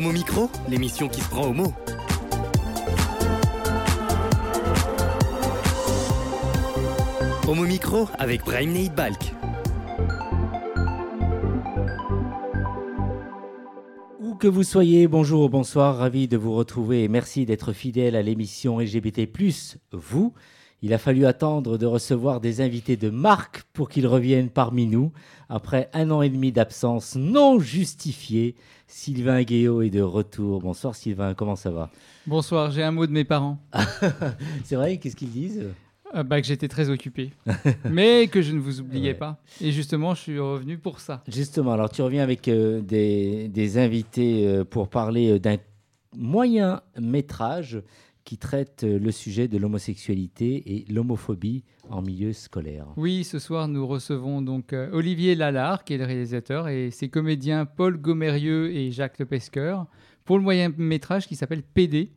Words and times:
Homo 0.00 0.12
Micro, 0.12 0.50
l'émission 0.66 1.08
qui 1.10 1.20
se 1.20 1.28
prend 1.28 1.48
au 1.48 1.52
mot. 1.52 1.74
Homo 7.46 7.64
Micro 7.64 8.08
avec 8.18 8.42
Brahim 8.42 8.72
Neid 8.72 8.94
Balk. 8.94 9.34
Où 14.20 14.36
que 14.36 14.48
vous 14.48 14.62
soyez, 14.62 15.06
bonjour, 15.06 15.50
bonsoir, 15.50 15.98
ravi 15.98 16.28
de 16.28 16.38
vous 16.38 16.54
retrouver 16.54 17.04
et 17.04 17.08
merci 17.08 17.44
d'être 17.44 17.74
fidèle 17.74 18.16
à 18.16 18.22
l'émission 18.22 18.78
LGBT+, 18.78 19.28
vous. 19.92 20.32
Il 20.82 20.94
a 20.94 20.98
fallu 20.98 21.26
attendre 21.26 21.76
de 21.76 21.84
recevoir 21.84 22.40
des 22.40 22.62
invités 22.62 22.96
de 22.96 23.10
marque 23.10 23.64
pour 23.74 23.90
qu'ils 23.90 24.06
reviennent 24.06 24.48
parmi 24.48 24.86
nous. 24.86 25.12
Après 25.50 25.90
un 25.92 26.10
an 26.10 26.22
et 26.22 26.30
demi 26.30 26.52
d'absence 26.52 27.16
non 27.16 27.58
justifiée, 27.58 28.54
Sylvain 28.86 29.42
Guéot 29.42 29.82
est 29.82 29.90
de 29.90 30.00
retour. 30.00 30.60
Bonsoir 30.62 30.94
Sylvain, 30.94 31.34
comment 31.34 31.56
ça 31.56 31.70
va? 31.70 31.90
Bonsoir, 32.26 32.70
j'ai 32.70 32.82
un 32.82 32.92
mot 32.92 33.06
de 33.06 33.12
mes 33.12 33.24
parents. 33.24 33.58
C'est 34.64 34.76
vrai, 34.76 34.96
qu'est-ce 34.96 35.16
qu'ils 35.16 35.30
disent? 35.30 35.66
Euh, 36.14 36.22
bah, 36.22 36.40
que 36.40 36.46
j'étais 36.46 36.66
très 36.66 36.88
occupé, 36.90 37.30
mais 37.90 38.26
que 38.28 38.40
je 38.42 38.52
ne 38.52 38.58
vous 38.58 38.80
oubliais 38.80 39.10
Ouais. 39.12 39.14
pas. 39.14 39.38
Et 39.60 39.70
justement, 39.72 40.14
je 40.14 40.20
suis 40.22 40.38
revenu 40.40 40.76
pour 40.78 40.98
ça. 40.98 41.22
Justement, 41.28 41.72
alors 41.72 41.90
tu 41.90 42.02
reviens 42.02 42.22
avec 42.24 42.48
euh, 42.48 42.80
des, 42.80 43.48
des 43.48 43.78
invités 43.78 44.44
euh, 44.46 44.64
pour 44.64 44.88
parler 44.88 45.38
d'un 45.38 45.56
moyen 46.16 46.80
métrage 46.98 47.80
qui 48.30 48.38
traite 48.38 48.84
euh, 48.84 49.00
le 49.00 49.10
sujet 49.10 49.48
de 49.48 49.58
l'homosexualité 49.58 50.62
et 50.64 50.84
l'homophobie 50.88 51.64
en 51.88 52.00
milieu 52.00 52.32
scolaire. 52.32 52.86
Oui, 52.96 53.24
ce 53.24 53.40
soir, 53.40 53.66
nous 53.66 53.84
recevons 53.84 54.40
donc 54.40 54.72
euh, 54.72 54.88
Olivier 54.92 55.34
Lalard, 55.34 55.82
qui 55.82 55.94
est 55.94 55.98
le 55.98 56.04
réalisateur, 56.04 56.68
et 56.68 56.92
ses 56.92 57.08
comédiens 57.08 57.66
Paul 57.66 57.96
Gomerieux 58.00 58.72
et 58.72 58.92
Jacques 58.92 59.18
Lepesqueur, 59.18 59.88
pour 60.24 60.38
le 60.38 60.44
moyen 60.44 60.72
métrage 60.78 61.26
qui 61.26 61.34
s'appelle 61.34 61.64
PD. 61.64 62.12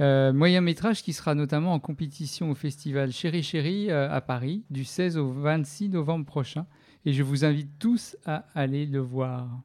Euh, 0.00 0.32
moyen 0.32 0.62
métrage 0.62 1.02
qui 1.02 1.12
sera 1.12 1.34
notamment 1.34 1.74
en 1.74 1.78
compétition 1.78 2.50
au 2.50 2.54
festival 2.54 3.12
Chéri 3.12 3.42
Chéri 3.42 3.90
à 3.90 4.22
Paris 4.22 4.64
du 4.70 4.84
16 4.84 5.18
au 5.18 5.30
26 5.30 5.90
novembre 5.90 6.24
prochain. 6.24 6.64
Et 7.04 7.12
je 7.12 7.22
vous 7.22 7.44
invite 7.44 7.78
tous 7.78 8.16
à 8.24 8.46
aller 8.54 8.86
le 8.86 9.00
voir. 9.00 9.60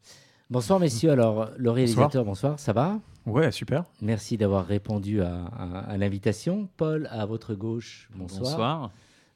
Bonsoir 0.49 0.79
messieurs, 0.79 1.11
alors 1.11 1.49
le 1.57 1.71
réalisateur, 1.71 2.23
bonsoir, 2.23 2.59
ça 2.59 2.71
va? 2.71 2.99
Ouais, 3.25 3.51
super. 3.51 3.83
Merci 4.01 4.37
d'avoir 4.37 4.65
répondu 4.67 5.21
à, 5.21 5.45
à- 5.45 5.79
à 5.79 5.97
l'invitation. 5.97 6.69
Paul, 6.77 7.07
à 7.11 7.25
votre 7.25 7.55
gauche, 7.55 8.09
bonsoir. 8.15 8.91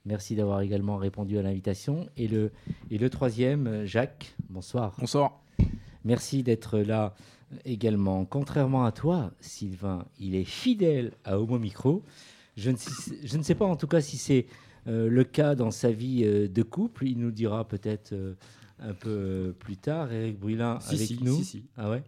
Merci 0.06 0.36
d'avoir 0.36 0.62
également 0.62 0.98
répondu 0.98 1.38
à 1.40 1.42
l'invitation. 1.42 2.08
Et 2.16 2.28
le, 2.28 2.52
et 2.92 2.98
le 3.00 3.10
troisième, 3.10 3.86
Jacques, 3.86 4.36
bonsoir. 4.50 4.96
Bonsoir. 5.00 5.40
Merci 6.06 6.44
d'être 6.44 6.78
là 6.80 7.16
également. 7.66 8.24
Contrairement 8.26 8.86
à 8.86 8.92
toi, 8.92 9.32
Sylvain, 9.40 10.06
il 10.20 10.36
est 10.36 10.46
fidèle 10.46 11.14
à 11.26 11.40
Homo 11.40 11.58
Micro. 11.58 12.04
Je 12.56 12.70
ne, 12.70 12.78
sais- 12.78 13.18
je 13.24 13.38
ne 13.38 13.44
sais 13.44 13.56
pas 13.56 13.66
en 13.66 13.76
tout 13.76 13.88
cas 13.88 14.02
si 14.02 14.18
c'est 14.18 14.46
euh, 14.88 15.10
le 15.10 15.24
cas 15.24 15.56
dans 15.56 15.72
sa 15.72 15.92
vie 15.92 16.22
euh, 16.24 16.48
de 16.48 16.62
couple. 16.64 17.08
Il 17.08 17.18
nous 17.20 17.32
dira 17.32 17.68
peut-être 17.68 18.14
euh, 18.14 18.36
un 18.82 18.94
peu 18.94 19.10
euh, 19.10 19.52
plus 19.54 19.78
tard. 19.78 20.12
Eric 20.12 20.40
Brulin 20.40 20.80
Si, 20.80 20.96
avec 20.96 21.08
si, 21.08 21.24
nous. 21.24 21.38
si, 21.38 21.46
si. 21.46 21.64
Ah 21.78 21.90
ouais? 21.90 22.04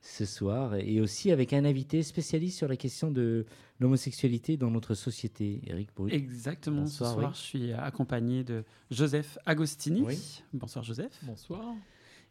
Ce 0.00 0.24
soir. 0.24 0.74
Et 0.76 1.00
aussi 1.00 1.30
avec 1.32 1.52
un 1.52 1.64
invité 1.64 2.02
spécialiste 2.02 2.56
sur 2.58 2.68
la 2.68 2.76
question 2.76 3.10
de 3.10 3.44
l'homosexualité 3.80 4.56
dans 4.56 4.70
notre 4.70 4.94
société. 4.94 5.60
Eric 5.66 5.90
Brulin. 5.94 6.14
Exactement, 6.14 6.82
Bonsoir, 6.82 7.10
ce 7.10 7.14
soir 7.16 7.30
oui. 7.30 7.36
je 7.36 7.42
suis 7.42 7.72
accompagné 7.72 8.44
de 8.44 8.64
Joseph 8.90 9.38
Agostini. 9.46 10.02
Oui. 10.02 10.42
Bonsoir 10.52 10.84
Joseph. 10.84 11.18
Bonsoir. 11.22 11.74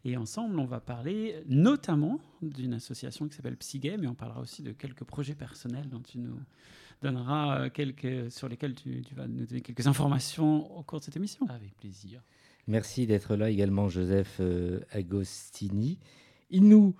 Et 0.04 0.16
ensemble, 0.16 0.58
on 0.60 0.64
va 0.64 0.80
parler 0.80 1.34
notamment 1.48 2.20
d'une 2.40 2.74
association 2.74 3.28
qui 3.28 3.34
s'appelle 3.36 3.56
Psygay, 3.56 3.96
mais 3.96 4.06
on 4.06 4.14
parlera 4.14 4.40
aussi 4.40 4.62
de 4.62 4.70
quelques 4.72 5.04
projets 5.04 5.34
personnels 5.34 5.88
dont 5.88 6.00
tu 6.00 6.18
nous 6.18 6.38
donneras 7.02 7.60
euh, 7.60 7.70
quelques, 7.70 8.30
sur 8.30 8.48
lesquels 8.48 8.74
tu, 8.74 9.02
tu 9.02 9.14
vas 9.14 9.26
nous 9.26 9.44
donner 9.44 9.60
quelques 9.60 9.86
informations 9.86 10.76
au 10.78 10.82
cours 10.82 11.00
de 11.00 11.04
cette 11.04 11.16
émission. 11.16 11.46
Avec 11.48 11.76
plaisir. 11.76 12.22
Merci 12.68 13.06
d'être 13.06 13.34
là 13.34 13.48
également, 13.48 13.88
Joseph 13.88 14.36
euh, 14.40 14.80
Agostini. 14.92 15.98
Il 16.50 16.68
nous 16.68 16.94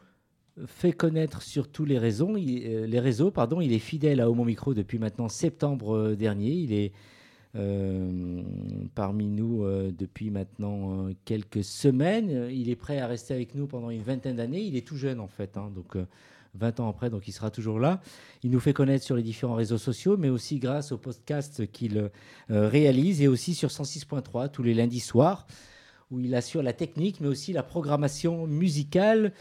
fait 0.66 0.92
connaître 0.92 1.42
sur 1.42 1.70
tous 1.70 1.84
les 1.84 1.98
réseaux. 1.98 2.38
Il, 2.38 2.66
euh, 2.66 2.86
les 2.86 2.98
réseaux 2.98 3.30
pardon, 3.30 3.60
il 3.60 3.74
est 3.74 3.78
fidèle 3.78 4.22
à 4.22 4.30
Homo 4.30 4.44
Micro 4.44 4.72
depuis 4.72 4.98
maintenant 4.98 5.28
septembre 5.28 5.94
euh, 5.94 6.16
dernier. 6.16 6.52
Il 6.52 6.72
est 6.72 6.92
parmi 8.94 9.26
nous 9.26 9.64
depuis 9.90 10.30
maintenant 10.30 11.08
quelques 11.24 11.64
semaines. 11.64 12.48
Il 12.52 12.70
est 12.70 12.76
prêt 12.76 13.00
à 13.00 13.08
rester 13.08 13.34
avec 13.34 13.56
nous 13.56 13.66
pendant 13.66 13.90
une 13.90 14.02
vingtaine 14.02 14.36
d'années. 14.36 14.60
Il 14.60 14.76
est 14.76 14.86
tout 14.86 14.96
jeune 14.96 15.18
en 15.18 15.26
fait, 15.26 15.56
hein, 15.56 15.72
donc 15.74 15.96
20 16.54 16.80
ans 16.80 16.88
après, 16.88 17.10
donc 17.10 17.28
il 17.28 17.32
sera 17.32 17.50
toujours 17.50 17.78
là. 17.78 18.00
Il 18.42 18.50
nous 18.50 18.60
fait 18.60 18.72
connaître 18.72 19.04
sur 19.04 19.16
les 19.16 19.22
différents 19.22 19.54
réseaux 19.54 19.78
sociaux, 19.78 20.16
mais 20.16 20.28
aussi 20.28 20.58
grâce 20.58 20.92
au 20.92 20.98
podcast 20.98 21.70
qu'il 21.70 21.96
euh, 21.98 22.68
réalise 22.68 23.22
et 23.22 23.28
aussi 23.28 23.54
sur 23.54 23.68
106.3 23.68 24.50
tous 24.50 24.62
les 24.62 24.74
lundis 24.74 25.00
soirs 25.00 25.46
où 26.10 26.20
il 26.20 26.34
assure 26.34 26.62
la 26.62 26.72
technique, 26.72 27.20
mais 27.20 27.28
aussi 27.28 27.52
la 27.52 27.62
programmation 27.62 28.46
musicale. 28.46 29.32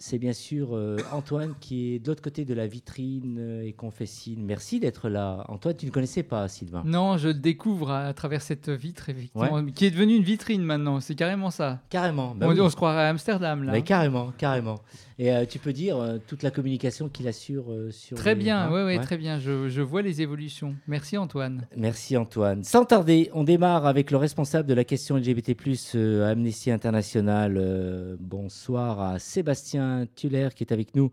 C'est 0.00 0.18
bien 0.18 0.32
sûr 0.32 0.76
euh, 0.76 0.96
Antoine 1.10 1.54
qui 1.60 1.94
est 1.94 1.98
de 1.98 2.06
l'autre 2.06 2.22
côté 2.22 2.44
de 2.44 2.54
la 2.54 2.68
vitrine 2.68 3.36
euh, 3.40 3.64
et 3.64 4.06
signe. 4.06 4.44
Merci 4.44 4.78
d'être 4.78 5.08
là. 5.08 5.44
Antoine, 5.48 5.76
tu 5.76 5.86
ne 5.86 5.90
connaissais 5.90 6.22
pas 6.22 6.46
Sylvain 6.46 6.84
Non, 6.86 7.16
je 7.16 7.28
le 7.28 7.34
découvre 7.34 7.90
à, 7.90 8.04
à 8.06 8.14
travers 8.14 8.40
cette 8.40 8.68
vitre, 8.68 9.08
effectivement, 9.08 9.64
qui 9.66 9.86
est 9.86 9.90
devenue 9.90 10.14
une 10.14 10.22
vitrine 10.22 10.62
maintenant. 10.62 11.00
C'est 11.00 11.16
carrément 11.16 11.50
ça. 11.50 11.80
Carrément. 11.90 12.36
bah 12.36 12.46
on, 12.48 12.52
oui. 12.52 12.60
on 12.60 12.70
se 12.70 12.76
croirait 12.76 13.06
à 13.06 13.08
Amsterdam, 13.08 13.64
là. 13.64 13.72
Mais 13.72 13.82
carrément, 13.82 14.32
carrément. 14.38 14.78
Et 15.20 15.32
euh, 15.32 15.44
tu 15.46 15.58
peux 15.58 15.72
dire 15.72 15.96
euh, 15.98 16.18
toute 16.28 16.44
la 16.44 16.52
communication 16.52 17.08
qu'il 17.08 17.26
assure 17.26 17.72
euh, 17.72 17.90
sur. 17.90 18.16
Très 18.16 18.34
les- 18.36 18.40
bien, 18.44 18.60
hein, 18.62 18.70
ouais, 18.72 18.84
ouais, 18.84 18.96
ouais. 18.98 19.02
très 19.02 19.16
bien. 19.18 19.40
Je, 19.40 19.68
je 19.68 19.82
vois 19.82 20.00
les 20.00 20.22
évolutions. 20.22 20.76
Merci 20.86 21.18
Antoine. 21.18 21.66
Merci 21.76 22.16
Antoine. 22.16 22.62
Sans 22.62 22.84
tarder, 22.84 23.28
on 23.34 23.42
démarre 23.42 23.84
avec 23.86 24.12
le 24.12 24.16
responsable 24.16 24.68
de 24.68 24.74
la 24.74 24.84
question 24.84 25.16
LGBT+, 25.16 25.56
euh, 25.96 26.24
à 26.24 26.28
Amnesty 26.30 26.70
International. 26.70 27.56
Euh, 27.58 28.16
bonsoir 28.20 29.00
à 29.00 29.18
Sébastien 29.18 30.06
Tuller 30.14 30.50
qui 30.54 30.62
est 30.62 30.72
avec 30.72 30.94
nous 30.94 31.10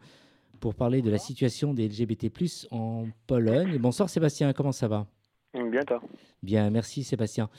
pour 0.59 0.75
parler 0.75 1.01
de 1.01 1.09
la 1.09 1.17
situation 1.17 1.73
des 1.73 1.87
LGBT+, 1.87 2.29
en 2.71 3.05
Pologne. 3.25 3.77
Bonsoir 3.79 4.09
Sébastien, 4.09 4.53
comment 4.53 4.71
ça 4.71 4.87
va? 4.87 5.07
Bien, 5.53 5.83
toi? 5.83 6.01
Bien, 6.43 6.69
merci 6.69 7.03
Sébastien. 7.03 7.49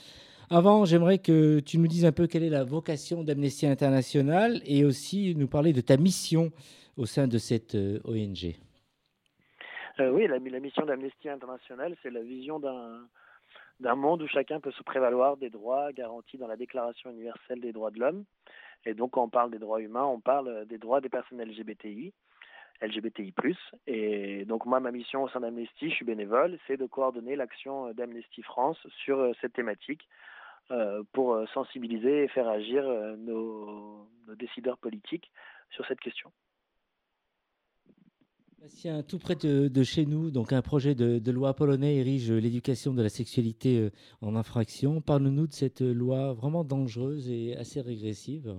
Avant, 0.49 0.85
j'aimerais 0.85 1.17
que 1.17 1.59
tu 1.59 1.77
nous 1.77 1.87
dises 1.87 2.05
un 2.05 2.13
peu 2.13 2.25
quelle 2.25 2.43
est 2.43 2.49
la 2.49 2.63
vocation 2.63 3.21
d'Amnesty 3.21 3.67
International 3.67 4.61
et 4.65 4.85
aussi 4.85 5.35
nous 5.35 5.49
parler 5.49 5.73
de 5.73 5.81
ta 5.81 5.97
mission 5.97 6.51
au 6.95 7.05
sein 7.05 7.27
de 7.27 7.37
cette 7.37 7.75
euh, 7.75 7.99
ONG. 8.05 8.55
Euh, 9.99 10.09
oui, 10.09 10.25
la, 10.25 10.39
mission 10.39 10.85
d'Amnesty 10.85 11.27
International, 11.27 11.97
c'est 12.01 12.11
la 12.11 12.21
vision 12.21 12.61
d'un 12.61 13.95
monde 13.95 14.21
où 14.21 14.27
chacun 14.29 14.61
peut 14.61 14.71
se 14.71 14.83
prévaloir 14.83 15.35
des 15.35 15.49
droits 15.49 15.91
garantis 15.91 16.37
dans 16.37 16.47
la 16.47 16.55
Déclaration 16.55 17.11
universelle 17.11 17.59
des 17.59 17.73
droits 17.73 17.91
de 17.91 17.99
l'homme. 17.99 18.23
Et 18.85 18.93
donc, 18.93 19.11
quand 19.11 19.23
on 19.25 19.29
parle 19.29 19.51
des 19.51 19.59
droits 19.59 19.81
humains, 19.81 20.05
on 20.05 20.21
parle 20.21 20.65
des 20.67 20.77
droits 20.77 21.01
des 21.01 21.09
personnes 21.09 21.43
LGBTI, 21.43 22.13
LGBTI+. 22.81 23.33
Et 23.85 24.45
donc, 24.45 24.65
moi, 24.65 24.79
ma 24.79 24.91
mission 24.91 25.23
au 25.23 25.27
sein 25.27 25.41
d'Amnesty, 25.41 25.89
je 25.89 25.95
suis 25.95 26.05
bénévole, 26.05 26.57
c'est 26.67 26.77
de 26.77 26.85
coordonner 26.85 27.35
l'action 27.35 27.91
d'Amnesty 27.93 28.43
France 28.43 28.77
sur 29.03 29.19
euh, 29.19 29.33
cette 29.41 29.51
thématique 29.51 30.07
pour 31.13 31.33
euh, 31.33 31.45
sensibiliser 31.53 32.23
et 32.23 32.27
faire 32.27 32.47
agir 32.47 32.83
euh, 32.85 33.15
nos, 33.17 34.07
nos 34.27 34.35
décideurs 34.35 34.77
politiques 34.77 35.31
sur 35.71 35.85
cette 35.87 35.99
question. 35.99 36.31
Sébastien, 38.57 39.03
tout 39.03 39.19
près 39.19 39.35
de, 39.35 39.67
de 39.67 39.83
chez 39.83 40.05
nous, 40.05 40.31
donc 40.31 40.51
un 40.51 40.61
projet 40.61 40.95
de, 40.95 41.19
de 41.19 41.31
loi 41.31 41.53
polonais 41.53 41.97
érige 41.97 42.31
l'éducation 42.31 42.93
de 42.93 43.03
la 43.03 43.09
sexualité 43.09 43.79
euh, 43.79 43.91
en 44.21 44.35
infraction. 44.35 44.99
Parle-nous 44.99 45.47
de 45.47 45.53
cette 45.53 45.81
loi 45.81 46.33
vraiment 46.33 46.63
dangereuse 46.63 47.29
et 47.29 47.55
assez 47.55 47.81
régressive. 47.81 48.55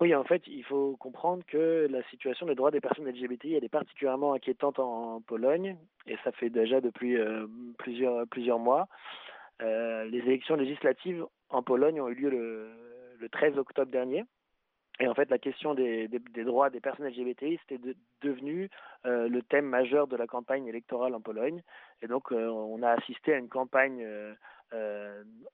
Oui, 0.00 0.14
en 0.14 0.24
fait, 0.24 0.42
il 0.48 0.64
faut 0.64 0.96
comprendre 0.96 1.44
que 1.46 1.86
la 1.88 2.02
situation 2.10 2.46
des 2.46 2.54
droits 2.54 2.70
des 2.70 2.80
personnes 2.80 3.08
LGBTI 3.08 3.54
elle 3.54 3.64
est 3.64 3.68
particulièrement 3.68 4.34
inquiétante 4.34 4.78
en, 4.78 5.14
en 5.14 5.20
Pologne, 5.20 5.76
et 6.06 6.16
ça 6.24 6.32
fait 6.32 6.50
déjà 6.50 6.80
depuis 6.80 7.16
euh, 7.16 7.46
plusieurs, 7.78 8.26
plusieurs 8.26 8.58
mois. 8.58 8.88
Euh, 9.62 10.04
les 10.04 10.18
élections 10.18 10.56
législatives 10.56 11.24
en 11.48 11.62
Pologne 11.62 12.00
ont 12.00 12.08
eu 12.08 12.14
lieu 12.14 12.30
le, 12.30 12.70
le 13.18 13.28
13 13.28 13.58
octobre 13.58 13.90
dernier. 13.90 14.24
Et 15.00 15.08
en 15.08 15.14
fait, 15.14 15.28
la 15.28 15.38
question 15.38 15.74
des, 15.74 16.08
droits 16.44 16.70
des 16.70 16.80
personnes 16.80 17.08
LGBTI, 17.08 17.58
c'était 17.62 17.84
de, 17.84 17.96
devenu 18.22 18.70
euh, 19.06 19.28
le 19.28 19.42
thème 19.42 19.66
majeur 19.66 20.06
de 20.06 20.16
la 20.16 20.28
campagne 20.28 20.68
électorale 20.68 21.16
en 21.16 21.20
Pologne. 21.20 21.62
Et 22.00 22.06
donc, 22.06 22.30
euh, 22.30 22.46
on 22.46 22.80
a 22.82 22.90
assisté 22.90 23.34
à 23.34 23.38
une 23.38 23.48
campagne 23.48 24.06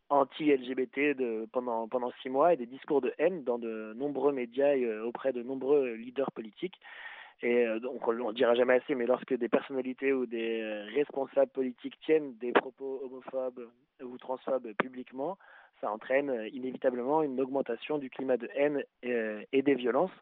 anti-LGBT 0.08 1.14
pendant, 1.52 1.88
pendant 1.88 2.10
six 2.22 2.30
mois 2.30 2.54
et 2.54 2.56
des 2.56 2.64
discours 2.64 3.02
de 3.02 3.12
haine 3.18 3.44
dans 3.44 3.58
de 3.58 3.92
nombreux 3.94 4.32
médias 4.32 4.74
et 4.74 4.98
auprès 5.00 5.34
de 5.34 5.42
nombreux 5.42 5.92
leaders 5.92 6.32
politiques. 6.32 6.80
Et 7.42 7.66
euh, 7.66 7.78
donc, 7.80 8.06
on 8.06 8.12
ne 8.12 8.32
dira 8.32 8.54
jamais 8.54 8.74
assez, 8.74 8.94
mais 8.94 9.06
lorsque 9.06 9.34
des 9.34 9.48
personnalités 9.48 10.12
ou 10.12 10.26
des 10.26 10.60
euh, 10.60 10.84
responsables 10.94 11.50
politiques 11.50 11.98
tiennent 12.04 12.36
des 12.36 12.52
propos 12.52 13.00
homophobes 13.04 13.68
ou 14.02 14.18
transphobes 14.18 14.72
publiquement, 14.74 15.38
ça 15.80 15.90
entraîne 15.90 16.28
euh, 16.30 16.48
inévitablement 16.48 17.22
une 17.22 17.40
augmentation 17.40 17.96
du 17.96 18.10
climat 18.10 18.36
de 18.36 18.48
haine 18.54 18.84
et, 19.02 19.12
euh, 19.12 19.42
des 19.52 19.74
violences. 19.74 20.12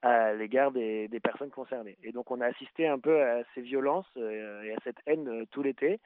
à 0.00 0.32
l'égard 0.32 0.70
des, 0.70 1.08
personnes 1.22 1.50
concernées. 1.50 1.98
Et 2.04 2.12
donc 2.12 2.30
on 2.30 2.40
a 2.40 2.46
assisté 2.46 2.86
un 2.86 3.00
peu 3.00 3.20
à 3.20 3.42
ces 3.54 3.60
violences 3.60 4.06
et 4.16 4.72
à 4.72 4.78
cette 4.84 5.00
haine 5.06 5.44
tout 5.50 5.62
l'été. 5.64 5.98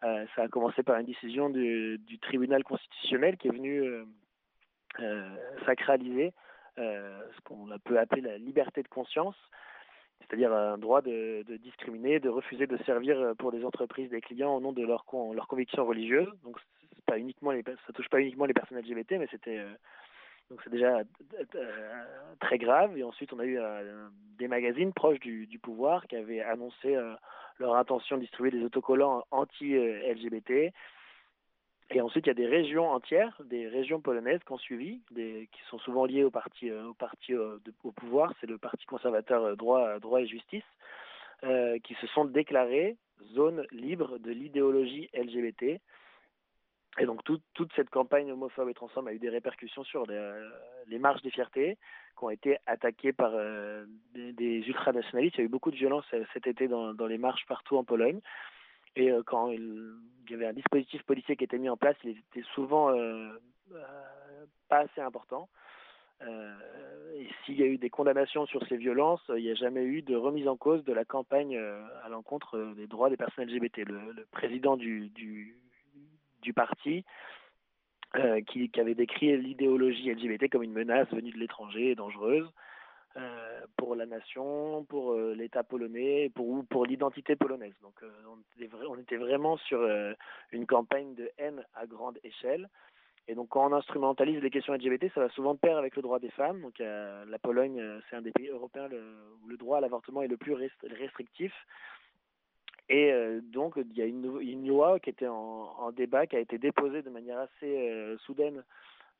ça 0.00 0.42
a 0.42 0.48
commencé 0.48 0.82
par 0.82 0.98
une 0.98 1.06
décision 1.06 1.48
du, 1.48 2.18
tribunal 2.22 2.64
constitutionnel 2.64 3.36
qui 3.36 3.46
est 3.46 3.52
venu 3.52 3.84
sacraliser 5.64 6.32
ce 6.76 7.40
qu'on 7.44 7.68
peut 7.84 8.00
appeler 8.00 8.22
la 8.22 8.36
liberté 8.36 8.82
de 8.82 8.88
conscience, 8.88 9.36
c'est-à-dire 10.20 10.52
un 10.52 10.78
droit 10.78 11.02
de, 11.02 11.44
discriminer, 11.58 12.18
de 12.18 12.28
refuser 12.28 12.66
de 12.66 12.76
servir 12.78 13.34
pour 13.38 13.52
des 13.52 13.64
entreprises 13.64 14.10
des 14.10 14.20
clients 14.20 14.56
au 14.56 14.60
nom 14.60 14.72
de 14.72 14.84
leurs 14.84 15.04
leur 15.34 15.46
convictions 15.46 15.84
religieuses. 15.84 16.32
Donc, 16.42 16.58
pas 17.06 17.18
uniquement 17.18 17.52
ça 17.64 17.92
touche 17.94 18.08
pas 18.08 18.20
uniquement 18.20 18.44
les 18.44 18.52
personnes 18.52 18.78
LGBT, 18.78 19.12
mais 19.12 19.28
c'était 19.30 19.58
euh, 19.58 19.72
donc 20.50 20.60
c'est 20.62 20.70
déjà 20.70 20.98
euh, 21.54 22.04
très 22.40 22.58
grave. 22.58 22.98
Et 22.98 23.04
ensuite, 23.04 23.32
on 23.32 23.38
a 23.38 23.44
eu 23.44 23.58
euh, 23.58 24.08
des 24.38 24.48
magazines 24.48 24.92
proches 24.92 25.20
du, 25.20 25.58
pouvoir 25.62 26.06
qui 26.06 26.16
avaient 26.16 26.42
annoncé 26.42 26.96
leur 27.58 27.76
intention 27.76 28.16
de 28.16 28.22
distribuer 28.22 28.50
des 28.50 28.64
autocollants 28.64 29.24
anti-LGBT. 29.30 30.72
Et 31.90 32.00
ensuite, 32.00 32.26
il 32.26 32.28
y 32.28 32.32
a 32.32 32.34
des 32.34 32.46
régions 32.46 32.90
entières, 32.90 33.40
des 33.44 33.68
régions 33.68 34.00
polonaises 34.00 34.40
qui 34.44 34.52
ont 34.52 34.58
suivi, 34.58 35.00
des, 35.12 35.48
qui 35.52 35.60
sont 35.70 35.78
souvent 35.78 36.04
liées 36.04 36.24
au 36.24 36.30
parti, 36.30 36.70
au, 36.72 36.94
parti 36.94 37.34
au 37.34 37.92
pouvoir, 37.92 38.32
c'est 38.40 38.48
le 38.48 38.58
Parti 38.58 38.84
conservateur 38.86 39.56
droit, 39.56 40.00
droit 40.00 40.20
et 40.20 40.26
justice, 40.26 40.64
qui 41.84 41.94
se 42.00 42.06
sont 42.08 42.24
déclarées 42.24 42.96
zone 43.34 43.66
libre 43.70 44.18
de 44.18 44.30
l'idéologie 44.30 45.08
LGBT. 45.14 45.80
Et 46.98 47.04
donc 47.04 47.22
toute 47.24 47.72
cette 47.74 47.90
campagne 47.90 48.32
homophobe 48.32 48.70
et 48.70 48.74
transphobe 48.74 49.08
a 49.08 49.12
eu 49.12 49.18
des 49.18 49.28
répercussions 49.28 49.84
sur 49.84 50.06
les, 50.06 50.98
marches 50.98 51.20
des 51.22 51.30
fiertés 51.30 51.76
qui 52.16 52.24
ont 52.24 52.30
été 52.30 52.56
attaquées 52.64 53.12
par 53.12 53.32
euh, 53.34 53.84
des, 54.14 54.64
ultranationalistes. 54.66 55.36
Il 55.36 55.40
y 55.40 55.42
a 55.42 55.44
eu 55.44 55.50
beaucoup 55.50 55.70
de 55.70 55.76
violence 55.76 56.06
euh, 56.14 56.24
cet 56.32 56.46
été 56.46 56.68
dans, 56.68 56.94
les 57.06 57.18
marches 57.18 57.44
partout 57.46 57.76
en 57.76 57.84
Pologne. 57.84 58.20
Et 58.96 59.10
euh, 59.10 59.22
quand 59.24 59.50
il, 59.50 59.94
y 60.28 60.34
avait 60.34 60.46
un 60.46 60.52
dispositif 60.52 61.02
policier 61.04 61.36
qui 61.36 61.44
était 61.44 61.58
mis 61.58 61.68
en 61.68 61.76
place, 61.76 61.96
il 62.04 62.10
était 62.10 62.46
souvent 62.54 62.92
pas 64.68 64.78
assez 64.78 65.00
important. 65.00 65.48
et 66.20 67.28
s'il 67.44 67.58
y 67.60 67.62
a 67.62 67.66
eu 67.66 67.78
des 67.78 67.90
condamnations 67.90 68.46
sur 68.46 68.66
ces 68.66 68.76
violences, 68.76 69.22
il 69.28 69.44
n'y 69.44 69.50
a 69.50 69.54
jamais 69.54 69.84
eu 69.84 70.02
de 70.02 70.16
remise 70.16 70.48
en 70.48 70.56
cause 70.56 70.82
de 70.84 70.92
la 70.92 71.04
campagne 71.04 71.56
à 71.56 72.08
l'encontre 72.08 72.74
des 72.76 72.88
droits 72.88 73.08
des 73.08 73.16
personnes 73.16 73.44
LGBT. 73.44 73.84
Le, 73.86 74.26
président 74.32 74.76
du 74.76 75.12
du 76.46 76.52
parti 76.52 77.04
euh, 78.14 78.40
qui, 78.40 78.70
avait 78.78 78.94
décrit 78.94 79.36
l'idéologie 79.36 80.10
LGBT 80.10 80.48
comme 80.50 80.62
une 80.62 80.72
menace 80.72 81.08
venue 81.10 81.32
de 81.32 81.38
l'étranger 81.38 81.90
et 81.90 81.94
dangereuse 81.94 82.48
euh, 83.16 83.60
pour 83.76 83.94
la 83.94 84.06
nation, 84.06 84.84
pour 84.84 85.12
euh, 85.12 85.34
l'État 85.34 85.64
polonais, 85.64 86.30
pour, 86.34 86.64
pour 86.66 86.86
l'identité 86.86 87.36
polonaise. 87.36 87.74
Donc 87.82 88.02
on, 88.88 88.98
était 88.98 89.16
vraiment 89.16 89.56
sur 89.58 89.86
une 90.52 90.66
campagne 90.66 91.14
de 91.14 91.30
haine 91.38 91.64
à 91.74 91.86
grande 91.86 92.18
échelle. 92.24 92.68
Et 93.28 93.34
donc 93.34 93.48
quand 93.48 93.68
on 93.68 93.72
instrumentalise 93.72 94.40
les 94.40 94.50
questions 94.50 94.74
LGBT, 94.74 95.12
ça 95.14 95.20
va 95.20 95.28
souvent 95.30 95.54
de 95.54 95.58
pair 95.58 95.78
avec 95.78 95.96
le 95.96 96.02
droit 96.02 96.18
des 96.18 96.30
femmes. 96.30 96.60
Donc 96.62 96.78
la 96.78 97.38
Pologne, 97.42 97.82
c'est 98.08 98.16
un 98.16 98.22
des 98.22 98.32
pays 98.32 98.48
européens 98.48 98.88
où 99.42 99.48
le 99.48 99.56
droit 99.56 99.78
à 99.78 99.80
l'avortement 99.80 100.22
est 100.22 100.28
le 100.28 100.36
plus 100.36 100.54
restrictif. 100.82 101.52
Et 102.88 103.12
euh, 103.12 103.40
donc, 103.42 103.74
il 103.76 103.96
y 103.96 104.02
a 104.02 104.04
une, 104.04 104.66
loi 104.66 105.00
qui 105.00 105.10
était 105.10 105.26
en, 105.26 105.90
débat, 105.92 106.26
qui 106.26 106.36
a 106.36 106.40
été 106.40 106.58
déposée 106.58 107.02
de 107.02 107.10
manière 107.10 107.38
assez 107.38 107.90
euh, 107.90 108.16
soudaine 108.18 108.62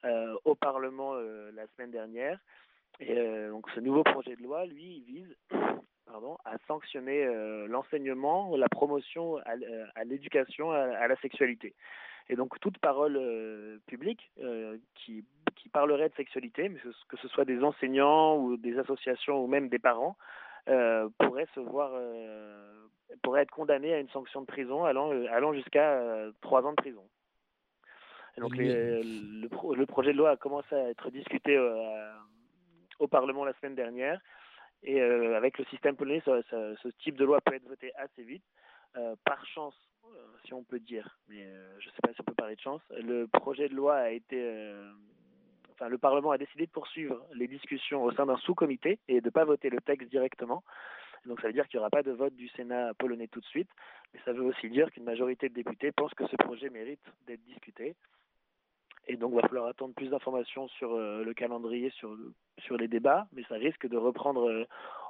euh, 0.05 0.37
au 0.45 0.55
Parlement 0.55 1.15
la 1.15 1.67
semaine 1.69 1.91
dernière. 1.91 2.39
Et 3.01 3.15
donc, 3.49 3.69
ce 3.75 3.81
nouveau 3.81 4.03
projet 4.03 4.37
de 4.37 4.43
loi, 4.43 4.67
lui, 4.67 5.03
il 5.07 5.15
vise 5.15 5.37
pardon, 6.07 6.37
à 6.45 6.57
sanctionner 6.67 7.27
l'enseignement, 7.69 8.57
la 8.57 8.69
promotion 8.69 9.39
à, 9.45 10.05
l'éducation, 10.05 10.71
à, 10.71 11.07
la 11.07 11.17
sexualité. 11.17 11.75
Et 12.29 12.37
donc, 12.37 12.59
toute 12.61 12.79
parole 12.79 13.21
publique 13.87 14.31
qui, 14.95 15.25
qui 15.57 15.69
parlerait 15.69 16.09
de 16.09 16.15
sexualité, 16.15 16.69
mais 16.69 16.79
que 17.09 17.17
ce 17.17 17.29
soit 17.29 17.45
des 17.45 17.63
enseignants 17.63 18.39
ou 18.39 18.57
des 18.57 18.79
associations 18.79 19.43
ou 19.43 19.47
même 19.47 19.69
des 19.69 19.79
parents, 19.79 20.17
euh, 20.69 21.09
pourrait 21.19 21.47
se 21.55 21.61
voir 21.61 21.93
euh, 21.95 22.89
pourrait 23.23 23.43
être 23.43 23.53
condamné 23.53 23.95
à 23.95 24.01
une 24.01 24.09
sanction 24.09 24.41
de 24.41 24.47
prison 24.47 24.85
allant, 24.85 25.13
euh, 25.13 25.27
allant 25.31 25.53
jusqu'à 25.53 26.01
trois 26.41 26.65
ans 26.65 26.71
de 26.71 26.77
prison. 26.77 27.05
donc 28.37 28.57
le, 28.57 29.85
projet 29.87 30.13
de 30.13 30.19
loi 30.19 30.31
a 30.31 30.37
commencé 30.37 30.75
à 30.75 30.91
être 30.91 31.11
discuté 31.11 31.57
au 32.99 33.09
Parlement 33.09 33.45
la 33.45 33.53
semaine 33.55 33.75
dernière. 33.75 34.21
Et 34.83 35.01
avec 35.01 35.59
le 35.59 35.65
système 35.67 35.97
polonais, 35.97 36.23
ce 36.25 36.89
type 37.03 37.17
de 37.17 37.25
loi 37.25 37.41
peut 37.41 37.55
être 37.55 37.69
voté 37.69 37.93
assez 37.97 38.23
vite. 38.23 38.45
par 39.25 39.45
chance, 39.47 39.75
si 40.45 40.55
on 40.55 40.63
peut 40.63 40.79
dire, 40.79 41.19
mais 41.29 41.47
je 41.79 41.89
ne 41.89 41.93
sais 41.93 42.03
pas 42.03 42.13
si 42.13 42.21
on 42.21 42.25
peut 42.25 42.35
parler 42.35 42.57
de 42.57 42.61
chance, 42.61 42.83
le 42.91 43.27
projet 43.27 43.69
de 43.69 43.75
loi 43.75 43.97
a 43.97 44.11
été 44.11 44.75
enfin, 45.73 45.89
le 45.89 45.99
Parlement 45.99 46.31
a 46.31 46.39
décidé 46.39 46.67
de 46.67 46.71
poursuivre 46.71 47.25
les 47.35 47.49
discussions 47.49 48.03
au 48.03 48.13
sein 48.13 48.27
d'un 48.27 48.37
sous-comité 48.39 48.99
et 49.09 49.21
de 49.21 49.27
ne 49.27 49.31
pas 49.31 49.45
voter 49.45 49.71
le 49.71 49.81
texte 49.81 50.09
directement. 50.09 50.63
Donc 51.27 51.41
ça 51.41 51.49
veut 51.49 51.53
dire 51.53 51.67
qu'il 51.69 51.79
n'y 51.79 51.81
aura 51.81 51.91
pas 51.91 52.03
de 52.03 52.13
vote 52.13 52.35
du 52.35 52.49
Sénat 52.51 52.95
polonais 52.95 53.27
tout 53.27 53.41
de 53.41 53.47
suite, 53.47 53.69
mais 54.15 54.21
ça 54.25 54.33
veut 54.33 54.45
aussi 54.45 54.71
dire 54.71 54.91
qu'une 54.93 55.05
majorité 55.05 55.49
de 55.49 55.55
députés 55.55 55.93
pense 55.93 56.15
que 56.15 56.27
ce 56.29 56.37
projet 56.37 56.71
mérite 56.71 57.05
d'être 57.27 57.43
discuté. 57.45 57.97
Et 59.09 59.17
donc 59.17 59.33
il 59.33 59.41
va 59.41 59.49
falloir 59.49 59.67
attendre 59.67 59.95
plus 59.95 60.09
d'informations 60.09 60.67
sur 60.69 60.95
euh, 60.95 61.23
le 61.23 61.35
calendrier, 61.35 61.91
sur, 61.91 62.17
les 62.77 62.89
débats, 62.89 63.27
mais 63.33 63.45
ça 63.49 63.55
risque 63.55 63.87
de 63.87 63.97
reprendre 63.97 64.49
euh, 64.49 64.67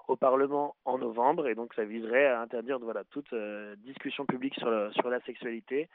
au 0.08 0.16
Parlement 0.16 0.76
en 0.84 0.98
novembre, 0.98 1.48
et 1.48 1.54
donc 1.54 1.72
ça 1.74 1.84
viserait 1.84 2.26
à 2.26 2.40
interdire 2.40 2.78
voilà, 2.78 3.04
toute 3.04 3.32
euh, 3.32 3.74
discussion 3.76 4.26
publique 4.26 4.54
sur, 4.54 4.68
la 5.08 5.20
sexualité 5.22 5.88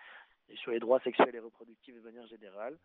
et 0.49 0.55
sur 0.55 0.71
les 0.71 0.79
droits 0.79 0.99
sexuels 1.01 1.35
et 1.35 1.39
reproductifs 1.39 1.95
de 1.95 2.01
manière 2.01 2.25
générale 2.27 2.75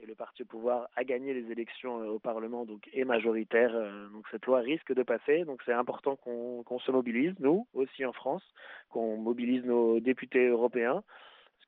et 0.00 0.06
le 0.06 0.14
parti 0.14 0.42
au 0.42 0.46
pouvoir 0.46 0.88
a 0.96 1.04
gagné 1.04 1.34
les 1.34 1.50
élections 1.50 1.96
au 2.08 2.18
Parlement 2.18 2.64
donc 2.64 2.88
est 2.94 3.04
majoritaire. 3.04 3.72
Donc 4.12 4.24
cette 4.30 4.46
loi 4.46 4.60
risque 4.60 4.94
de 4.94 5.02
passer. 5.02 5.44
Donc 5.44 5.60
c'est 5.66 5.74
important 5.74 6.16
qu'on 6.16 6.78
se 6.78 6.90
mobilise, 6.90 7.34
nous 7.38 7.66
aussi 7.74 8.06
en 8.06 8.14
France, 8.14 8.42
qu'on 8.88 9.18
mobilise 9.18 9.62
nos 9.66 10.00
députés 10.00 10.46
européens, 10.46 11.02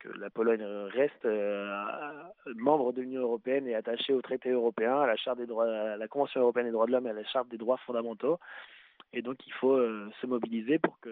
que 0.03 0.09
la 0.19 0.31
Pologne 0.31 0.63
reste 0.63 1.25
euh, 1.25 1.85
membre 2.57 2.93
de 2.93 3.03
l'Union 3.03 3.23
européenne 3.23 3.67
et 3.69 3.75
attachée 3.75 4.13
au 4.13 4.23
traité 4.23 4.51
européen, 4.51 5.01
à 5.01 5.07
la 5.07 5.17
charte 5.17 5.39
des 5.39 5.47
droits, 5.47 5.67
à 5.67 5.97
la 5.97 6.09
Convention 6.09 6.41
européenne 6.41 6.67
des 6.67 6.73
droits 6.73 6.87
de 6.87 6.93
l'homme 6.93 7.07
et 7.07 7.11
à 7.11 7.15
la 7.15 7.25
charte 7.25 7.49
des 7.49 7.59
droits 7.59 7.79
fondamentaux. 7.87 8.39
Et 9.13 9.23
donc 9.23 9.37
il 9.47 9.53
faut 9.55 9.79
se 10.21 10.27
mobiliser 10.27 10.79
pour 10.79 10.99
que 11.01 11.11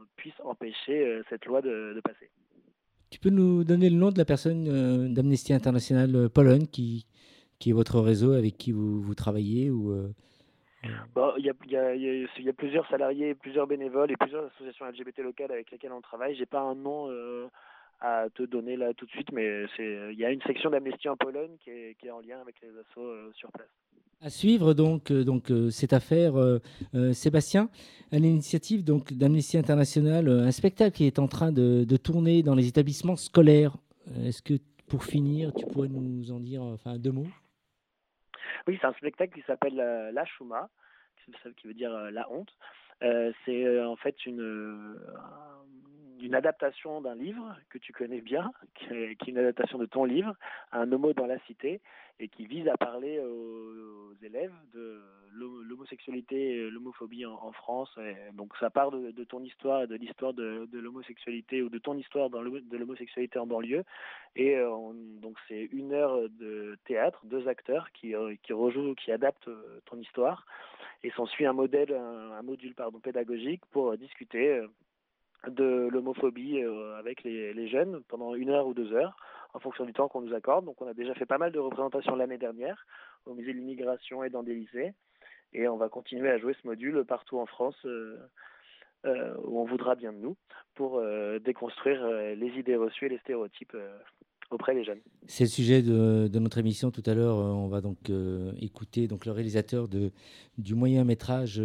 on 0.00 0.04
puisse 0.16 0.34
empêcher 0.44 1.20
cette 1.28 1.44
loi 1.46 1.60
de 1.62 2.00
passer. 2.04 2.30
Tu 3.12 3.20
peux 3.20 3.28
nous 3.28 3.62
donner 3.62 3.90
le 3.90 3.96
nom 3.96 4.10
de 4.10 4.16
la 4.16 4.24
personne 4.24 4.66
euh, 4.68 5.06
d'Amnesty 5.06 5.52
International 5.52 6.16
euh, 6.16 6.28
Pologne 6.30 6.66
qui, 6.66 7.04
qui 7.58 7.68
est 7.68 7.74
votre 7.74 8.00
réseau 8.00 8.32
avec 8.32 8.56
qui 8.56 8.72
vous, 8.72 9.02
vous 9.02 9.14
travaillez 9.14 9.70
ou 9.70 9.92
euh, 9.92 10.08
il 11.36 11.44
y, 11.44 11.76
a, 11.76 11.94
y, 11.94 12.48
a, 12.48 12.52
plusieurs 12.54 12.88
salariés, 12.88 13.34
plusieurs 13.34 13.66
bénévoles 13.66 14.10
et 14.10 14.16
plusieurs 14.16 14.46
associations 14.46 14.86
LGBT 14.86 15.18
locales 15.18 15.52
avec 15.52 15.70
lesquelles 15.70 15.92
on 15.92 16.00
travaille. 16.00 16.34
J'ai 16.36 16.46
pas 16.46 16.62
un 16.62 16.74
nom 16.74 17.08
à 18.02 18.26
te 18.34 18.42
donner 18.42 18.76
là 18.76 18.92
tout 18.94 19.06
de 19.06 19.10
suite, 19.10 19.30
mais 19.32 19.64
il 19.78 20.18
y 20.18 20.24
a 20.24 20.30
une 20.30 20.42
section 20.42 20.70
d'Amnesty 20.70 21.08
en 21.08 21.16
Pologne 21.16 21.56
qui 21.62 21.70
est, 21.70 21.96
qui 21.98 22.08
est, 22.08 22.10
en 22.10 22.20
lien 22.20 22.40
avec 22.40 22.60
les 22.60 22.70
assos 22.70 23.32
sur 23.34 23.50
place. 23.52 23.70
À 24.24 24.30
suivre 24.30 24.72
donc, 24.72 25.10
euh, 25.10 25.24
donc 25.24 25.50
euh, 25.50 25.70
cette 25.70 25.92
affaire, 25.92 26.36
euh, 26.36 26.60
Sébastien, 27.12 27.68
à 28.12 28.18
l'initiative 28.18 28.84
donc 28.84 29.12
d'Amnesty 29.12 29.58
International, 29.58 30.28
un 30.28 30.52
spectacle 30.52 30.92
qui 30.96 31.06
est 31.08 31.18
en 31.18 31.26
train 31.26 31.50
de, 31.50 31.84
tourner 31.96 32.44
dans 32.44 32.54
les 32.54 32.68
établissements 32.68 33.16
scolaires. 33.16 33.72
Est-ce 34.24 34.40
que 34.40 34.54
pour 34.88 35.04
finir, 35.04 35.52
tu 35.54 35.66
pourrais 35.66 35.88
nous 35.88 36.30
en 36.30 36.38
dire 36.38 36.62
enfin 36.62 36.98
deux 36.98 37.10
mots? 37.10 37.26
Oui, 38.68 38.78
c'est 38.80 38.86
un 38.86 38.92
spectacle 38.92 39.34
qui 39.34 39.44
s'appelle 39.44 39.74
La 39.74 40.24
Chouma, 40.24 40.68
qui 41.56 41.66
veut 41.66 41.74
dire 41.74 41.90
la 41.90 42.30
honte. 42.30 42.52
c'est 43.44 43.80
en 43.82 43.96
fait 43.96 44.24
une, 44.24 44.96
une 46.22 46.34
adaptation 46.34 47.00
d'un 47.00 47.14
livre 47.14 47.56
que 47.68 47.78
tu 47.78 47.92
connais 47.92 48.20
bien, 48.20 48.52
qui 48.74 48.92
est, 48.94 49.16
une 49.26 49.38
adaptation 49.38 49.78
de 49.78 49.86
ton 49.86 50.04
livre, 50.04 50.34
Un 50.72 50.90
homo 50.92 51.12
dans 51.12 51.26
la 51.26 51.38
cité, 51.40 51.80
et 52.20 52.28
qui 52.28 52.46
vise 52.46 52.68
à 52.68 52.76
parler 52.76 53.18
aux, 53.18 54.14
élèves 54.22 54.52
de 54.72 55.02
l'homosexualité 55.32 56.56
et 56.56 56.70
l'homophobie 56.70 57.26
en, 57.26 57.52
France. 57.52 57.98
donc 58.34 58.54
ça 58.58 58.70
part 58.70 58.90
de, 58.90 59.24
ton 59.24 59.42
histoire 59.42 59.88
de 59.88 59.96
l'histoire 59.96 60.32
de, 60.32 60.68
l'homosexualité 60.72 61.62
ou 61.62 61.68
de 61.68 61.78
ton 61.78 61.96
histoire 61.96 62.30
de 62.30 62.76
l'homosexualité 62.76 63.38
en 63.38 63.46
banlieue. 63.46 63.84
Et 64.36 64.56
euh, 64.56 64.70
donc 65.20 65.36
c'est 65.48 65.68
une 65.72 65.92
heure 65.92 66.28
de 66.30 66.78
théâtre, 66.84 67.20
deux 67.24 67.48
acteurs 67.48 67.90
qui, 67.92 68.14
euh, 68.14 68.34
qui 68.42 68.52
rejouent, 68.52 68.94
qui 68.94 69.10
adaptent 69.10 69.48
euh, 69.48 69.80
ton 69.86 69.98
histoire. 69.98 70.46
Et 71.02 71.10
s'ensuit 71.10 71.46
un 71.46 71.52
modèle, 71.52 71.92
un, 71.92 72.42
module 72.42 72.74
pédagogique 73.02 73.62
pour 73.72 73.96
discuter 73.96 74.62
de 75.48 75.88
l'homophobie 75.90 76.62
euh, 76.62 76.96
avec 76.96 77.22
les, 77.24 77.68
jeunes 77.68 78.02
pendant 78.08 78.34
une 78.34 78.50
heure 78.50 78.66
ou 78.66 78.74
deux 78.74 78.92
heures, 78.92 79.16
en 79.54 79.58
fonction 79.58 79.84
du 79.84 79.92
temps 79.92 80.08
qu'on 80.08 80.20
nous 80.20 80.34
accorde. 80.34 80.64
Donc 80.64 80.80
on 80.80 80.86
a 80.86 80.94
déjà 80.94 81.14
fait 81.14 81.26
pas 81.26 81.38
mal 81.38 81.52
de 81.52 81.58
représentations 81.58 82.14
l'année 82.14 82.38
dernière 82.38 82.86
au 83.26 83.34
musée 83.34 83.52
de 83.52 83.58
l'immigration 83.58 84.24
et 84.24 84.30
dans 84.30 84.42
des 84.42 84.54
lycées. 84.54 84.92
Et 85.52 85.68
on 85.68 85.76
va 85.76 85.88
continuer 85.88 86.30
à 86.30 86.38
jouer 86.38 86.54
ce 86.60 86.66
module 86.66 87.04
partout 87.04 87.38
en 87.38 87.46
France 87.46 87.76
où 89.04 89.60
on 89.60 89.64
voudra 89.64 89.96
bien 89.96 90.12
de 90.12 90.18
nous 90.18 90.36
pour 90.74 91.02
déconstruire 91.40 92.06
les 92.06 92.58
idées 92.58 92.76
reçues 92.76 93.06
et 93.06 93.10
les 93.10 93.18
stéréotypes 93.18 93.76
C'est 95.26 95.44
le 95.44 95.50
sujet 95.50 95.82
de, 95.82 96.38
notre 96.38 96.58
émission. 96.58 96.90
Tout 96.90 97.02
à 97.06 97.14
l'heure, 97.14 97.36
on 97.36 97.68
va 97.68 97.80
donc 97.80 97.98
écouter 98.60 99.08
donc, 99.08 99.26
le 99.26 99.32
réalisateur 99.32 99.88
du 100.58 100.74
moyen 100.74 101.04
métrage 101.04 101.62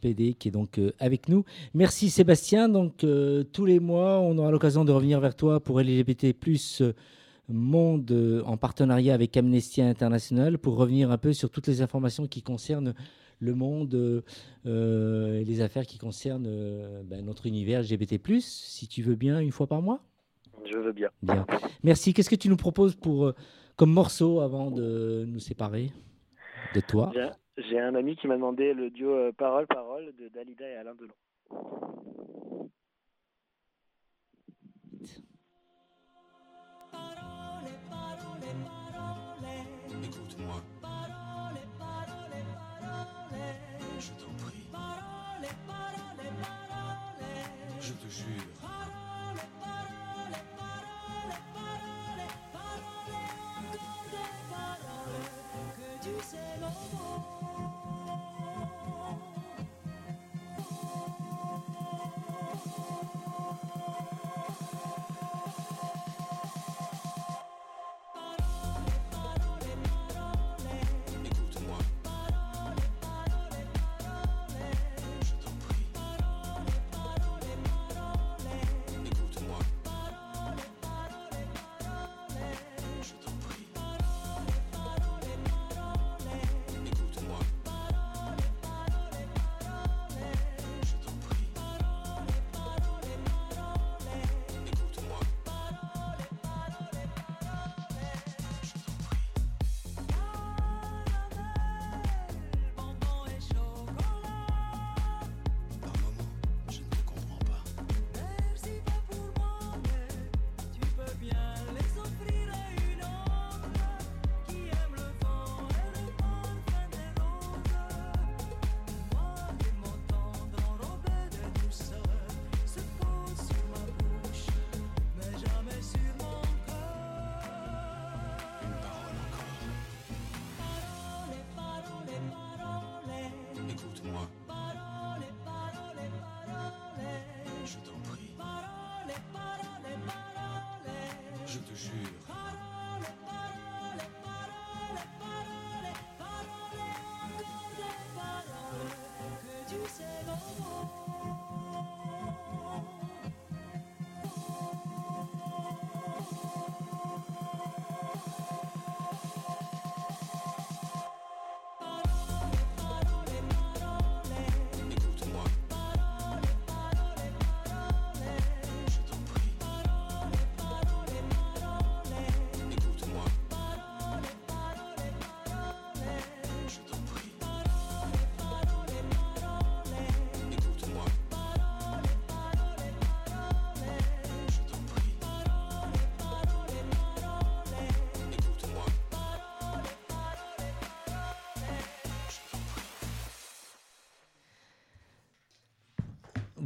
PD 0.00 0.34
qui 0.34 0.48
est 0.48 0.52
donc 0.52 0.80
avec 0.98 1.28
nous. 1.28 1.44
Merci 1.74 2.10
Sébastien. 2.10 2.68
Donc 2.68 3.04
tous 3.52 3.64
les 3.64 3.80
mois, 3.80 4.20
on 4.20 4.36
aura 4.38 4.50
l'occasion 4.50 4.84
de 4.84 4.92
revenir 4.92 5.20
vers 5.20 5.34
toi 5.34 5.60
pour 5.60 5.80
LGBT 5.80 6.34
Monde 7.48 8.10
euh, 8.10 8.42
en 8.44 8.58
partenariat 8.58 9.14
avec 9.14 9.34
Amnesty 9.36 9.80
International 9.80 10.58
pour 10.58 10.76
revenir 10.76 11.10
un 11.10 11.16
peu 11.16 11.32
sur 11.32 11.48
toutes 11.48 11.66
les 11.66 11.80
informations 11.80 12.26
qui 12.26 12.42
concernent 12.42 12.94
le 13.38 13.54
monde 13.54 13.94
euh, 13.94 14.20
euh, 14.66 15.40
et 15.40 15.44
les 15.44 15.62
affaires 15.62 15.86
qui 15.86 15.96
concernent 15.96 16.48
ben, 17.04 17.24
notre 17.24 17.46
univers 17.46 17.80
LGBT+, 17.82 18.20
si 18.40 18.86
tu 18.86 19.02
veux 19.02 19.14
bien, 19.14 19.40
une 19.40 19.52
fois 19.52 19.66
par 19.66 19.80
mois 19.80 20.02
Je 20.64 20.78
veux 20.78 20.92
bien. 20.92 21.10
Bien. 21.22 21.46
Merci. 21.82 22.14
Qu'est-ce 22.14 22.30
que 22.30 22.36
tu 22.36 22.48
nous 22.48 22.56
proposes 22.56 22.94
pour, 22.94 23.32
comme 23.76 23.92
morceau 23.92 24.40
avant 24.40 24.70
de 24.70 25.24
nous 25.26 25.40
séparer 25.40 25.92
de 26.74 26.80
toi? 26.80 27.12
J'ai 27.56 27.80
un 27.80 27.94
ami 27.94 28.16
qui 28.16 28.28
m'a 28.28 28.36
demandé 28.36 28.72
le 28.72 28.90
duo 28.90 29.32
Parole-Parole 29.32 30.12
de 30.18 30.28
Dalida 30.28 30.68
et 30.68 30.76
Alain 30.76 30.94
Delon. 30.94 31.14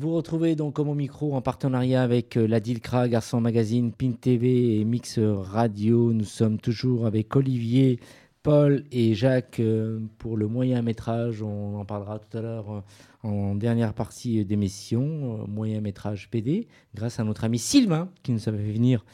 Vous 0.03 0.17
retrouvez 0.17 0.57
donc 0.57 0.75
comme 0.75 0.89
au 0.89 0.97
micro 0.97 1.37
en 1.37 1.43
partenariat 1.43 2.03
avec 2.03 2.37
euh, 2.37 2.49
la 2.49 2.59
DILCRA, 2.59 3.09
Garçon 3.09 3.41
Magazine, 3.41 3.93
PIN 3.93 4.11
TV 4.11 4.81
et 4.81 4.85
Mix 4.85 5.21
Radio. 5.21 6.13
Nous 6.13 6.25
sommes 6.25 6.59
toujours 6.59 7.07
avec 7.07 7.37
Olivier, 7.37 8.01
Paul 8.43 8.83
et 8.91 9.15
Jacques 9.15 9.61
euh, 9.61 10.01
pour 10.19 10.37
le 10.37 10.49
moyen 10.49 10.83
métrage. 10.83 11.41
On 11.41 11.79
en 11.79 11.85
parlera 11.85 12.19
tout 12.19 12.37
à 12.37 12.41
l'heure 12.41 12.73
euh, 12.73 12.81
en 13.23 13.55
dernière 13.55 13.95
partie 13.95 14.45
d'émission, 14.45 15.47
moyen 15.47 15.81
métrage 15.81 16.29
PD, 16.31 16.67
grâce 16.97 17.21
à 17.21 17.25
notre 17.25 17.45
ami 17.45 17.61
Sylvain 17.61 18.09
qui 18.25 18.33
nous 18.33 18.41
a 18.49 18.51
fait 18.51 18.73
venir 18.73 19.05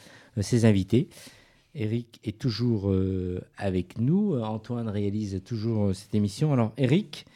ses 0.41 0.65
invités. 0.65 1.07
Eric 1.75 2.19
est 2.23 2.39
toujours 2.39 2.91
avec 3.57 3.99
nous. 3.99 4.41
Antoine 4.41 4.89
réalise 4.89 5.39
toujours 5.45 5.93
cette 5.93 6.15
émission. 6.15 6.51
Alors, 6.51 6.73
Eric, 6.77 7.27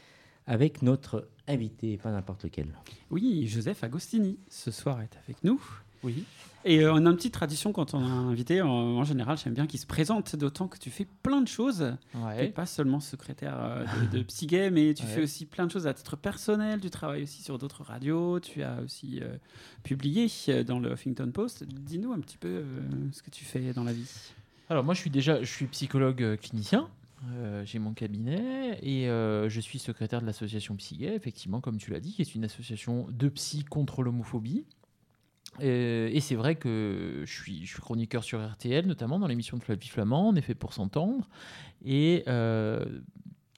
avec 0.47 0.81
notre 0.81 1.27
invité, 1.47 1.97
pas 1.97 2.11
n'importe 2.11 2.43
lequel. 2.43 2.67
Oui, 3.09 3.47
Joseph 3.47 3.83
Agostini, 3.83 4.37
ce 4.49 4.71
soir 4.71 5.01
est 5.01 5.17
avec 5.23 5.43
nous. 5.43 5.61
Oui. 6.03 6.25
Et 6.65 6.79
euh, 6.79 6.93
on 6.93 7.05
a 7.05 7.09
une 7.09 7.15
petite 7.15 7.33
tradition 7.33 7.73
quand 7.73 7.93
on 7.93 7.99
a 7.99 8.07
un 8.07 8.29
invité, 8.29 8.61
en, 8.61 9.03
général, 9.03 9.37
j'aime 9.37 9.53
bien 9.53 9.67
qu'il 9.67 9.79
se 9.79 9.85
présente, 9.85 10.35
d'autant 10.35 10.67
que 10.67 10.77
tu 10.77 10.89
fais 10.89 11.05
plein 11.21 11.41
de 11.41 11.47
choses. 11.47 11.81
Ouais. 12.15 12.37
Tu 12.37 12.41
n'es 12.43 12.49
pas 12.49 12.65
seulement 12.65 12.99
secrétaire 12.99 13.57
euh, 13.59 13.85
de, 14.11 14.17
de 14.17 14.23
Psygay, 14.23 14.69
mais 14.69 14.93
tu 14.93 15.03
fais 15.03 15.23
aussi 15.23 15.45
plein 15.45 15.65
de 15.65 15.71
choses 15.71 15.87
à 15.87 15.93
titre 15.93 16.15
personnel. 16.15 16.79
Tu 16.79 16.89
travailles 16.89 17.23
aussi 17.23 17.43
sur 17.43 17.57
d'autres 17.57 17.83
radios. 17.83 18.39
Tu 18.39 18.63
as 18.63 18.81
aussi 18.81 19.19
euh, 19.21 19.35
publié 19.83 20.29
dans 20.65 20.79
le 20.79 20.93
Huffington 20.93 21.31
Post. 21.31 21.65
Dis-nous 21.65 22.13
un 22.13 22.19
petit 22.19 22.37
peu 22.37 22.63
ce 23.11 23.21
que 23.21 23.29
tu 23.29 23.43
fais 23.43 23.73
dans 23.73 23.83
la 23.83 23.93
vie. 23.93 24.09
Alors 24.69 24.83
moi, 24.85 24.93
je 24.93 25.01
suis 25.01 25.09
déjà, 25.09 25.41
je 25.41 25.51
suis 25.51 25.65
psychologue 25.65 26.37
clinicien. 26.41 26.87
Euh, 27.31 27.63
j'ai 27.65 27.79
mon 27.79 27.93
cabinet 27.93 28.79
et 28.81 29.07
euh, 29.07 29.47
je 29.47 29.61
suis 29.61 29.79
secrétaire 29.79 30.21
de 30.21 30.25
l'association 30.25 30.75
Psygay, 30.75 31.15
effectivement, 31.15 31.61
comme 31.61 31.77
tu 31.77 31.91
l'as 31.91 31.99
dit, 31.99 32.13
qui 32.13 32.21
est 32.21 32.35
une 32.35 32.43
association 32.43 33.07
de 33.09 33.29
psy 33.29 33.63
contre 33.63 34.03
l'homophobie. 34.03 34.65
Et, 35.59 36.19
c'est 36.19 36.35
vrai 36.35 36.55
que 36.55 37.21
je 37.25 37.31
suis, 37.31 37.63
chroniqueur 37.79 38.23
sur 38.23 38.43
RTL, 38.43 38.87
notamment 38.87 39.19
dans 39.19 39.27
l'émission 39.27 39.55
de 39.55 39.63
Flavie 39.63 39.87
Flamand, 39.87 40.29
en 40.29 40.35
effet 40.35 40.55
pour 40.55 40.73
s'entendre. 40.73 41.29
Et 41.85 42.23
euh, 42.27 42.83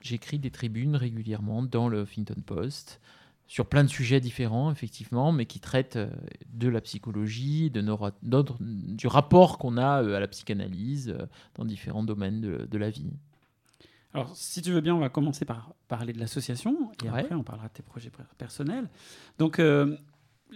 j'écris 0.01 0.37
des 0.37 0.51
tribunes 0.51 0.97
régulièrement 0.97 1.63
dans 1.63 1.87
le 1.87 2.01
Huffington 2.01 2.41
Post 2.45 2.99
sur 3.47 3.67
plein 3.67 3.85
de 3.85 3.89
sujets 3.89 4.19
différents, 4.19 4.71
effectivement, 4.71 5.31
mais 5.31 5.45
qui 5.45 5.59
traitent 5.61 5.99
de 6.51 6.67
la 6.67 6.81
psychologie, 6.81 7.71
du 7.71 9.07
rapport 9.07 9.57
qu'on 9.57 9.77
a 9.77 10.15
à 10.15 10.19
la 10.19 10.27
psychanalyse 10.27 11.15
dans 11.53 11.63
différents 11.63 12.03
domaines 12.03 12.41
de 12.41 12.77
la 12.77 12.89
vie. 12.89 13.13
Alors, 14.15 14.35
si 14.35 14.61
tu 14.61 14.71
veux 14.71 14.81
bien, 14.81 14.95
on 14.95 14.99
va 14.99 15.09
commencer 15.09 15.45
par 15.45 15.73
parler 15.87 16.13
de 16.13 16.19
l'association 16.19 16.91
et 17.03 17.09
Ouais. 17.09 17.19
après 17.21 17.35
on 17.35 17.43
parlera 17.43 17.67
de 17.67 17.73
tes 17.73 17.83
projets 17.83 18.09
per- 18.09 18.23
personnels. 18.37 18.89
Donc, 19.37 19.59
euh, 19.59 19.97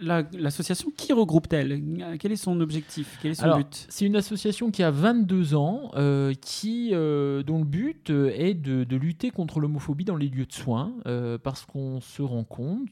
la- 0.01 0.23
l'association, 0.37 0.91
qui 0.95 1.13
regroupe-t-elle? 1.13 1.81
Quel 2.19 2.31
est 2.31 2.35
son 2.35 2.59
objectif? 2.61 3.17
Quel 3.21 3.31
est 3.31 3.35
son 3.35 3.43
Alors, 3.43 3.57
but? 3.57 3.85
C'est 3.89 4.05
une 4.05 4.15
association 4.15 4.71
qui 4.71 4.83
a 4.83 4.91
22 4.91 5.55
ans, 5.55 5.91
euh, 5.95 6.33
qui, 6.41 6.89
euh, 6.93 7.43
dont 7.43 7.59
le 7.59 7.65
but 7.65 8.09
euh, 8.09 8.31
est 8.35 8.53
de, 8.53 8.83
de 8.83 8.95
lutter 8.95 9.31
contre 9.31 9.59
l'homophobie 9.59 10.05
dans 10.05 10.15
les 10.15 10.27
lieux 10.29 10.45
de 10.45 10.53
soins, 10.53 10.93
euh, 11.05 11.37
parce 11.37 11.65
qu'on 11.65 12.01
se 12.01 12.21
rend 12.21 12.43
compte 12.43 12.87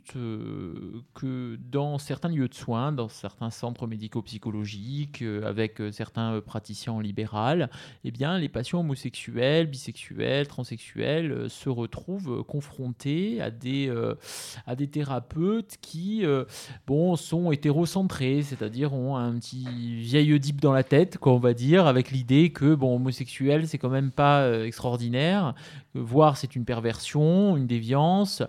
que 1.13 1.57
dans 1.71 1.97
certains 1.97 2.29
lieux 2.29 2.47
de 2.47 2.53
soins, 2.53 2.91
dans 2.91 3.09
certains 3.09 3.49
centres 3.49 3.87
médico-psychologiques, 3.87 5.23
avec 5.43 5.81
certains 5.91 6.41
praticiens 6.41 6.93
en 6.93 6.99
libéral, 6.99 7.69
eh 8.03 8.11
bien, 8.11 8.37
les 8.37 8.49
patients 8.49 8.79
homosexuels, 8.81 9.67
bisexuels, 9.67 10.47
transsexuels 10.47 11.49
se 11.49 11.69
retrouvent 11.69 12.43
confrontés 12.43 13.41
à 13.41 13.49
des, 13.51 13.91
à 14.65 14.75
des 14.75 14.87
thérapeutes 14.87 15.77
qui 15.81 16.25
euh, 16.25 16.45
sont 17.15 17.51
hétérocentrés, 17.51 18.41
c'est-à-dire 18.41 18.93
ont 18.93 19.15
un 19.15 19.33
petit 19.33 19.65
vieil 19.99 20.33
Oedipe 20.33 20.61
dans 20.61 20.73
la 20.73 20.83
tête, 20.83 21.17
quoi, 21.17 21.33
on 21.33 21.39
va 21.39 21.53
dire, 21.53 21.87
avec 21.87 22.11
l'idée 22.11 22.51
que 22.51 22.75
bon, 22.75 22.95
homosexuel, 22.95 23.67
c'est 23.67 23.77
quand 23.77 23.89
même 23.89 24.11
pas 24.11 24.41
euh, 24.41 24.65
extraordinaire, 24.65 25.53
que 25.93 25.99
voir 25.99 26.37
c'est 26.37 26.55
une 26.55 26.65
perversion, 26.65 27.57
une 27.57 27.67
déviance, 27.67 28.43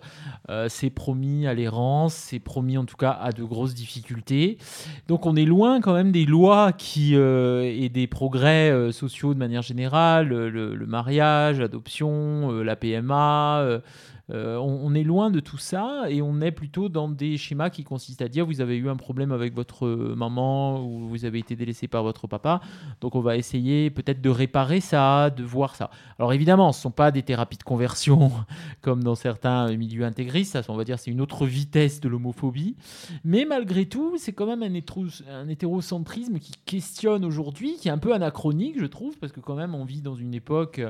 euh, 0.50 0.66
c'est 0.68 0.90
promis 0.90 1.46
à 1.46 1.54
l'errance, 1.54 2.14
c'est 2.14 2.38
promis 2.38 2.78
en 2.78 2.84
tout 2.84 2.96
cas 2.96 3.10
à 3.10 3.32
de 3.32 3.42
grosses 3.42 3.74
difficultés. 3.74 4.58
Donc 5.06 5.26
on 5.26 5.36
est 5.36 5.44
loin 5.44 5.80
quand 5.80 5.94
même 5.94 6.12
des 6.12 6.24
lois 6.24 6.72
qui 6.72 7.14
euh, 7.14 7.62
et 7.62 7.88
des 7.88 8.06
progrès 8.06 8.92
sociaux 8.92 9.34
de 9.34 9.38
manière 9.38 9.62
générale, 9.62 10.28
le, 10.28 10.48
le 10.48 10.86
mariage, 10.86 11.60
l'adoption, 11.60 12.50
la 12.62 12.76
PMA. 12.76 13.80
Euh, 14.30 14.56
on, 14.56 14.94
est 14.94 15.02
loin 15.02 15.30
de 15.30 15.40
tout 15.40 15.56
ça 15.56 16.04
et 16.08 16.20
on 16.22 16.40
est 16.40 16.50
plutôt 16.50 16.88
dans 16.88 17.08
des 17.08 17.36
schémas 17.36 17.70
qui 17.70 17.84
consistent 17.84 18.22
à 18.22 18.28
dire 18.28 18.44
vous 18.44 18.60
avez 18.60 18.76
eu 18.76 18.88
un 18.88 18.96
problème 18.96 19.32
avec 19.32 19.54
votre 19.54 19.86
maman 19.86 20.84
ou 20.84 21.08
vous 21.08 21.24
avez 21.24 21.38
été 21.38 21.56
délaissé 21.56 21.88
par 21.88 22.02
votre 22.02 22.26
papa, 22.26 22.60
donc 23.00 23.14
on 23.14 23.20
va 23.20 23.36
essayer 23.36 23.90
peut-être 23.90 24.20
de 24.20 24.30
réparer 24.30 24.80
ça, 24.80 25.30
de 25.30 25.42
voir 25.42 25.76
ça. 25.76 25.90
Alors 26.18 26.32
évidemment, 26.32 26.72
ce 26.72 26.78
ne 26.80 26.82
sont 26.82 26.90
pas 26.90 27.10
des 27.10 27.22
thérapies 27.22 27.58
de 27.58 27.62
conversion 27.62 28.32
comme 28.82 29.02
dans 29.02 29.14
certains 29.14 29.74
milieux 29.76 30.04
intégristes, 30.04 30.52
ça 30.52 30.62
on 30.68 30.76
va 30.76 30.84
dire 30.84 30.98
c'est 30.98 31.10
une 31.10 31.20
autre 31.20 31.46
vitesse 31.46 32.00
de 32.00 32.08
l'homophobie, 32.08 32.76
mais 33.24 33.44
malgré 33.44 33.86
tout 33.86 34.16
c'est 34.18 34.32
quand 34.32 34.46
même 34.46 34.62
un, 34.62 34.74
hétéro- 34.74 35.22
un 35.30 35.48
hétérocentrisme 35.48 36.38
qui 36.38 36.52
questionne 36.66 37.24
aujourd'hui, 37.24 37.76
qui 37.80 37.88
est 37.88 37.92
un 37.92 37.98
peu 37.98 38.12
anachronique 38.12 38.78
je 38.78 38.86
trouve, 38.86 39.16
parce 39.18 39.32
que 39.32 39.40
quand 39.40 39.54
même 39.54 39.74
on 39.74 39.84
vit 39.84 40.02
dans 40.02 40.14
une 40.14 40.34
époque 40.34 40.80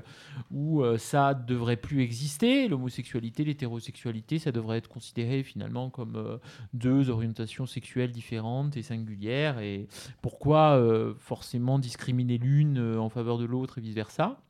où 0.51 0.83
euh, 0.83 0.99
ça 0.99 1.35
devrait 1.35 1.77
plus 1.77 2.03
exister. 2.03 2.69
L'homosexualité, 2.69 3.28
l'hétérosexualité, 3.37 4.39
ça 4.39 4.53
devrait 4.53 4.79
être 4.79 4.89
considéré 4.89 5.43
finalement 5.43 5.91
comme 5.91 6.17
euh, 6.17 6.39
deux 6.75 7.11
orientations 7.11 7.67
sexuelles 7.67 8.13
différentes 8.13 8.77
et 8.77 8.83
singulières. 8.83 9.59
Et 9.61 9.89
pourquoi 10.23 10.77
euh, 10.77 11.15
forcément 11.19 11.79
discriminer 11.79 12.39
l'une 12.39 12.79
euh, 12.79 13.01
en 13.01 13.09
faveur 13.09 13.39
de 13.39 13.45
l'autre 13.45 13.79
et 13.79 13.81
vice-versa? 13.81 14.41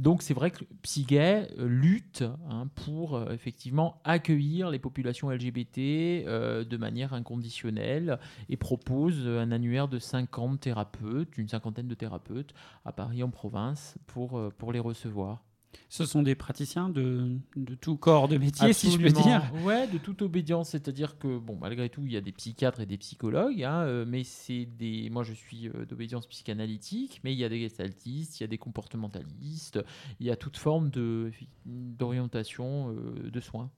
Donc 0.00 0.20
c'est 0.20 0.34
vrai 0.34 0.50
que 0.50 0.64
Psygay 0.82 1.46
lutte 1.56 2.24
hein, 2.50 2.66
pour 2.74 3.30
effectivement 3.30 4.00
accueillir 4.02 4.68
les 4.68 4.80
populations 4.80 5.30
LGBT 5.30 5.78
de 5.78 6.76
manière 6.76 7.12
inconditionnelle 7.12 8.18
et 8.48 8.56
propose 8.56 9.28
un 9.28 9.52
annuaire 9.52 9.86
de 9.86 10.00
50 10.00 10.58
thérapeutes, 10.58 11.38
une 11.38 11.46
cinquantaine 11.46 11.86
de 11.86 11.94
thérapeutes 11.94 12.52
à 12.84 12.90
Paris 12.90 13.22
en 13.22 13.30
province 13.30 13.96
pour, 14.08 14.52
pour 14.58 14.72
les 14.72 14.80
recevoir. 14.80 15.44
Ce 15.88 16.06
sont 16.06 16.22
des 16.22 16.34
praticiens 16.34 16.88
de, 16.88 17.36
de 17.56 17.74
tout 17.74 17.96
corps 17.96 18.28
de 18.28 18.38
métier, 18.38 18.72
si 18.72 18.90
je 18.90 18.98
peux 18.98 19.10
dire. 19.10 19.52
Ouais, 19.62 19.86
de 19.86 19.98
toute 19.98 20.22
obédience, 20.22 20.70
c'est-à-dire 20.70 21.18
que 21.18 21.38
bon, 21.38 21.58
malgré 21.60 21.88
tout, 21.88 22.02
il 22.06 22.12
y 22.12 22.16
a 22.16 22.20
des 22.20 22.32
psychiatres 22.32 22.80
et 22.80 22.86
des 22.86 22.96
psychologues, 22.96 23.62
hein, 23.62 23.82
euh, 23.82 24.04
mais 24.06 24.24
c'est 24.24 24.64
des. 24.64 25.10
Moi, 25.10 25.22
je 25.22 25.32
suis 25.32 25.68
euh, 25.68 25.84
d'obédience 25.84 26.26
psychanalytique, 26.26 27.20
mais 27.24 27.32
il 27.32 27.38
y 27.38 27.44
a 27.44 27.48
des 27.48 27.60
gestaltistes, 27.60 28.40
il 28.40 28.42
y 28.42 28.44
a 28.44 28.48
des 28.48 28.58
comportementalistes, 28.58 29.80
il 30.20 30.26
y 30.26 30.30
a 30.30 30.36
toute 30.36 30.56
forme 30.56 30.90
de 30.90 31.30
d'orientation 31.66 32.94
euh, 32.94 33.30
de 33.30 33.40
soins. 33.40 33.70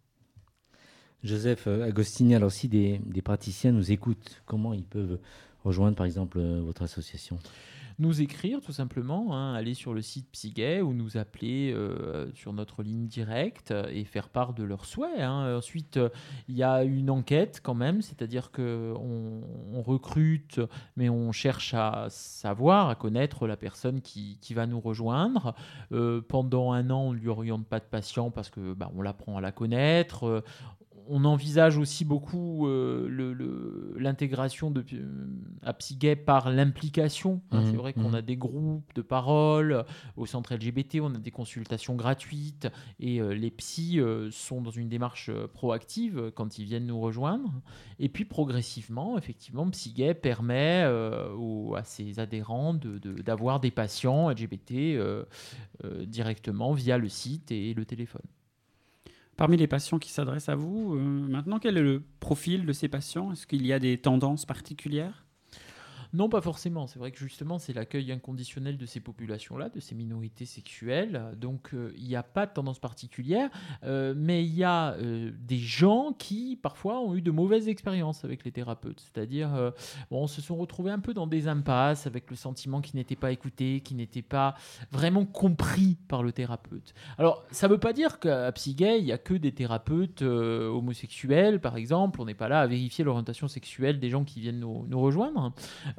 Joseph 1.22 1.66
Agostini, 1.66 2.35
alors 2.35 2.52
si 2.52 2.68
des, 2.68 3.00
des 3.07 3.22
praticiens 3.22 3.72
nous 3.72 3.90
écoutent, 3.90 4.42
comment 4.44 4.74
ils 4.74 4.85
peuvent 4.85 5.18
rejoindre 5.64 5.96
par 5.96 6.07
exemple 6.07 6.38
votre 6.40 6.83
association? 6.83 7.38
Nous 7.98 8.20
écrire 8.20 8.61
tout 8.61 8.72
simplement, 8.72 9.37
hein, 9.37 9.54
aller 9.54 9.74
sur 9.74 9.94
le 9.94 10.02
site 10.02 10.28
Psygay 10.33 10.80
ou 10.80 10.92
nous 10.92 11.16
appeler 11.16 11.72
euh, 11.72 12.30
sur 12.35 12.52
notre 12.52 12.83
ligne 12.83 13.07
directe 13.07 13.72
et 13.90 14.04
faire 14.04 14.28
part 14.28 14.52
de 14.54 14.64
leurs 14.64 14.85
souhaits. 14.85 15.20
hein. 15.20 15.57
Ensuite, 15.57 15.96
euh, 15.96 16.09
il 16.48 16.57
y 16.57 16.62
a 16.62 16.85
une 16.85 17.11
enquête 17.11 17.61
quand 17.62 17.74
même, 17.74 18.02
c'est-à-dire 18.02 18.50
qu'on 18.50 19.42
on 19.72 19.83
recrute, 19.83 20.61
mais 20.96 21.09
on 21.09 21.33
cherche 21.33 21.74
à 21.74 22.07
savoir, 22.11 22.88
à 22.88 22.94
connaître 22.94 23.46
la 23.46 23.57
personne 23.57 24.00
qui, 24.00 24.38
qui 24.40 24.54
va 24.54 24.66
nous 24.66 24.80
rejoindre. 24.80 25.54
Euh, 25.92 26.20
pendant 26.20 26.72
un 26.72 26.90
an, 26.90 27.02
on 27.02 27.12
ne 27.12 27.18
lui 27.18 27.28
oriente 27.28 27.66
pas 27.66 27.78
de 27.78 27.85
patient 27.85 28.30
parce 28.30 28.50
que 28.50 28.74
bah, 28.74 28.90
on 28.96 29.02
l'apprend 29.02 29.37
à 29.37 29.40
la 29.40 29.52
connaître. 29.52 30.42
Euh, 31.05 31.09
on 31.09 31.25
envisage 31.25 31.79
aussi 31.79 32.05
beaucoup 32.05 32.67
euh, 32.67 33.07
le- 33.09 33.33
le- 33.33 33.95
l'intégration 33.99 34.71
de 34.71 34.85
euh, 34.95 35.27
à 35.62 35.73
Psygay 35.75 36.17
par 36.17 36.51
l'implication. 36.51 37.40
hein. 37.51 37.61
Mhm, 37.61 37.67
C'est 37.71 37.77
vrai 37.77 37.93
qu'on 37.93 38.09
mhm. 38.11 38.14
a 38.17 38.23
des 38.23 38.37
groupes 38.37 38.93
de 38.95 39.03
parole 39.03 39.85
au 40.17 40.27
centre 40.27 40.55
LGBT, 40.55 41.01
on 41.01 41.14
a 41.14 41.19
des 41.19 41.31
consultations 41.31 41.95
gratuites 41.95 42.69
et 43.01 43.21
euh, 43.21 43.35
les 43.35 43.51
psys 43.51 44.01
euh, 44.01 44.31
sont 44.31 44.61
dans 44.62 44.71
une 44.71 44.88
démarche 44.88 45.31
euh, 45.33 45.47
proactive 45.47 46.19
euh, 46.19 46.31
quand 46.31 46.59
ils 46.59 46.64
viennent 46.64 46.87
nous 46.87 47.01
rejoindre. 47.01 47.53
Et 47.99 48.09
puis 48.09 48.25
progressivement, 48.25 49.17
effectivement, 49.19 49.69
Psygay 49.71 50.14
permet 50.14 50.83
euh, 50.85 51.33
aux- 51.35 51.75
à 51.75 51.85
ses 51.85 52.19
adhérents 52.19 52.75
de- 52.75 52.99
de- 52.99 53.23
d'avoir 53.23 53.61
des 53.61 53.71
patients 53.71 54.31
LGBT 54.31 54.97
euh, 54.97 55.25
euh, 55.85 56.05
directement 56.07 56.73
via 56.73 56.99
le 56.99 57.09
site 57.09 57.51
et 57.53 57.75
le 57.75 57.85
téléphone. 57.85 58.23
Parmi 59.37 59.57
les 59.57 59.66
patients 59.66 59.99
qui 59.99 60.11
s'adressent 60.11 60.49
à 60.49 60.55
vous, 60.55 60.94
euh, 60.94 61.01
maintenant, 61.01 61.59
quel 61.59 61.77
est 61.77 61.83
le 61.83 62.03
profil 62.20 62.66
de 62.66 62.73
ces 62.73 62.88
patients? 62.88 63.33
Est-ce 63.33 63.47
qu'il 63.47 63.66
y 63.66 63.73
a 63.73 63.79
des 63.81 63.99
tendances 63.99 64.47
particulières? 64.47 65.23
Non, 66.14 66.29
pas 66.29 66.40
forcément. 66.40 66.87
C'est 66.87 67.00
vrai 67.00 67.11
que 67.11 67.18
justement, 67.18 67.59
c'est 67.59 67.72
l'accueil 67.72 68.12
inconditionnel 68.12 68.79
de 68.79 68.87
ces 68.87 69.00
populations-là, 69.00 69.68
de 69.68 69.81
ces 69.81 69.96
minorités 69.96 70.44
sexuelles. 70.44 71.33
Donc, 71.37 71.74
euh, 71.74 71.92
il 71.96 72.07
n'y 72.07 72.14
a 72.14 72.22
pas 72.22 72.46
de 72.46 72.53
tendance 72.53 72.79
particulière, 72.79 73.50
euh, 73.83 74.14
mais 74.16 74.44
il 74.44 74.55
y 74.55 74.62
a 74.62 74.92
euh, 74.92 75.33
des 75.37 75.59
gens 75.59 76.12
qui, 76.16 76.57
parfois, 76.62 77.00
ont 77.00 77.16
eu 77.16 77.20
de 77.20 77.33
mauvaises 77.33 77.68
expériences 77.68 78.24
avec 78.24 78.44
les 78.44 78.53
thérapeutes. 78.53 79.00
C'est-à-dire, 79.00 79.72
bon, 80.12 80.29
se 80.29 80.40
sont 80.40 80.55
retrouvés 80.55 80.92
un 80.92 81.00
peu 81.00 81.14
dans 81.14 81.27
des 81.27 81.48
impasses, 81.48 82.07
avec 82.07 82.31
le 82.31 82.37
sentiment 82.37 82.81
qu'ils 82.81 82.94
n'étaient 82.94 83.16
pas 83.16 83.33
écoutés, 83.33 83.81
qu'ils 83.81 83.96
n'étaient 83.96 84.22
pas 84.22 84.55
vraiment 84.92 85.27
compris 85.27 85.96
par 86.07 86.22
le 86.22 86.31
thérapeute. 86.31 86.94
Alors, 87.18 87.42
ça 87.50 87.66
ne 87.66 87.72
veut 87.72 87.81
pas 87.81 87.92
dire 87.92 88.20
qu'à 88.20 88.53
Psygay, 88.53 89.00
il 89.00 89.05
n'y 89.05 89.12
a 89.12 89.18
que 89.18 89.35
des 89.35 89.50
thérapeutes 89.50 90.22
homosexuels, 90.22 91.61
par 91.61 91.77
exemple. 91.77 92.20
On 92.20 92.24
n'est 92.24 92.35
pas 92.35 92.48
là 92.48 92.61
à 92.61 92.66
vérifier 92.68 93.03
l'orientation 93.03 93.48
sexuelle 93.48 93.98
des 93.98 94.11
gens 94.11 94.22
qui 94.22 94.38
viennent 94.38 94.61
nous 94.61 95.00
rejoindre. 95.00 95.53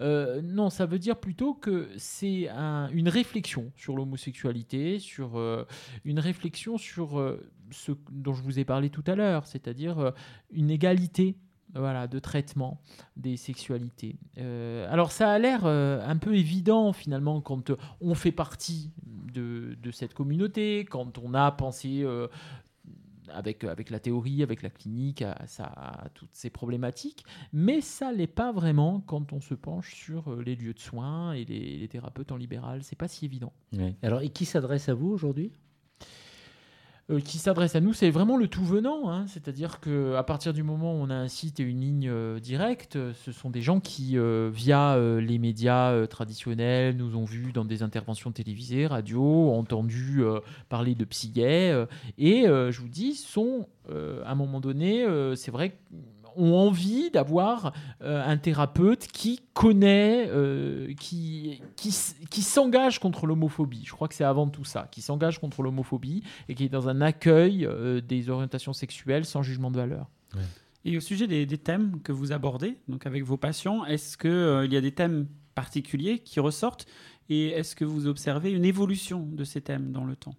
Euh, 0.06 0.42
non, 0.44 0.70
ça 0.70 0.86
veut 0.86 1.00
dire 1.00 1.18
plutôt 1.18 1.56
que 1.56 1.90
c'est 1.98 2.48
un- 2.50 2.90
une 2.90 3.10
réflexion 3.10 3.72
sur 3.76 3.96
l'homosexualité, 3.96 5.00
sur 5.00 5.38
euh, 5.38 5.66
une 6.04 6.20
réflexion 6.20 6.78
sur 6.78 7.20
euh, 7.20 7.50
ce 7.72 7.92
dont 8.12 8.34
je 8.34 8.44
vous 8.44 8.60
ai 8.60 8.66
parlé 8.66 8.90
tout 8.92 9.04
à 9.08 9.16
l'heure, 9.16 9.48
c'est-à-dire 9.48 10.14
une 10.52 10.70
égalité 10.70 11.36
voilà, 11.74 12.08
de 12.08 12.20
traitement 12.20 12.80
des 13.18 13.38
sexualités. 13.38 14.18
Alors 14.38 15.12
ça 15.12 15.32
a 15.32 15.40
l'air 15.40 15.66
un 15.66 16.18
peu 16.18 16.36
évident 16.36 16.94
finalement 16.94 17.42
quand 17.42 17.72
on 18.02 18.14
fait 18.14 18.32
partie 18.32 18.92
de, 19.34 19.76
cette 19.92 20.14
communauté, 20.14 20.86
quand 20.86 21.18
on 21.18 21.34
a 21.34 21.52
pensé 21.52 22.06
avec, 23.34 23.64
avec 23.64 23.90
la 23.90 24.00
théorie, 24.00 24.44
avec 24.44 24.62
la 24.62 24.70
clinique, 24.70 25.22
à, 25.22 25.46
ça, 25.48 26.10
toutes 26.14 26.34
ces 26.34 26.50
problématiques, 26.50 27.26
mais 27.54 27.82
ça 27.82 28.12
l'est 28.12 28.28
pas 28.28 28.52
vraiment 28.52 29.02
quand 29.02 29.34
on 29.34 29.42
se 29.42 29.54
penche 29.54 29.96
sur 29.96 30.32
euh, 30.32 30.44
les 30.44 30.56
lieux 30.56 30.74
de 30.74 30.80
soins 30.80 31.34
et 31.34 31.46
les, 31.46 31.78
les 31.78 31.88
thérapeutes 31.88 32.32
en 32.32 32.38
libéral. 32.38 32.84
C'est 32.84 32.98
pas 32.98 33.08
si 33.08 33.26
évident. 33.26 33.54
Alors, 34.02 34.22
et 34.22 34.30
qui 34.30 34.46
s'adresse 34.46 34.90
à 34.90 34.94
vous 34.94 35.10
aujourd'hui? 35.10 35.52
Euh, 37.12 37.20
qui 37.20 37.38
s'adresse 37.38 37.76
à 37.76 37.82
nous, 37.82 37.94
c'est 37.94 38.10
vraiment 38.10 38.36
le 38.36 38.48
tout 38.48 38.66
venant. 38.66 39.12
hein. 39.12 39.28
C'est-à-dire 39.28 39.80
que 39.80 40.16
à 40.16 40.24
partir 40.24 40.54
du 40.54 40.64
moment 40.64 40.96
où 40.96 41.04
on 41.04 41.12
a 41.12 41.14
un 41.14 41.28
site 41.28 41.60
et 41.60 41.64
une 41.64 41.80
ligne 41.80 42.10
euh, 42.10 42.40
directe, 42.40 42.96
euh, 42.96 43.14
ce 43.14 43.32
sont 43.32 43.52
des 43.52 43.62
gens 43.62 43.80
qui, 43.80 44.18
via 44.52 44.98
les 45.20 45.38
médias 45.38 46.08
traditionnels, 46.08 46.98
nous 46.98 47.16
ont 47.16 47.26
vus 47.26 47.52
dans 47.52 47.64
des 47.66 47.84
interventions 47.84 48.32
télévisées, 48.32 48.88
radio, 48.88 49.52
entendu 49.52 50.24
parler 50.70 50.96
de 50.96 51.06
euh, 51.38 51.86
et 52.18 52.46
je 52.46 52.82
vous 52.82 52.88
dis, 52.90 53.14
sont 53.14 53.68
à 53.90 54.32
un 54.32 54.36
moment 54.36 54.60
donné, 54.60 55.06
c'est 55.36 55.52
vrai. 55.52 55.78
Ont 56.38 56.56
envie 56.56 57.12
d'avoir 57.12 57.74
un 58.02 58.38
thérapeute 58.38 59.08
qui 59.08 59.42
connaît, 59.54 60.30
qui, 61.00 61.62
qui, 61.76 61.96
qui 62.30 62.42
s'engage 62.42 63.00
contre 63.00 63.26
l'homophobie. 63.26 63.84
Je 63.86 63.92
crois 63.92 64.08
que 64.08 64.16
c'est 64.16 64.24
avant 64.24 64.48
tout 64.48 64.66
ça, 64.66 64.88
qui 64.92 65.02
s'engage 65.02 65.40
contre 65.40 65.62
l'homophobie 65.62 66.24
et 66.50 66.56
qui 66.56 66.66
est 66.66 66.70
dans 66.70 66.90
un 66.90 67.02
accueil 67.02 67.68
des 68.08 68.30
orientations 68.30 68.74
sexuelles 68.74 69.26
sans 69.26 69.42
jugement 69.42 69.72
de 69.72 69.78
valeur. 69.78 70.10
Et 70.84 70.98
au 70.98 71.00
sujet 71.00 71.28
des, 71.28 71.58
thèmes 71.58 72.02
que 72.04 72.12
vous 72.12 72.32
abordez, 72.32 72.78
donc 72.88 73.06
avec 73.08 73.24
vos 73.24 73.38
patients, 73.38 73.86
est-ce 73.86 74.18
qu'il 74.18 74.66
il 74.66 74.74
y 74.74 74.78
a 74.78 74.82
des 74.82 74.92
thèmes 74.92 75.28
particuliers 75.56 76.20
qui 76.20 76.40
ressortent 76.40 76.86
et 77.30 77.48
est-ce 77.50 77.76
que 77.76 77.86
vous 77.86 78.08
observez 78.08 78.52
une 78.52 78.66
évolution 78.66 79.28
de 79.32 79.44
ces 79.44 79.62
thèmes 79.62 79.92
dans 79.92 80.06
le 80.06 80.16
temps? 80.16 80.36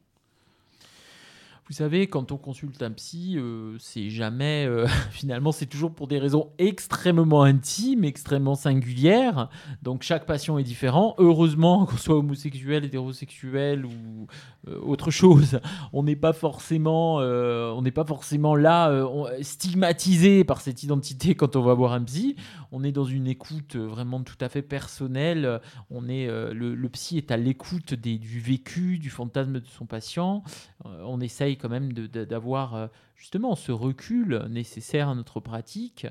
Vous 1.69 1.75
savez, 1.75 2.07
quand 2.07 2.31
on 2.31 2.37
consulte 2.37 2.81
un 2.81 2.93
psy, 2.93 3.35
euh, 3.37 3.75
c'est 3.81 4.09
jamais. 4.09 4.67
Euh, 4.67 4.87
finalement, 5.11 5.51
c'est 5.51 5.67
toujours 5.67 5.93
pour 5.93 6.07
des 6.07 6.21
raisons 6.21 6.51
extrêmement 6.59 7.43
intimes, 7.43 8.05
extrêmement 8.05 8.55
singulières. 8.55 9.49
Donc, 9.83 10.05
chaque 10.05 10.27
patient 10.27 10.59
est 10.59 10.63
différent. 10.63 11.17
Heureusement, 11.19 11.85
qu'on 11.87 11.97
soit 11.97 12.15
homosexuel, 12.15 12.85
hétérosexuel 12.85 13.85
ou 13.85 14.29
euh, 14.69 14.79
autre 14.81 15.11
chose, 15.11 15.59
on 15.93 16.05
n'est 16.05 16.15
pas 16.15 16.33
forcément, 16.33 17.17
pas 17.17 18.05
forcément 18.05 18.55
là 18.55 19.09
stigmatisé 19.41 20.45
par 20.45 20.61
cette 20.61 20.83
identité 20.83 21.35
quand 21.35 21.57
on 21.57 21.63
va 21.63 21.75
voir 21.75 21.95
un 21.95 22.05
psy. 22.05 22.37
On 22.71 22.85
est 22.85 22.93
dans 22.93 23.05
une 23.05 23.27
écoute 23.27 23.75
vraiment 23.75 24.23
tout 24.23 24.37
à 24.41 24.49
fait 24.49 24.63
personnelle. 24.63 25.61
On 25.91 26.09
est, 26.09 26.27
le, 26.27 26.75
le 26.75 26.89
psy 26.91 27.17
est 27.17 27.31
à 27.31 27.37
l'écoute 27.37 27.95
du 27.95 28.41
vécu, 28.41 28.99
du 28.99 29.09
fantasme 29.09 29.61
de 29.61 29.67
son 29.67 29.87
patient. 29.87 30.43
on 30.85 31.21
essaye 31.21 31.56
quand 31.57 31.69
même 31.69 31.93
d'avoir 31.93 32.75
euh, 32.75 32.87
justement 33.17 33.55
ce 33.55 33.73
recul 33.73 34.47
nécessaire 34.49 35.09
à 35.09 35.15
notre 35.15 35.41
pratique 35.41 36.07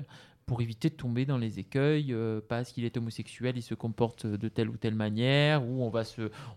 pour 0.46 0.62
éviter 0.62 0.90
de 0.90 0.94
tomber 0.94 1.26
dans 1.26 1.38
les 1.38 1.58
écueils 1.58 2.12
euh, 2.12 2.40
parce 2.48 2.70
qu'il 2.70 2.84
est 2.84 2.96
homosexuel, 2.96 3.54
il 3.56 3.62
se 3.62 3.74
comporte 3.74 4.26
de 4.26 4.48
telle 4.48 4.68
ou 4.68 4.76
telle 4.76 4.94
manière, 4.94 5.66
ou 5.66 5.82
on 5.82 5.90
va, 5.90 6.04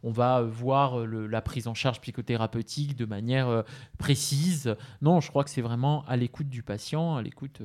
on 0.04 0.12
va 0.12 0.43
voir 0.43 0.99
la 1.08 1.41
prise 1.41 1.67
en 1.67 1.73
charge 1.73 1.99
psychothérapeutique 1.99 2.95
de 2.95 3.06
manière 3.06 3.49
euh, 3.49 3.63
précise. 3.97 4.75
Non, 5.02 5.21
je 5.21 5.30
crois 5.30 5.43
que 5.43 5.49
c'est 5.49 5.62
vraiment 5.62 6.06
à 6.06 6.17
l'écoute 6.17 6.49
du 6.49 6.62
patient, 6.62 7.15
à 7.15 7.23
l'écoute 7.23 7.63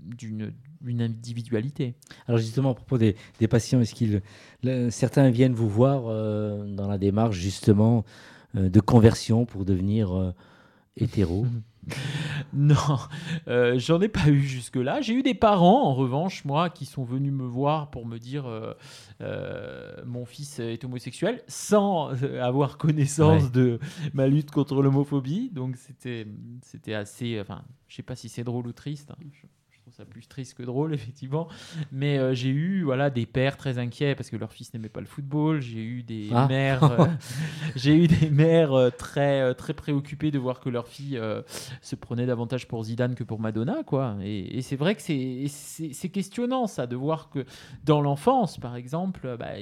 d'une 0.00 0.52
individualité. 1.00 1.94
Alors 2.26 2.38
justement, 2.38 2.70
à 2.70 2.74
propos 2.74 2.98
des, 2.98 3.14
des 3.38 3.46
patients, 3.46 3.80
est-ce 3.80 3.94
qu'ils 3.94 4.22
certains 4.90 5.30
viennent 5.30 5.54
vous 5.54 5.68
voir 5.68 6.02
dans 6.02 6.88
la 6.88 6.98
démarche 6.98 7.36
justement 7.36 8.04
de 8.54 8.80
conversion 8.80 9.46
pour 9.46 9.64
devenir 9.64 10.34
hétéro 11.02 11.46
Non, 12.52 12.76
euh, 13.48 13.78
j'en 13.78 14.00
ai 14.00 14.08
pas 14.08 14.28
eu 14.28 14.40
jusque-là. 14.40 15.00
J'ai 15.00 15.14
eu 15.14 15.22
des 15.22 15.34
parents, 15.34 15.84
en 15.84 15.94
revanche, 15.94 16.44
moi, 16.44 16.68
qui 16.68 16.84
sont 16.84 17.04
venus 17.04 17.32
me 17.32 17.44
voir 17.44 17.90
pour 17.90 18.06
me 18.06 18.18
dire 18.18 18.46
euh, 18.46 18.74
euh, 19.20 19.94
mon 20.04 20.24
fils 20.24 20.58
est 20.58 20.84
homosexuel, 20.84 21.42
sans 21.46 22.10
avoir 22.40 22.76
connaissance 22.76 23.52
de 23.52 23.78
ma 24.14 24.26
lutte 24.26 24.50
contre 24.50 24.82
l'homophobie. 24.82 25.50
Donc 25.50 25.76
c'était, 25.76 26.26
c'était 26.62 26.94
assez. 26.94 27.40
Enfin, 27.40 27.62
je 27.88 27.96
sais 27.96 28.02
pas 28.02 28.16
si 28.16 28.28
c'est 28.28 28.44
drôle 28.44 28.66
ou 28.66 28.72
triste. 28.72 29.12
Hein 29.12 29.24
plus 30.04 30.26
triste 30.26 30.54
que 30.54 30.62
drôle, 30.62 30.94
effectivement. 30.94 31.48
Mais 31.92 32.18
euh, 32.18 32.34
j'ai 32.34 32.48
eu 32.48 32.82
voilà, 32.82 33.10
des 33.10 33.26
pères 33.26 33.56
très 33.56 33.78
inquiets 33.78 34.14
parce 34.14 34.30
que 34.30 34.36
leur 34.36 34.52
fils 34.52 34.72
n'aimait 34.74 34.88
pas 34.88 35.00
le 35.00 35.06
football. 35.06 35.60
J'ai 35.60 35.82
eu 35.82 36.02
des 36.02 36.28
ah. 36.32 36.46
mères, 36.48 36.84
euh, 36.84 37.06
j'ai 37.76 37.94
eu 37.94 38.06
des 38.06 38.30
mères 38.30 38.72
euh, 38.72 38.90
très, 38.90 39.54
très 39.54 39.74
préoccupées 39.74 40.30
de 40.30 40.38
voir 40.38 40.60
que 40.60 40.68
leur 40.68 40.88
fille 40.88 41.20
se 41.80 41.96
prenait 41.96 42.26
davantage 42.26 42.66
pour 42.68 42.84
Zidane 42.84 43.14
que 43.14 43.24
pour 43.24 43.40
Madonna. 43.40 43.82
Quoi. 43.84 44.16
Et, 44.22 44.62
c'est 44.62 44.76
vrai 44.76 44.94
que 44.94 45.02
c'est 45.02 46.08
questionnant, 46.08 46.66
ça, 46.66 46.86
de 46.86 46.96
voir 46.96 47.30
que 47.30 47.44
dans 47.84 48.00
l'enfance, 48.00 48.58
par 48.58 48.76
exemple, 48.76 49.36
bah, 49.38 49.52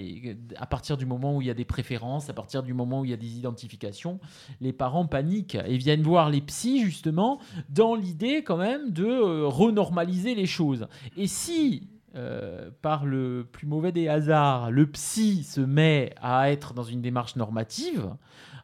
à 0.56 0.66
partir 0.66 0.96
du 0.96 1.06
moment 1.06 1.36
où 1.36 1.42
il 1.42 1.48
y 1.48 1.50
a 1.50 1.54
des 1.54 1.64
préférences, 1.64 2.28
à 2.28 2.32
partir 2.32 2.62
du 2.62 2.74
moment 2.74 3.00
où 3.00 3.04
il 3.04 3.10
y 3.10 3.14
a 3.14 3.18
des 3.18 3.38
identifications, 3.38 4.18
les 4.60 4.72
parents 4.72 5.06
paniquent 5.06 5.56
et 5.66 5.76
viennent 5.76 6.02
voir 6.02 6.30
les 6.30 6.40
psys, 6.40 6.84
justement, 6.84 7.38
dans 7.68 7.94
l'idée 7.94 8.42
quand 8.42 8.56
même 8.56 8.90
de 8.90 9.44
renormaliser 9.44 10.27
les 10.34 10.46
choses. 10.46 10.88
Et 11.16 11.26
si, 11.26 11.88
euh, 12.16 12.70
par 12.82 13.04
le 13.04 13.46
plus 13.50 13.66
mauvais 13.66 13.92
des 13.92 14.08
hasards, 14.08 14.70
le 14.70 14.86
psy 14.86 15.44
se 15.44 15.60
met 15.60 16.14
à 16.20 16.50
être 16.50 16.72
dans 16.72 16.82
une 16.82 17.02
démarche 17.02 17.36
normative, 17.36 18.10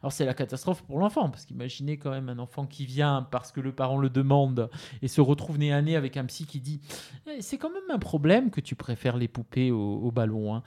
alors 0.01 0.11
c'est 0.11 0.25
la 0.25 0.33
catastrophe 0.33 0.83
pour 0.83 0.99
l'enfant, 0.99 1.29
parce 1.29 1.45
qu'imaginez 1.45 1.97
quand 1.97 2.11
même 2.11 2.29
un 2.29 2.39
enfant 2.39 2.65
qui 2.65 2.85
vient 2.85 3.27
parce 3.31 3.51
que 3.51 3.61
le 3.61 3.71
parent 3.71 3.97
le 3.97 4.09
demande 4.09 4.69
et 5.01 5.07
se 5.07 5.21
retrouve 5.21 5.57
nez 5.57 5.71
à 5.71 5.81
nez 5.81 5.95
avec 5.95 6.17
un 6.17 6.25
psy 6.25 6.45
qui 6.45 6.59
dit 6.59 6.81
eh, 7.27 7.41
c'est 7.41 7.57
quand 7.57 7.71
même 7.71 7.89
un 7.89 7.97
problème 7.97 8.51
que 8.51 8.61
tu 8.61 8.75
préfères 8.75 9.17
les 9.17 9.27
poupées 9.27 9.71
au, 9.71 10.11
ballon. 10.11 10.55
Hein. 10.55 10.63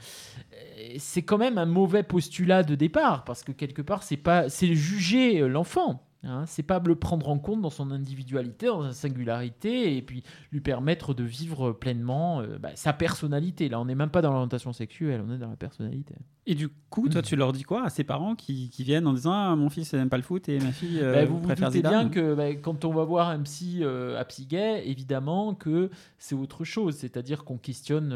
Eh, 0.79 0.99
c'est 0.99 1.23
quand 1.23 1.39
même 1.39 1.59
un 1.59 1.67
mauvais 1.67 2.03
postulat 2.03 2.63
de 2.63 2.75
départ, 2.75 3.25
parce 3.25 3.45
que 3.45 3.53
quelque 3.53 3.83
part 3.83 4.03
c'est 4.03 4.17
pas 4.17 4.49
c'est 4.49 4.75
juger 4.75 5.41
l'enfant. 5.49 6.08
Hein, 6.25 6.47
c'est 6.47 6.65
pas 6.65 6.81
le 6.85 6.97
prendre 6.97 7.29
en 7.29 7.39
compte 7.39 7.61
dans 7.61 7.71
son 7.71 7.93
individualité, 7.93 8.67
dans 8.67 8.83
sa 8.83 8.93
singularité, 8.93 9.97
et 9.97 10.03
puis 10.03 10.25
lui 10.51 10.61
permettre 10.61 11.15
de 11.15 11.23
vivre 11.23 11.71
pleinement 11.71 12.41
euh, 12.41 12.59
bah, 12.59 12.71
sa 12.75 12.93
personnalité. 12.93 13.69
Là, 13.69 13.79
on 13.79 13.85
n'est 13.85 13.95
même 13.95 14.11
pas 14.11 14.21
dans 14.21 14.33
l'orientation 14.33 14.73
sexuelle, 14.73 15.23
on 15.25 15.33
est 15.33 15.39
dans 15.39 15.49
la 15.49 15.55
personnalité. 15.55 16.17
Et 16.45 16.57
du 16.57 16.69
coup, 16.91 17.09
toi, 17.09 17.23
tu 17.23 17.37
leur 17.37 17.53
dis 17.53 17.63
quoi 17.63 17.85
à 17.85 17.89
ces 17.89 18.03
parents 18.03 18.35
qui, 18.35 18.69
viennent 18.81 19.07
en 19.07 19.13
disant 19.13 19.33
ah, 19.33 19.55
mon 19.55 19.71
fils 19.71 19.93
n'aime 19.93 20.09
pas 20.09 20.17
le 20.17 20.25
foot 20.25 20.49
et 20.49 20.59
ma 20.59 20.73
fille 20.73 20.99
euh, 21.01 21.13
bah, 21.13 21.25
vous 21.25 21.39
préfère 21.39 21.71
vous 21.71 21.83
bien 21.83 22.09
que 22.09 22.35
bah, 22.35 22.53
quand 22.55 22.85
on 22.85 22.93
va 22.93 23.05
voir 23.05 23.29
un 23.29 23.41
psy 23.43 23.81
euh, 23.83 24.19
à 24.19 24.25
psy 24.25 24.47
gay, 24.47 24.83
évidemment 24.89 25.55
que 25.55 25.89
c'est 26.19 26.35
autre 26.35 26.65
chose. 26.65 26.97
C'est-à-dire 26.97 27.45
qu'on 27.45 27.59
questionne, 27.59 28.13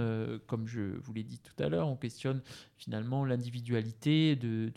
comme 0.49 0.67
je 0.67 0.81
vous 0.81 1.12
l'ai 1.12 1.23
dit 1.23 1.38
tout 1.38 1.62
à 1.62 1.69
l'heure, 1.69 1.88
on 1.88 1.97
questionne 1.97 2.41
finalement 2.79 3.25
l'individualité 3.25 4.35
de 4.35 4.73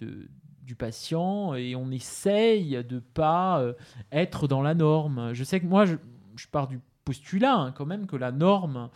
du 0.66 0.76
patient 0.76 1.54
et 1.56 1.76
on 1.76 1.92
essaye 1.92 2.84
de 2.84 3.00
pas 3.00 3.60
euh, 3.60 3.74
être 4.12 4.48
dans 4.48 4.62
la 4.62 4.74
norme. 4.74 5.34
Je 5.34 5.44
sais 5.44 5.60
que 5.60 5.66
moi, 5.66 5.86
je, 5.86 5.96
pars 6.52 6.68
du 6.68 6.80
postulat 7.04 7.56
hein, 7.56 7.72
quand 7.72 7.86
même 7.86 8.08
que 8.08 8.16
la 8.16 8.32
norme 8.32 8.90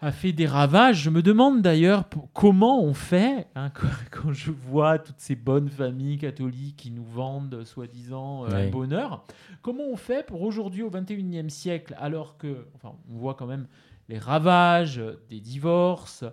a 0.00 0.12
fait 0.12 0.32
des 0.32 0.46
ravages. 0.46 1.00
Je 1.00 1.10
me 1.10 1.22
demande 1.22 1.62
d'ailleurs 1.62 2.04
comment 2.32 2.82
on 2.82 2.92
fait 2.92 3.46
hein, 3.54 3.70
quand, 4.10 4.32
je 4.32 4.50
vois 4.50 4.98
toutes 4.98 5.20
ces 5.20 5.36
bonnes 5.36 5.68
familles 5.68 6.18
catholiques 6.18 6.76
qui 6.76 6.90
nous 6.90 7.04
vendent 7.04 7.64
soi-disant 7.64 8.44
euh, 8.44 8.66
un 8.66 8.70
bonheur. 8.70 9.24
Comment 9.62 9.84
on 9.84 9.96
fait 9.96 10.26
pour 10.26 10.42
aujourd'hui 10.42 10.82
au 10.82 10.90
21e 10.90 11.48
siècle 11.48 11.94
alors 11.98 12.36
que, 12.36 12.66
enfin, 12.74 12.94
on 13.10 13.16
voit 13.16 13.34
quand 13.34 13.46
même 13.46 13.66
les 14.08 14.18
ravages 14.18 15.00
des 15.30 15.40
divorces, 15.40 16.24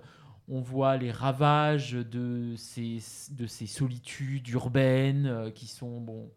on 0.47 0.61
voit 0.61 0.97
les 0.97 1.11
ravages 1.11 1.93
de 1.93 2.55
ces, 2.57 2.99
de 3.31 3.47
ces 3.47 3.67
solitudes 3.67 4.47
urbaines 4.49 5.27
euh, 5.27 5.51
qui 5.51 5.67
sont 5.67 6.01
bon, 6.01 6.29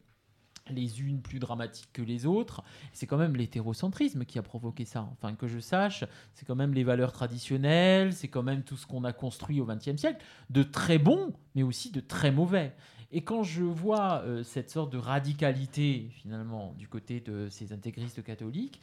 les 0.70 1.02
unes 1.02 1.20
plus 1.20 1.38
dramatiques 1.38 1.90
que 1.92 2.02
les 2.02 2.26
autres. 2.26 2.62
C'est 2.92 3.06
quand 3.06 3.16
même 3.16 3.36
l'hétérocentrisme 3.36 4.24
qui 4.24 4.38
a 4.38 4.42
provoqué 4.42 4.84
ça. 4.84 5.08
Enfin, 5.12 5.34
que 5.34 5.46
je 5.46 5.58
sache, 5.58 6.04
c'est 6.32 6.46
quand 6.46 6.54
même 6.54 6.74
les 6.74 6.84
valeurs 6.84 7.12
traditionnelles, 7.12 8.12
c'est 8.12 8.28
quand 8.28 8.42
même 8.42 8.62
tout 8.62 8.76
ce 8.76 8.86
qu'on 8.86 9.04
a 9.04 9.12
construit 9.12 9.60
au 9.60 9.66
XXe 9.66 9.96
siècle, 9.96 10.24
de 10.50 10.62
très 10.62 10.98
bon, 10.98 11.32
mais 11.54 11.62
aussi 11.62 11.90
de 11.90 12.00
très 12.00 12.30
mauvais. 12.30 12.74
Et 13.12 13.22
quand 13.22 13.44
je 13.44 13.62
vois 13.62 14.22
euh, 14.22 14.42
cette 14.42 14.70
sorte 14.70 14.92
de 14.92 14.98
radicalité, 14.98 16.08
finalement, 16.10 16.74
du 16.78 16.88
côté 16.88 17.20
de 17.20 17.48
ces 17.48 17.72
intégristes 17.72 18.24
catholiques, 18.24 18.80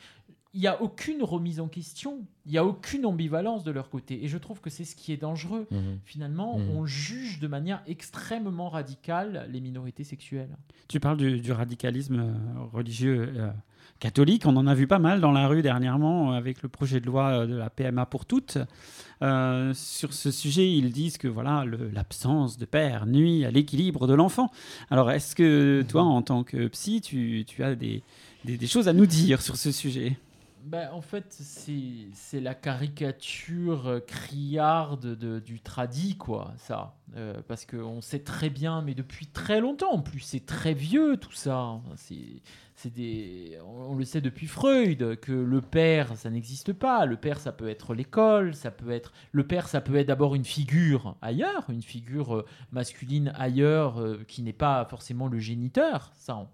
il 0.54 0.60
n'y 0.60 0.68
a 0.68 0.82
aucune 0.82 1.24
remise 1.24 1.62
en 1.62 1.70
question, 1.70 2.26
il 2.46 2.52
n'y 2.52 2.58
a 2.58 2.66
aucune 2.66 3.06
ambivalence 3.06 3.64
de 3.64 3.72
leur 3.72 3.90
côté. 3.90 4.26
Et 4.26 4.28
je 4.28 4.38
trouve 4.38 4.60
que 4.60 4.70
c'est 4.70 4.84
ce 4.84 4.98
qui 4.98 5.14
est 5.14 5.18
dangereux. 5.18 5.66
Mhm. 5.72 6.00
Finalement, 6.04 6.58
mhm. 6.58 6.70
on 6.76 6.86
juge 6.86 7.40
de 7.40 7.48
manière 7.48 7.82
extrêmement 7.88 8.70
radicale 8.70 9.48
les 9.50 9.62
minorités 9.62 10.04
sexuelles. 10.04 10.58
Tu 10.90 11.00
parles 11.00 11.18
du, 11.18 11.52
radicalisme 11.54 12.20
euh, 12.20 12.64
religieux 12.74 13.32
euh, 13.38 13.50
catholique. 14.02 14.46
On 14.46 14.58
en 14.58 14.68
a 14.68 14.76
vu 14.76 14.88
pas 14.88 15.00
mal 15.00 15.22
dans 15.22 15.32
la 15.32 15.48
rue 15.48 15.62
dernièrement 15.62 16.34
euh, 16.34 16.36
avec 16.36 16.64
le 16.64 16.68
projet 16.68 17.00
de 17.00 17.06
loi 17.06 17.48
de 17.48 17.56
la 17.56 17.70
PMA 17.70 18.06
pour 18.06 18.26
toutes. 18.26 18.58
sur 19.22 20.14
ce 20.14 20.32
sujet, 20.32 20.70
ils 20.70 20.92
disent 20.92 21.18
que 21.18 21.30
voilà, 21.30 21.64
l'absence 21.94 22.58
de 22.58 22.66
père 22.66 23.06
nuit 23.06 23.46
à 23.46 23.52
l'équilibre 23.52 24.06
de 24.06 24.16
l'enfant. 24.16 24.52
Alors, 24.90 25.12
est-ce 25.12 25.34
que 25.34 25.86
toi, 25.88 26.04
en 26.04 26.22
tant 26.22 26.44
que 26.44 26.68
psy, 26.68 27.00
tu, 27.00 27.46
as 27.64 27.76
des, 27.76 28.04
des 28.44 28.68
choses 28.68 28.90
à 28.90 28.94
nous 28.94 29.06
dire 29.06 29.42
sur 29.42 29.56
ce 29.56 29.72
sujet? 29.72 30.18
Bah, 30.64 30.94
en 30.94 31.02
fait, 31.02 31.26
c'est 31.30 32.40
la 32.40 32.54
caricature 32.54 33.88
euh, 33.88 34.00
criarde 34.00 35.16
de, 35.18 35.40
du 35.40 35.60
tradi, 35.60 36.18
quoi, 36.18 36.54
ça. 36.58 36.96
Euh, 37.16 37.42
parce 37.48 37.66
qu'on 37.66 38.02
sait 38.02 38.20
très 38.20 38.50
bien, 38.50 38.82
mais 38.82 38.94
depuis 38.94 39.28
très 39.28 39.60
longtemps 39.60 39.92
en 39.92 40.02
plus, 40.02 40.20
c'est 40.20 40.46
très 40.46 40.74
vieux 40.74 41.18
tout 41.18 41.32
ça. 41.32 41.80
C'est 41.96 42.94
des, 42.94 43.58
on, 43.66 43.96
le 43.96 44.06
sait 44.06 44.22
depuis 44.22 44.48
Freud 44.48 45.20
que 45.20 45.32
le 45.32 45.62
père, 45.62 46.16
ça 46.16 46.30
n'existe 46.30 46.74
pas. 46.74 47.06
Le 47.06 47.18
père, 47.18 47.40
ça 47.40 47.52
peut 47.52 47.70
être 47.70 47.94
l'école, 47.94 48.56
ça 48.56 48.72
peut 48.72 48.92
être 48.92 49.14
le 49.32 49.46
père, 49.46 49.68
ça 49.68 49.82
peut 49.82 49.96
être 49.96 50.08
d'abord 50.08 50.36
une 50.36 50.46
figure 50.46 51.16
ailleurs, 51.22 51.70
une 51.70 51.84
figure 51.84 52.38
euh, 52.38 52.46
masculine 52.72 53.34
ailleurs 53.36 54.02
qui 54.28 54.42
n'est 54.42 54.54
pas 54.54 54.86
forcément 54.86 55.28
le 55.28 55.40
géniteur. 55.40 56.12
Ça, 56.16 56.48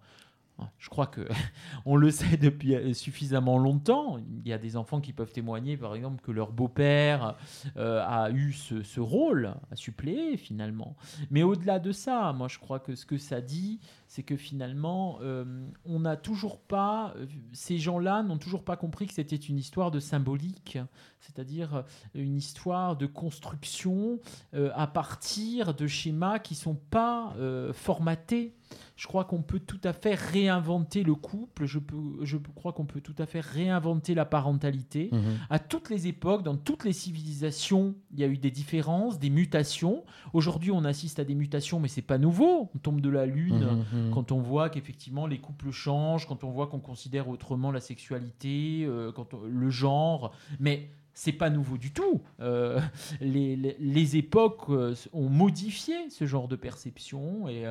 je 0.78 0.89
crois 0.89 1.08
que 1.08 1.28
on 1.86 1.96
le 1.96 2.12
sait 2.12 2.38
depuis 2.38 2.76
euh, 2.76 2.93
suffisamment 2.93 3.58
longtemps. 3.58 4.17
Il 4.17 4.48
y 4.48 4.54
a 4.54 4.58
des 4.58 4.78
enfants 4.78 5.02
qui 5.02 5.13
peuvent 5.13 5.32
témoigner, 5.32 5.78
par 5.78 5.96
exemple, 5.96 6.22
que 6.22 6.32
leur 6.32 6.52
beau-père 6.52 7.36
euh, 7.78 8.04
a 8.06 8.32
eu 8.32 8.54
ce, 8.54 9.00
rôle, 9.00 9.54
a 9.72 9.76
suppléé 9.76 10.38
finalement. 10.38 10.96
Mais 11.30 11.43
au-delà 11.43 11.80
de 11.80 11.91
ça, 11.91 12.34
moi, 12.34 12.48
je 12.48 12.60
crois 12.60 12.80
que 12.80 12.96
ce 12.96 13.06
que 13.06 13.17
ça 13.17 13.41
dit, 13.41 13.80
c'est 14.08 14.24
que 14.24 14.36
finalement, 14.36 15.20
euh, 15.22 15.67
on 15.86 16.00
n'a 16.00 16.17
toujours 16.17 16.60
pas, 16.60 17.13
ces 17.54 17.78
gens-là 17.78 18.24
n'ont 18.24 18.38
toujours 18.38 18.63
pas 18.63 18.78
compris 18.78 19.08
que 19.08 19.13
c'était 19.13 19.36
une 19.36 19.58
histoire 19.58 19.91
de 19.91 20.00
symbolique, 20.00 20.78
c'est-à-dire 21.20 21.84
une 22.15 22.36
histoire 22.36 22.96
de 22.96 23.06
construction 23.06 24.20
à 24.54 24.88
partir 24.88 25.74
de 25.74 25.88
schémas 25.88 26.39
qui 26.39 26.56
sont 26.56 26.76
pas 26.76 27.36
formatés 27.74 28.54
je 28.96 29.06
crois 29.06 29.26
qu'on 29.26 29.43
peut 29.43 29.60
tout 29.60 29.80
à 29.84 29.93
fait 29.93 30.15
réinventer 30.15 31.04
le 31.04 31.13
couple, 31.13 31.65
je, 31.65 31.78
peux, 31.78 31.96
je 32.24 32.38
crois 32.56 32.74
qu'on 32.74 32.86
peut 32.86 33.00
tout 33.00 33.15
à 33.20 33.26
fait 33.28 33.39
réinventer 33.39 34.15
la 34.15 34.26
parentalité. 34.26 35.10
Mhm. 35.12 35.22
À 35.50 35.60
toutes 35.60 35.89
les 35.89 36.08
époques, 36.08 36.43
dans 36.43 36.58
toutes 36.58 36.84
les 36.84 36.93
civilisations, 36.93 37.96
il 38.12 38.20
y 38.20 38.24
a 38.24 38.28
eu 38.28 38.38
des 38.38 38.50
différences, 38.50 39.20
des 39.20 39.30
mutations. 39.30 40.04
Aujourd'hui, 40.34 40.72
on 40.72 40.84
assiste 40.84 41.20
à 41.20 41.24
des 41.24 41.36
mutations, 41.36 41.80
mais 41.80 41.88
c'est 41.88 42.02
pas 42.02 42.17
nouveau. 42.17 42.72
On 42.74 42.80
tombe 42.80 43.00
de 43.00 43.10
la 43.10 43.28
lune 43.28 43.86
mhm. 43.98 44.12
quand 44.14 44.32
on 44.32 44.40
voit 44.40 44.70
qu'effectivement 44.70 45.28
les 45.28 45.40
couples 45.40 45.72
changent, 45.72 46.28
quand 46.28 46.44
on 46.44 46.52
voit 46.52 46.68
qu'on 46.68 46.80
considère 46.80 47.28
autrement 47.28 47.72
la 47.72 47.80
sexualité, 47.80 48.86
euh, 48.86 49.12
quand 49.12 49.34
le 49.34 49.70
genre. 49.70 50.34
Mais 50.60 50.90
c'est 51.14 51.34
pas 51.34 51.50
nouveau 51.50 51.78
du 51.78 51.92
tout. 51.92 52.22
Euh, 52.40 52.80
les, 53.22 54.18
époques 54.18 54.70
euh, 54.70 54.96
ont 55.14 55.30
modifié 55.30 56.10
ce 56.10 56.26
genre 56.26 56.48
de 56.48 56.56
perception 56.56 57.50
et, 57.50 57.66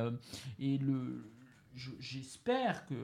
et 0.59 0.77
le, 0.77 1.29
j'espère 1.99 2.85
que 2.85 2.95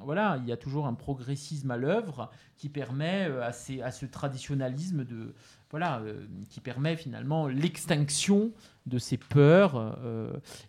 voilà, 0.00 0.38
il 0.42 0.48
y 0.48 0.52
a 0.52 0.56
toujours 0.56 0.86
un 0.86 0.94
progressisme 0.94 1.70
à 1.70 1.76
l'œuvre 1.76 2.30
qui 2.56 2.68
permet 2.68 3.24
à, 3.42 3.52
ces, 3.52 3.80
à, 3.80 3.90
ce 3.90 4.06
traditionnalisme 4.06 5.04
de 5.04 5.34
voilà, 5.70 6.02
qui 6.48 6.60
permet 6.60 6.96
finalement 6.96 7.48
l'extinction 7.48 8.52
de 8.86 8.98
ces 8.98 9.16
peurs 9.16 9.98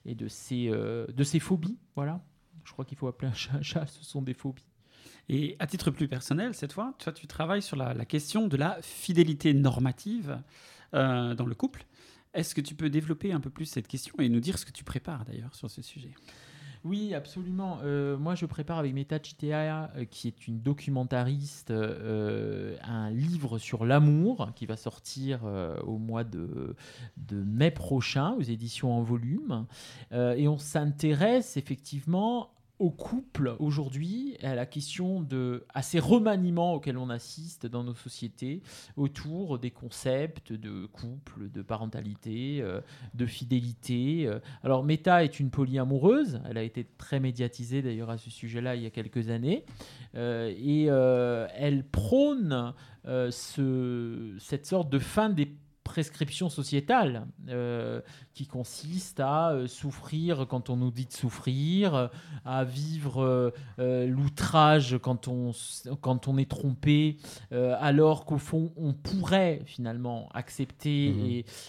et 0.06 0.16
de 0.16 0.28
ces, 0.28 0.70
de 0.70 1.24
ces 1.24 1.40
phobies. 1.40 1.78
Voilà, 1.96 2.20
je 2.66 2.72
crois 2.72 2.84
qu'il 2.84 2.98
faut 2.98 3.08
appeler 3.08 3.30
un 3.30 3.34
chat 3.34 3.54
un 3.54 3.62
chat. 3.62 3.86
Ce 3.88 4.04
sont 4.04 4.22
des 4.22 4.34
phobies. 4.34 4.66
Et 5.30 5.56
à 5.60 5.68
titre 5.68 5.92
plus 5.92 6.08
personnel, 6.08 6.54
cette 6.54 6.74
fois, 6.74 6.94
tu 7.16 7.28
travailles 7.28 7.62
sur 7.62 7.76
la, 7.76 8.06
question 8.06 8.48
de 8.48 8.56
la 8.56 8.82
fidélité 8.82 9.54
normative 9.54 10.40
euh, 10.94 11.36
dans 11.36 11.46
le 11.46 11.56
couple. 11.56 11.86
Est-ce 12.34 12.56
que 12.56 12.62
tu 12.62 12.76
peux 12.76 12.90
développer 12.90 13.34
un 13.34 13.40
peu 13.40 13.50
plus 13.50 13.66
cette 13.66 13.88
question 13.88 14.14
et 14.20 14.30
nous 14.30 14.40
dire 14.40 14.58
ce 14.58 14.66
que 14.66 14.72
tu 14.72 14.84
prépares 14.84 15.26
d'ailleurs 15.26 15.54
sur 15.56 15.70
ce 15.70 15.82
sujet? 15.82 16.14
Oui, 16.88 17.14
absolument. 17.14 17.80
Euh, 17.84 18.18
moi, 18.18 18.36
je 18.36 18.46
prépare 18.46 18.78
avec 18.78 18.94
Meta 18.94 19.20
Chitea, 19.22 19.92
euh, 19.96 20.06
qui 20.06 20.28
est 20.28 20.48
une 20.48 20.62
documentariste, 20.62 21.72
un 21.72 23.10
livre 23.12 23.58
sur 23.58 23.86
l'amour 23.86 24.52
qui 24.56 24.66
va 24.66 24.78
sortir 24.78 25.42
au 25.86 25.98
mois 25.98 26.24
de, 26.24 26.76
de, 27.18 27.44
mai 27.44 27.72
prochain 27.72 28.34
aux 28.34 28.42
éditions 28.42 28.94
en 28.94 29.02
volume. 29.02 29.66
et 30.12 30.48
on 30.48 30.58
s'intéresse 30.58 31.58
effectivement 31.58 32.57
au 32.80 32.92
couple 32.92 33.56
aujourd'hui, 33.60 34.38
à 34.44 34.54
la 34.54 34.66
question 34.66 35.22
de, 35.22 35.66
à 35.74 35.82
ces 35.82 36.00
remaniements 36.00 36.76
auxquels 36.76 36.98
on 36.98 37.10
assiste 37.10 37.66
dans 37.66 37.84
nos 37.84 37.96
sociétés 37.96 38.62
autour 38.96 39.58
des 39.58 39.72
concepts 39.72 40.54
de 40.54 40.86
couple, 40.86 41.50
de 41.52 41.62
parentalité, 41.62 42.60
euh, 42.62 42.82
de 43.16 43.26
fidélité. 43.26 44.28
Euh. 44.28 44.40
Alors, 44.64 44.84
Meta 44.84 45.24
est 45.24 45.40
une 45.40 45.50
polyamoureuse, 45.50 46.40
elle 46.48 46.58
a 46.58 46.64
été 46.64 46.86
très 46.98 47.20
médiatisée 47.20 47.82
d'ailleurs 47.82 48.12
à 48.12 48.18
ce 48.18 48.30
sujet-là 48.30 48.76
il 48.76 48.84
y 48.84 48.86
a 48.86 48.92
quelques 48.92 49.30
années, 49.30 49.66
euh, 50.16 50.54
et 50.58 50.86
elle 50.86 51.84
prône 51.84 52.74
ce, 53.06 54.36
cette 54.40 54.66
sorte 54.66 54.90
de 54.90 55.00
fin 55.00 55.30
des 55.30 55.50
prescription 55.88 56.50
sociétale 56.50 57.28
euh, 57.48 58.02
qui 58.34 58.46
consiste 58.46 59.22
à 59.22 59.52
euh, 59.52 59.68
souffrir 59.68 60.46
quand 60.50 60.70
on 60.70 60.76
nous 60.76 60.92
dit 60.92 61.06
de 61.06 61.14
souffrir, 61.14 62.10
à 62.44 62.66
vivre 62.66 63.54
euh, 63.80 64.06
l'outrage 64.06 65.00
quand 65.02 65.30
on, 65.30 65.54
quand 66.02 66.28
on 66.28 66.38
est 66.38 66.50
trompé, 66.50 67.18
alors 67.52 68.26
qu'au 68.26 68.38
fond 68.38 68.74
on 68.76 68.92
pourrait 68.92 69.62
finalement 69.66 70.28
accepter 70.34 71.14
mhm. 71.14 71.26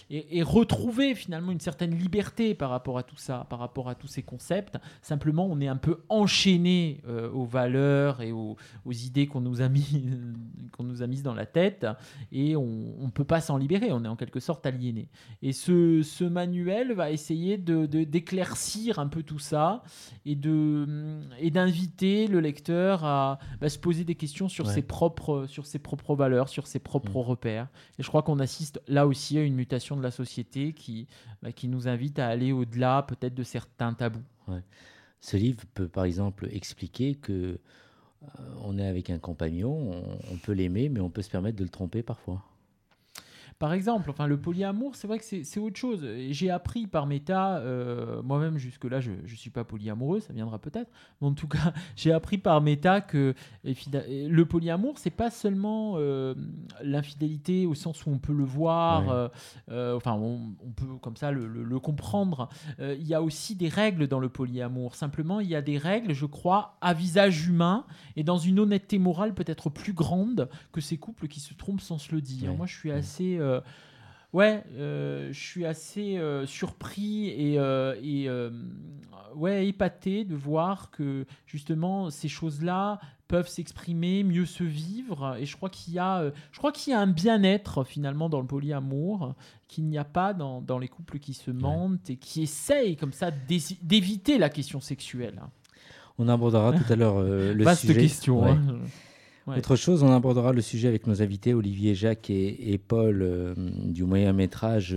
et, 0.09 0.37
et, 0.37 0.43
retrouver 0.43 1.15
finalement 1.15 1.53
une 1.53 1.61
certaine 1.61 1.97
liberté 1.97 2.53
par 2.53 2.71
rapport 2.71 2.97
à 2.97 3.03
tout 3.03 3.17
ça, 3.17 3.47
par 3.49 3.59
rapport 3.59 3.87
à 3.87 3.95
tous 3.95 4.07
ces 4.07 4.23
concepts. 4.23 4.77
Simplement 5.01 5.47
on 5.49 5.61
est 5.61 5.69
un 5.69 5.77
peu 5.77 6.03
enchaîné 6.09 7.01
aux 7.33 7.45
valeurs 7.45 8.21
et 8.21 8.33
aux, 8.33 8.57
aux 8.85 8.91
idées 8.91 9.27
qu'on 9.27 9.41
nous 9.41 9.61
a 9.61 9.69
mis 9.69 10.09
qu'on 10.75 10.83
nous 10.83 11.01
a 11.03 11.07
mises 11.07 11.23
dans 11.23 11.33
la 11.33 11.45
tête 11.45 11.87
et 12.33 12.57
on 12.57 13.05
ne 13.05 13.11
peut 13.11 13.23
pas 13.23 13.39
s'en 13.39 13.57
libérer. 13.57 13.91
On 13.91 14.03
est 14.03 14.08
en 14.09 14.15
quelque 14.15 14.39
sorte 14.39 14.65
aliéné. 14.65 15.09
Et 15.41 15.53
ce, 15.53 16.01
ce 16.01 16.23
manuel 16.23 16.93
va 16.93 17.11
essayer 17.11 17.57
de, 17.57 17.85
d'éclaircir 17.85 18.99
un 18.99 19.07
peu 19.07 19.23
tout 19.23 19.39
ça 19.39 19.83
et, 20.25 20.35
de, 20.35 21.19
et 21.39 21.51
d'inviter 21.51 22.27
le 22.27 22.39
lecteur 22.39 23.05
à 23.05 23.39
bah, 23.61 23.69
se 23.69 23.79
poser 23.79 24.03
des 24.03 24.15
questions 24.15 24.49
sur, 24.49 24.69
ses 24.69 24.81
propres, 24.81 25.45
sur 25.47 25.65
ses 25.65 25.79
propres 25.79 26.15
valeurs, 26.15 26.49
sur 26.49 26.67
ses 26.67 26.79
propres 26.79 27.19
mm. 27.19 27.23
repères. 27.23 27.67
Et 27.97 28.03
je 28.03 28.07
crois 28.07 28.23
qu'on 28.23 28.39
assiste 28.39 28.81
là 28.87 29.07
aussi 29.07 29.37
à 29.37 29.43
une 29.43 29.55
mutation 29.55 29.95
de 29.95 30.03
la 30.03 30.11
société 30.11 30.73
qui, 30.73 31.07
bah, 31.41 31.51
qui 31.51 31.67
nous 31.67 31.87
invite 31.87 32.19
à 32.19 32.27
aller 32.27 32.51
au-delà 32.51 33.03
peut-être 33.03 33.35
de 33.35 33.43
certains 33.43 33.93
tabous. 33.93 34.23
Ce 35.21 35.37
livre 35.37 35.63
peut 35.73 35.87
par 35.87 36.05
exemple 36.05 36.47
expliquer 36.51 37.15
que 37.15 37.59
euh, 38.23 38.27
on 38.63 38.77
est 38.77 38.87
avec 38.87 39.09
un 39.09 39.19
compagnon, 39.19 39.91
on 40.31 40.37
peut 40.37 40.53
l'aimer, 40.53 40.89
mais 40.89 40.99
on 40.99 41.09
peut 41.09 41.21
se 41.21 41.29
permettre 41.29 41.57
de 41.57 41.63
le 41.63 41.69
tromper 41.69 42.03
parfois. 42.03 42.43
Par 43.59 43.73
exemple, 43.73 44.09
enfin, 44.09 44.25
le 44.25 44.37
polyamour, 44.37 44.95
c'est 44.95 45.05
vrai 45.05 45.19
que 45.19 45.25
c'est 45.25 45.59
autre 45.59 45.75
chose. 45.75 46.07
J'ai 46.29 46.49
appris 46.49 46.87
par 46.87 47.05
méta, 47.05 47.57
euh, 47.57 48.21
moi-même 48.23 48.57
jusque-là, 48.57 49.01
je 49.01 49.11
ne 49.11 49.27
suis 49.35 49.49
pas 49.49 49.65
polyamoureux, 49.65 50.21
ça 50.21 50.31
viendra 50.31 50.59
peut-être, 50.59 50.89
mais 51.19 51.27
en 51.27 51.33
tout 51.33 51.49
cas, 51.49 51.73
j'ai 51.97 52.13
appris 52.13 52.37
par 52.37 52.61
méta 52.61 53.01
que 53.01 53.33
le 53.65 54.43
polyamour, 54.43 54.97
c'est 54.97 55.09
pas 55.09 55.29
seulement 55.29 55.95
euh, 55.97 56.35
l'infidélité 56.81 57.65
au 57.65 57.75
sens 57.75 58.05
où 58.05 58.11
on 58.11 58.17
peut 58.17 58.31
le 58.31 58.45
voir, 58.45 59.29
euh, 59.69 59.97
enfin, 59.97 60.13
on, 60.13 60.55
peut 60.77 60.95
comme 61.01 61.17
ça 61.17 61.31
le, 61.31 61.45
le 61.45 61.79
comprendre. 61.79 62.47
Il 62.79 63.05
y 63.05 63.13
a 63.13 63.21
aussi 63.21 63.55
des 63.55 63.67
règles 63.67 64.07
dans 64.07 64.21
le 64.21 64.29
polyamour. 64.29 64.95
Simplement, 64.95 65.41
il 65.41 65.49
y 65.49 65.55
a 65.55 65.61
des 65.61 65.77
règles, 65.77 66.13
je 66.13 66.25
crois, 66.25 66.77
à 66.79 66.93
visage 66.93 67.47
humain 67.47 67.85
et 68.15 68.23
dans 68.23 68.37
une 68.37 68.59
honnêteté 68.59 68.99
morale 68.99 69.33
peut-être 69.33 69.69
plus 69.69 69.91
grande 69.91 70.47
que 70.71 70.79
ces 70.79 70.95
couples 70.95 71.27
qui 71.27 71.41
se 71.41 71.53
trompent 71.53 71.81
sans 71.81 71.97
se 71.97 72.15
le 72.15 72.21
dire. 72.21 72.53
Moi, 72.53 72.65
je 72.65 72.75
suis 72.75 72.91
assez 72.91 73.37
ouais, 74.33 74.63
euh, 74.77 75.29
je 75.31 75.39
suis 75.39 75.65
assez 75.65 76.17
euh, 76.17 76.45
surpris 76.45 77.27
et, 77.27 77.55
et 77.55 78.29
ouais, 79.35 79.67
épaté 79.67 80.25
de 80.25 80.35
voir 80.35 80.91
que 80.91 81.25
justement 81.45 82.09
ces 82.09 82.27
choses-là 82.27 82.99
peuvent 83.27 83.47
s'exprimer, 83.47 84.23
mieux 84.23 84.45
se 84.45 84.63
vivre. 84.63 85.37
Et 85.39 85.45
je 85.45 85.55
crois 85.55 85.69
qu'il 85.69 85.93
y 85.93 85.99
a, 85.99 86.31
je 86.51 86.57
crois 86.57 86.71
qu'il 86.71 86.91
y 86.91 86.95
a 86.95 86.99
un 86.99 87.07
bien-être 87.07 87.83
finalement 87.83 88.27
dans 88.27 88.41
le 88.41 88.47
polyamour 88.47 89.35
qu'il 89.67 89.85
n'y 89.85 89.99
a 89.99 90.03
pas 90.03 90.33
dans, 90.33 90.61
dans, 90.61 90.79
les 90.79 90.87
couples 90.87 91.19
qui 91.19 91.35
se 91.35 91.51
mentent 91.51 92.09
et 92.09 92.15
qui 92.15 92.41
essayent 92.41 92.97
comme 92.97 93.13
ça 93.13 93.29
d'éviter 93.83 94.39
la 94.39 94.49
question 94.49 94.79
sexuelle. 94.79 95.41
On 96.17 96.27
abordera 96.27 96.73
tout 96.73 96.91
à 96.91 96.95
l'heure 96.95 97.21
le 97.21 97.63
Vaste 97.63 97.81
sujet. 97.81 98.01
question. 98.01 98.45
Hein. 98.45 98.79
Autre 99.57 99.75
chose, 99.75 100.03
on 100.03 100.11
abordera 100.11 100.53
le 100.53 100.61
sujet 100.61 100.87
avec 100.87 101.07
nos 101.07 101.21
invités 101.21 101.53
Olivier 101.53 101.95
Jacques 101.95 102.29
et, 102.29 102.79
Paul 102.87 103.21
euh, 103.21 103.53
du 103.57 104.03
moyen 104.03 104.33
métrage 104.33 104.95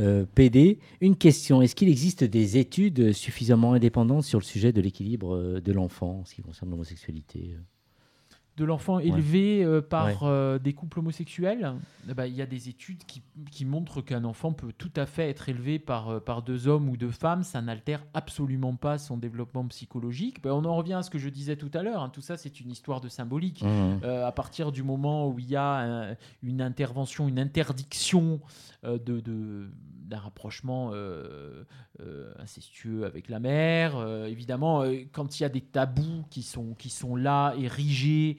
euh, 0.00 0.26
PD. 0.34 0.78
Une 1.00 1.16
question, 1.16 1.62
est-ce 1.62 1.74
qu'il 1.74 1.88
existe 1.88 2.24
des 2.24 2.58
études 2.58 3.12
suffisamment 3.12 3.74
indépendantes 3.74 4.24
sur 4.24 4.38
le 4.38 4.44
sujet 4.44 4.72
de 4.72 4.80
l'équilibre 4.80 5.36
euh, 5.36 5.60
de 5.60 5.72
l'enfant 5.72 6.20
en 6.20 6.24
ce 6.24 6.34
qui 6.34 6.42
concerne 6.42 6.70
l'homosexualité? 6.70 7.56
De 8.62 8.66
l'enfant 8.66 9.00
élevé 9.00 9.64
euh, 9.64 9.82
par 9.82 10.22
euh, 10.22 10.58
des 10.58 10.72
couples 10.72 11.00
homosexuels, 11.00 11.74
eh 12.08 12.14
ben, 12.14 12.26
il 12.26 12.34
y 12.34 12.42
a 12.42 12.46
des 12.46 12.68
études 12.68 13.04
qui, 13.04 13.20
qui 13.50 13.64
montrent 13.64 14.02
qu'un 14.02 14.24
enfant 14.24 14.52
peut 14.52 14.72
tout 14.76 14.92
à 14.94 15.04
fait 15.04 15.28
être 15.28 15.48
élevé 15.48 15.80
par, 15.80 16.08
euh, 16.08 16.20
par 16.20 16.42
deux 16.42 16.68
hommes 16.68 16.88
ou 16.88 16.96
deux 16.96 17.10
femmes. 17.10 17.42
Ça 17.42 17.60
n'altère 17.60 18.04
absolument 18.14 18.76
pas 18.76 18.98
son 18.98 19.16
développement 19.16 19.66
psychologique. 19.66 20.40
Ben, 20.42 20.52
on 20.52 20.64
en 20.64 20.76
revient 20.76 20.94
à 20.94 21.02
ce 21.02 21.10
que 21.10 21.18
je 21.18 21.28
disais 21.28 21.56
tout 21.56 21.70
à 21.74 21.82
l'heure. 21.82 22.02
Hein. 22.02 22.10
Tout 22.10 22.20
ça, 22.20 22.36
c'est 22.36 22.60
une 22.60 22.70
histoire 22.70 23.00
de 23.00 23.08
symbolique. 23.08 23.62
Mmh. 23.62 24.04
à 24.04 24.32
partir 24.32 24.70
du 24.70 24.82
moment 24.82 25.28
où 25.28 25.38
il 25.38 25.48
y 25.48 25.56
a 25.56 26.14
une 26.42 26.62
intervention, 26.62 27.26
une 27.26 27.38
interdiction 27.38 28.40
de, 28.84 28.98
de 28.98 29.68
d'un 30.12 30.18
rapprochement 30.18 30.90
euh, 30.92 31.64
euh, 32.00 32.32
incestueux 32.38 33.04
avec 33.04 33.28
la 33.28 33.40
mère. 33.40 33.96
Euh, 33.96 34.26
évidemment, 34.26 34.84
quand 35.12 35.40
il 35.40 35.42
y 35.42 35.46
a 35.46 35.48
des 35.48 35.62
tabous 35.62 36.24
qui 36.30 36.42
sont, 36.42 36.74
qui 36.74 36.90
sont 36.90 37.16
là, 37.16 37.54
érigés, 37.58 38.36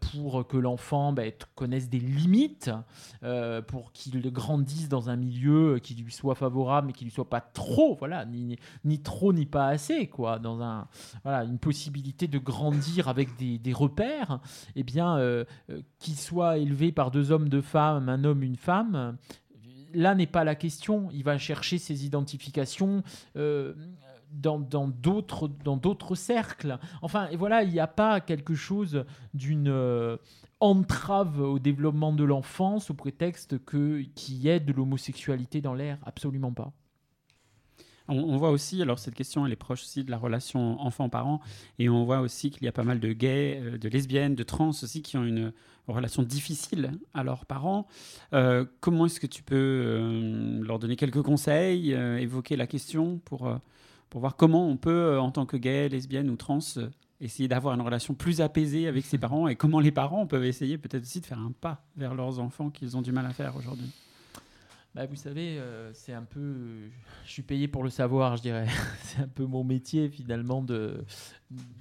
pour 0.00 0.46
que 0.46 0.56
l'enfant 0.56 1.12
ben, 1.12 1.30
connaisse 1.54 1.88
des 1.88 1.98
limites, 1.98 2.70
pour 3.66 3.92
qu'il 3.92 4.20
grandisse 4.32 4.88
dans 4.88 5.10
un 5.10 5.16
milieu 5.16 5.78
qui 5.82 5.94
lui 5.94 6.12
soit 6.12 6.34
favorable, 6.34 6.88
mais 6.88 6.92
qui 6.92 7.04
lui 7.04 7.10
soit 7.10 7.28
pas 7.28 7.40
trop, 7.40 7.94
voilà, 7.94 8.24
ni, 8.24 8.56
ni 8.84 9.00
trop 9.00 9.32
ni 9.32 9.46
pas 9.46 9.68
assez, 9.68 10.08
quoi, 10.08 10.38
dans 10.38 10.62
un, 10.62 10.88
voilà, 11.22 11.44
une 11.44 11.58
possibilité 11.58 12.26
de 12.26 12.38
grandir 12.38 13.08
avec 13.08 13.36
des, 13.36 13.72
repères, 13.72 14.40
eh 14.74 14.82
bien, 14.82 15.18
euh, 15.18 15.44
qu'il 15.98 16.16
soit 16.16 16.58
élevé 16.58 16.92
par 16.92 17.10
deux 17.10 17.30
hommes, 17.32 17.48
deux 17.48 17.60
femmes, 17.60 18.08
un 18.08 18.24
homme, 18.24 18.42
une 18.42 18.56
femme, 18.56 19.16
là 19.94 20.14
n'est 20.14 20.26
pas 20.26 20.44
la 20.44 20.54
question. 20.54 21.08
Il 21.12 21.24
va 21.24 21.38
chercher 21.38 21.78
ses 21.78 22.04
identifications 22.04 23.02
euh, 23.36 23.74
dans 24.32 24.58
d'autres 24.58 26.14
cercles. 26.14 26.78
Enfin, 27.02 27.28
voilà, 27.36 27.62
il 27.62 27.72
n'y 27.72 27.80
a 27.80 27.86
pas 27.86 28.20
quelque 28.20 28.54
chose 28.54 29.04
d'une 29.34 29.68
euh, 29.68 30.16
entrave 30.60 31.40
au 31.40 31.58
développement 31.58 32.12
de 32.12 32.24
l'enfance 32.24 32.90
au 32.90 32.94
prétexte 32.94 33.64
que 33.64 34.02
qu'il 34.14 34.36
y 34.36 34.48
ait 34.48 34.60
de 34.60 34.72
l'homosexualité 34.72 35.60
dans 35.60 35.74
l'air. 35.74 35.98
Absolument 36.04 36.52
pas. 36.52 36.72
On, 38.08 38.18
on 38.18 38.36
voit 38.36 38.50
aussi, 38.50 38.80
alors 38.82 38.98
cette 38.98 39.14
question, 39.14 39.46
elle 39.46 39.52
est 39.52 39.56
proche 39.56 39.82
aussi 39.82 40.04
de 40.04 40.10
la 40.10 40.18
relation 40.18 40.80
enfant-parent, 40.80 41.40
et 41.78 41.88
on 41.88 42.04
voit 42.04 42.20
aussi 42.20 42.50
qu'il 42.50 42.62
y 42.64 42.68
a 42.68 42.72
pas 42.72 42.84
mal 42.84 43.00
de 43.00 43.12
gays, 43.12 43.60
euh, 43.60 43.78
de 43.78 43.88
lesbiennes, 43.88 44.34
de 44.34 44.44
trans 44.44 44.68
aussi 44.68 45.02
qui 45.02 45.16
ont 45.16 45.24
une 45.24 45.52
relation 45.92 46.22
difficile 46.22 46.92
à 47.14 47.22
leurs 47.22 47.46
parents. 47.46 47.86
Euh, 48.32 48.64
comment 48.80 49.06
est-ce 49.06 49.20
que 49.20 49.26
tu 49.26 49.42
peux 49.42 49.54
euh, 49.56 50.62
leur 50.62 50.78
donner 50.78 50.96
quelques 50.96 51.22
conseils, 51.22 51.94
euh, 51.94 52.18
évoquer 52.18 52.56
la 52.56 52.66
question 52.66 53.18
pour, 53.24 53.50
pour 54.10 54.20
voir 54.20 54.36
comment 54.36 54.68
on 54.68 54.76
peut, 54.76 55.18
en 55.18 55.30
tant 55.30 55.46
que 55.46 55.56
gay, 55.56 55.88
lesbienne 55.88 56.30
ou 56.30 56.36
trans, 56.36 56.58
essayer 57.20 57.48
d'avoir 57.48 57.74
une 57.74 57.82
relation 57.82 58.14
plus 58.14 58.40
apaisée 58.40 58.88
avec 58.88 59.04
ses 59.04 59.18
parents, 59.18 59.48
et 59.48 59.56
comment 59.56 59.80
les 59.80 59.92
parents 59.92 60.26
peuvent 60.26 60.44
essayer 60.44 60.76
peut-être 60.76 61.02
aussi 61.02 61.20
de 61.20 61.26
faire 61.26 61.38
un 61.38 61.52
pas 61.52 61.84
vers 61.96 62.14
leurs 62.14 62.38
enfants 62.40 62.70
qu'ils 62.70 62.96
ont 62.96 63.02
du 63.02 63.12
mal 63.12 63.26
à 63.26 63.30
faire 63.30 63.56
aujourd'hui? 63.56 63.90
Bah, 64.94 65.04
vous 65.04 65.16
savez, 65.16 65.60
c'est 65.92 66.14
un 66.14 66.22
peu. 66.22 66.54
Je 67.26 67.30
suis 67.30 67.42
payé 67.42 67.68
pour 67.68 67.84
le 67.84 67.90
savoir, 67.90 68.38
je 68.38 68.42
dirais. 68.42 68.66
c'est 69.02 69.20
un 69.20 69.28
peu 69.28 69.44
mon 69.44 69.62
métier, 69.62 70.08
finalement, 70.08 70.62
de 70.62 71.04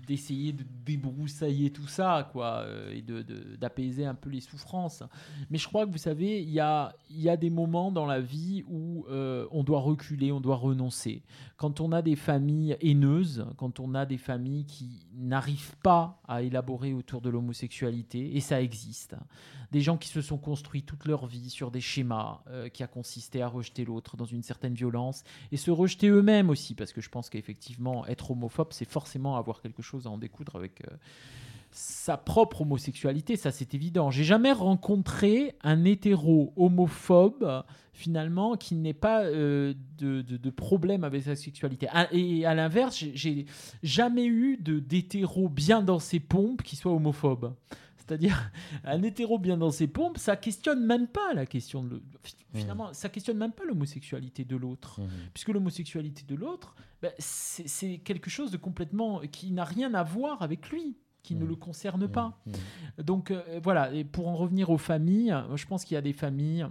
d'essayer 0.08 0.54
de 0.54 0.64
débroussailler 0.86 1.72
tout 1.72 1.88
ça, 1.88 2.30
quoi, 2.32 2.60
euh, 2.60 2.92
et 2.94 3.02
de- 3.02 3.24
de- 3.24 3.56
d'apaiser 3.56 4.06
un 4.06 4.14
peu 4.14 4.30
les 4.30 4.42
souffrances. 4.42 5.02
Mais 5.50 5.58
je 5.58 5.68
crois 5.68 5.86
que, 5.88 5.92
vous 5.92 5.98
savez, 5.98 6.42
il 6.42 6.50
y 6.52 6.60
a, 6.60 6.96
y 7.10 7.30
a 7.30 7.38
des 7.38 7.50
moments 7.50 7.92
dans 7.92 8.06
la 8.06 8.22
vie 8.22 8.64
où 8.68 9.06
euh, 9.10 9.48
on 9.52 9.64
doit 9.64 9.80
reculer, 9.80 10.32
on 10.32 10.40
doit 10.40 10.56
renoncer. 10.58 11.24
Quand 11.58 11.82
on 11.82 11.92
a 11.92 12.02
des 12.04 12.16
familles 12.16 12.78
haineuses, 12.82 13.46
quand 13.58 13.80
on 13.80 13.96
a 13.96 14.06
des 14.06 14.18
familles 14.18 14.66
qui 14.66 15.08
n'arrivent 15.16 15.78
pas 15.82 16.22
à 16.28 16.44
élaborer 16.44 16.94
autour 16.94 17.22
de 17.22 17.30
l'homosexualité, 17.30 18.36
et 18.36 18.42
ça 18.42 18.62
existe, 18.62 19.16
des 19.72 19.82
gens 19.82 19.98
qui 19.98 20.10
se 20.10 20.22
sont 20.22 20.38
construits 20.38 20.84
toute 20.84 21.06
leur 21.06 21.26
vie 21.26 21.50
sur 21.50 21.72
des 21.72 21.82
schémas 21.82 22.44
euh, 22.48 22.70
qui 22.70 22.84
a 22.84 22.88
consisté 22.88 23.42
à 23.42 23.48
rejeter 23.48 23.84
l'autre 23.84 24.16
dans 24.16 24.26
une 24.26 24.44
certaine 24.44 24.76
violence 24.76 25.24
et 25.52 25.58
se 25.58 25.72
rejeter 25.72 26.08
eux-mêmes 26.10 26.50
aussi, 26.52 26.76
parce 26.76 26.94
que 26.94 27.02
je 27.02 27.10
pense 27.10 27.30
qu'effectivement, 27.30 28.06
être 28.06 28.32
homophobe, 28.32 28.68
c'est 28.72 28.88
forcément 28.88 29.36
avoir 29.38 29.55
quelque 29.62 29.82
chose 29.82 30.08
à 30.08 30.10
en 30.10 30.18
découdre 30.18 30.56
avec 30.56 30.82
euh, 30.82 30.94
sa 31.72 32.16
propre 32.18 32.62
homosexualité, 32.62 33.36
ça 33.36 33.52
c'est 33.52 33.74
évident. 33.74 34.10
J'ai 34.12 34.24
jamais 34.24 34.54
rencontré 34.54 35.56
un 35.62 35.84
hétéro 35.84 36.54
homophobe 36.56 37.64
finalement 37.92 38.56
qui 38.56 38.76
n'ait 38.76 38.94
pas 38.94 39.24
euh, 39.24 39.74
de, 39.98 40.22
de- 40.22 40.50
problème 40.50 41.04
avec 41.04 41.24
sa 41.24 41.36
sexualité. 41.36 41.88
À- 41.92 42.08
Et 42.14 42.46
à 42.46 42.54
l'inverse, 42.54 42.98
j'ai- 42.98 43.12
j'ai 43.16 43.46
jamais 43.84 44.26
eu 44.26 44.58
de 44.58 44.80
d'hétéro 44.80 45.50
bien 45.50 45.82
dans 45.82 46.00
ses 46.00 46.20
pompes 46.20 46.62
qui 46.64 46.76
soit 46.76 46.92
homophobe. 46.94 47.54
C'est-à-dire, 48.08 48.52
un 48.84 49.02
hétéro 49.04 49.40
bien 49.40 49.58
dans 49.58 49.72
ses 49.72 49.88
pompes, 49.88 50.18
ça 50.18 50.36
questionne 50.36 50.86
même 50.86 51.08
pas 51.08 51.34
la 51.34 51.46
question 51.46 51.84
de. 51.84 52.02
Finalement, 52.54 52.94
ça 52.94 53.10
questionne 53.10 53.38
même 53.38 53.52
pas 53.52 53.66
l'homosexualité 53.66 54.46
de 54.46 54.56
l'autre. 54.56 55.02
Puisque 55.34 55.50
l'homosexualité 55.50 56.24
de 56.28 56.36
l'autre, 56.36 56.76
ben, 57.02 57.12
c'est 57.20 57.98
quelque 58.00 58.30
chose 58.30 58.52
de 58.52 58.58
complètement. 58.58 59.20
qui 59.32 59.52
n'a 59.52 59.64
rien 59.66 59.94
à 59.94 60.04
voir 60.04 60.42
avec 60.42 60.70
lui, 60.70 60.98
qui 61.24 61.36
ne 61.36 61.42
Mhm. 61.44 61.50
le 61.50 61.56
concerne 61.56 62.08
pas. 62.08 62.40
Donc 63.04 63.32
euh, 63.32 63.60
voilà, 63.64 63.92
et 63.94 64.04
pour 64.04 64.28
en 64.28 64.36
revenir 64.36 64.70
aux 64.70 64.78
familles, 64.78 65.36
je 65.56 65.66
pense 65.66 65.84
qu'il 65.84 65.96
y 65.96 65.98
a 65.98 66.02
des 66.02 66.14
familles, 66.14 66.68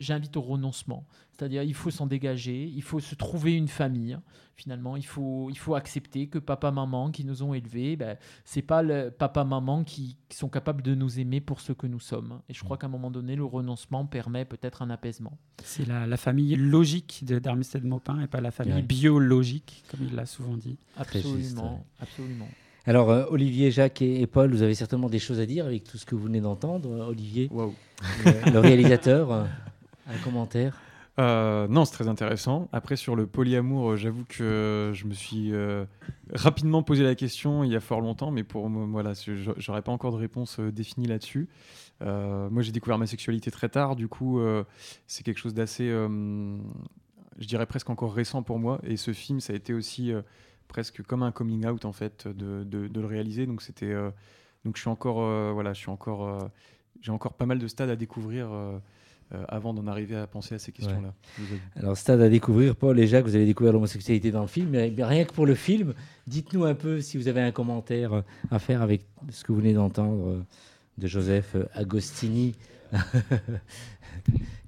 j'invite 0.00 0.36
au 0.36 0.40
renoncement. 0.42 1.06
C'est-à-dire 1.32 1.62
il 1.62 1.74
faut 1.74 1.90
s'en 1.90 2.06
dégager, 2.06 2.64
il 2.64 2.82
faut 2.82 3.00
se 3.00 3.14
trouver 3.14 3.54
une 3.54 3.68
famille. 3.68 4.18
Finalement, 4.56 4.94
il 4.96 5.04
faut, 5.04 5.48
il 5.50 5.58
faut 5.58 5.74
accepter 5.74 6.28
que 6.28 6.38
papa, 6.38 6.70
maman 6.70 7.10
qui 7.10 7.24
nous 7.24 7.42
ont 7.42 7.54
élevés, 7.54 7.96
ben, 7.96 8.16
c'est 8.44 8.62
pas 8.62 8.82
le 8.84 9.10
papa, 9.10 9.42
maman 9.42 9.82
qui, 9.82 10.16
qui 10.28 10.36
sont 10.36 10.48
capables 10.48 10.80
de 10.82 10.94
nous 10.94 11.18
aimer 11.18 11.40
pour 11.40 11.60
ce 11.60 11.72
que 11.72 11.88
nous 11.88 11.98
sommes. 11.98 12.40
Et 12.48 12.54
je 12.54 12.62
crois 12.62 12.76
qu'à 12.78 12.86
un 12.86 12.90
moment 12.90 13.10
donné, 13.10 13.34
le 13.34 13.44
renoncement 13.44 14.06
permet 14.06 14.44
peut-être 14.44 14.82
un 14.82 14.90
apaisement. 14.90 15.36
C'est 15.64 15.84
la, 15.88 16.06
la 16.06 16.16
famille 16.16 16.54
logique 16.54 17.24
de 17.26 17.40
d'Armistead 17.40 17.82
Maupin 17.84 18.20
et 18.20 18.28
pas 18.28 18.40
la 18.40 18.52
famille 18.52 18.74
Ouais. 18.74 18.82
biologique, 18.82 19.82
comme 19.90 20.06
il 20.08 20.14
l'a 20.14 20.26
souvent 20.26 20.56
dit. 20.56 20.78
Absolument, 20.96 21.84
absolument. 22.00 22.48
Alors, 22.86 23.10
euh, 23.10 23.24
Olivier, 23.30 23.70
Jacques 23.70 24.02
et, 24.02 24.20
et 24.20 24.26
Paul, 24.26 24.50
vous 24.50 24.62
avez 24.62 24.74
certainement 24.74 25.08
des 25.08 25.18
choses 25.18 25.40
à 25.40 25.46
dire 25.46 25.64
avec 25.66 25.84
tout 25.84 25.96
ce 25.96 26.04
que 26.04 26.14
vous 26.14 26.24
venez 26.24 26.40
d'entendre. 26.40 26.90
Euh, 26.90 27.06
Olivier, 27.08 27.50
le, 27.52 28.52
le 28.52 28.58
réalisateur, 28.58 29.32
euh, 29.32 29.44
un 30.06 30.18
commentaire 30.22 30.78
Euh, 31.18 31.66
non, 31.68 31.84
c'est 31.84 31.92
très 31.94 32.08
intéressant. 32.08 32.68
Après, 32.72 32.96
sur 32.96 33.16
le 33.16 33.26
polyamour, 33.26 33.92
euh, 33.92 33.96
j'avoue 33.96 34.24
que 34.28 34.42
euh, 34.42 34.92
je 34.92 35.06
me 35.06 35.14
suis 35.14 35.52
euh, 35.52 35.84
rapidement 36.34 36.82
posé 36.82 37.04
la 37.04 37.14
question 37.14 37.64
il 37.64 37.70
y 37.72 37.76
a 37.76 37.80
fort 37.80 38.00
longtemps, 38.00 38.30
mais 38.30 38.42
pour 38.42 38.68
moi, 38.68 38.86
voilà, 38.90 39.12
j'aurais 39.56 39.82
pas 39.82 39.92
encore 39.92 40.12
de 40.12 40.18
réponse 40.18 40.58
euh, 40.58 40.70
définie 40.72 41.06
là-dessus. 41.06 41.48
Euh, 42.02 42.50
moi, 42.50 42.62
j'ai 42.62 42.72
découvert 42.72 42.98
ma 42.98 43.06
sexualité 43.06 43.50
très 43.50 43.68
tard, 43.68 43.94
du 43.96 44.08
coup, 44.08 44.40
euh, 44.40 44.64
c'est 45.06 45.22
quelque 45.22 45.38
chose 45.38 45.54
d'assez, 45.54 45.88
euh, 45.88 46.58
je 47.38 47.46
dirais 47.46 47.64
presque 47.66 47.88
encore 47.88 48.12
récent 48.12 48.42
pour 48.42 48.58
moi. 48.58 48.80
Et 48.82 48.96
ce 48.96 49.12
film, 49.12 49.38
ça 49.40 49.52
a 49.52 49.56
été 49.56 49.72
aussi 49.72 50.12
euh, 50.12 50.20
presque 50.74 51.02
comme 51.04 51.22
un 51.22 51.30
coming 51.30 51.64
out 51.66 51.84
en 51.84 51.92
fait 51.92 52.26
de, 52.26 52.64
de- 52.64 52.88
de 52.88 53.00
le 53.00 53.06
réaliser. 53.06 53.46
Donc 53.46 53.62
c'était, 53.62 53.92
euh, 53.92 54.10
donc 54.64 54.74
je 54.76 54.80
suis 54.80 54.90
encore, 54.90 55.22
euh, 55.22 55.52
voilà, 55.54 55.72
je 55.72 55.78
suis 55.78 55.88
encore, 55.88 56.26
euh, 56.26 56.40
j'ai 57.00 57.12
encore 57.12 57.34
pas 57.34 57.46
mal 57.46 57.60
de 57.60 57.68
stades 57.68 57.90
à 57.90 57.96
découvrir. 57.96 58.48
avant 59.48 59.72
d'en 59.74 59.86
arriver 59.88 60.16
à 60.16 60.26
penser 60.28 60.54
à 60.54 60.58
ces 60.60 60.70
questions-là. 60.72 61.12
Alors, 61.76 61.96
stade 61.96 62.20
à 62.20 62.28
découvrir, 62.28 62.76
Paul 62.76 62.98
et 63.00 63.06
Jacques, 63.08 63.24
vous 63.24 63.34
avez 63.34 63.46
découvert 63.46 63.72
l'homosexualité 63.72 64.30
dans 64.30 64.42
le 64.42 64.46
film. 64.48 64.68
Mais 64.70 64.92
rien 64.98 65.24
que 65.24 65.32
pour 65.32 65.46
le 65.46 65.54
film, 65.56 65.94
dites-nous 66.28 66.64
un 66.64 66.74
peu 66.74 67.00
si 67.00 67.16
vous 67.18 67.26
avez 67.26 67.40
un 67.40 67.50
commentaire 67.50 68.22
à 68.52 68.58
faire 68.60 68.80
avec 68.82 69.04
ce 69.30 69.42
que 69.42 69.50
vous 69.52 69.58
venez 69.58 69.72
d'entendre 69.74 70.44
de 70.98 71.06
Joseph 71.08 71.56
Agostini. 71.72 72.54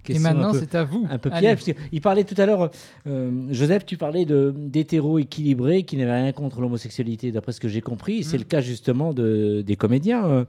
Et 0.09 0.19
maintenant, 0.21 0.53
c'est 0.53 0.75
à 0.77 0.85
vous. 0.85 1.05
un 1.11 1.19
peu 1.19 1.31
piège. 1.31 1.65
parce 1.65 1.79
qu'il 1.91 2.01
parlait 2.01 2.23
tout 2.23 2.41
à 2.41 2.47
l'heure, 2.47 2.71
euh, 3.09 3.31
Joseph, 3.51 3.85
tu 3.85 3.97
parlais 3.97 4.25
de- 4.25 4.55
d'hétéros 4.57 5.19
équilibrés 5.19 5.83
qui 5.83 5.97
n'avaient 5.97 6.23
rien 6.23 6.31
contre 6.33 6.61
l'homosexualité, 6.61 7.33
d'après 7.33 7.51
ce 7.53 7.59
que 7.59 7.67
j'ai 7.69 7.81
compris. 7.81 8.23
C'est 8.23 8.37
Mm. 8.37 8.41
le 8.41 8.45
cas 8.45 8.61
justement 8.61 9.13
de, 9.13 9.63
des 9.67 9.75
comédiens. 9.77 10.25
euh. 10.27 10.45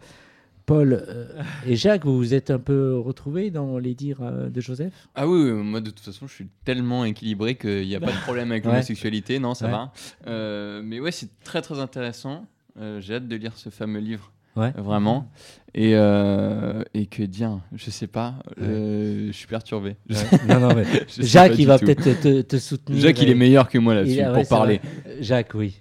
Paul 0.68 1.02
euh, 1.08 1.28
et 1.66 1.78
Jacques, 1.78 2.04
vous 2.04 2.18
vous 2.18 2.34
êtes 2.34 2.52
un 2.52 2.60
peu 2.60 3.00
retrouvés 3.00 3.52
dans 3.52 3.78
les 3.80 3.96
dires 3.96 4.20
euh, 4.22 4.50
de 4.50 4.60
Joseph? 4.60 4.92
Ah 5.16 5.26
oui, 5.26 5.42
oui, 5.44 5.52
moi 5.54 5.80
de 5.80 5.90
toute 5.92 6.02
façon, 6.02 6.28
je 6.28 6.34
suis 6.34 6.48
tellement 6.66 7.06
équilibré 7.06 7.56
qu'il 7.56 7.88
n'y 7.88 7.96
a 7.96 8.02
pas 8.02 8.12
de 8.12 8.20
problème 8.24 8.52
avec 8.52 8.64
Ouais. 8.66 8.72
l'homosexualité, 8.72 9.40
non, 9.40 9.54
ça 9.54 9.68
Ouais. 9.68 9.72
va. 9.72 9.94
Euh, 10.28 10.82
mais 10.84 11.00
ouais, 11.00 11.12
c'est 11.14 11.30
très 11.42 11.62
très 11.62 11.80
intéressant. 11.80 12.46
Euh, 12.82 13.00
J'ai 13.00 13.14
hâte 13.16 13.30
de 13.30 13.36
lire 13.38 13.54
ce 13.56 13.70
fameux 13.70 14.02
livre, 14.02 14.30
Ouais. 14.58 14.72
vraiment. 14.72 15.30
Et, 15.74 15.92
euh, 15.94 16.84
et 16.94 17.06
que 17.06 17.22
dire, 17.24 17.60
je 17.76 17.92
sais 17.92 18.08
pas, 18.08 18.36
euh, 18.60 19.28
je 19.28 19.32
suis 19.32 19.48
perturbé. 19.48 19.96
Non, 20.48 20.60
non, 20.60 20.74
mais 20.74 20.86
Je 21.08 21.22
sais 21.22 21.24
Jacques, 21.24 21.60
il 21.60 21.68
va 21.68 21.78
peut-être 21.78 22.20
te, 22.20 22.42
te 22.42 22.58
soutenir. 22.58 23.00
Jacques, 23.00 23.22
il 23.22 23.30
est 23.30 23.36
meilleur 23.36 23.70
que 23.70 23.78
moi 23.78 23.94
là-dessus 23.94 24.24
pour 24.24 24.34
ouais, 24.34 24.46
parler. 24.46 24.82
vrai. 25.04 25.18
Jacques, 25.22 25.52
oui. 25.54 25.80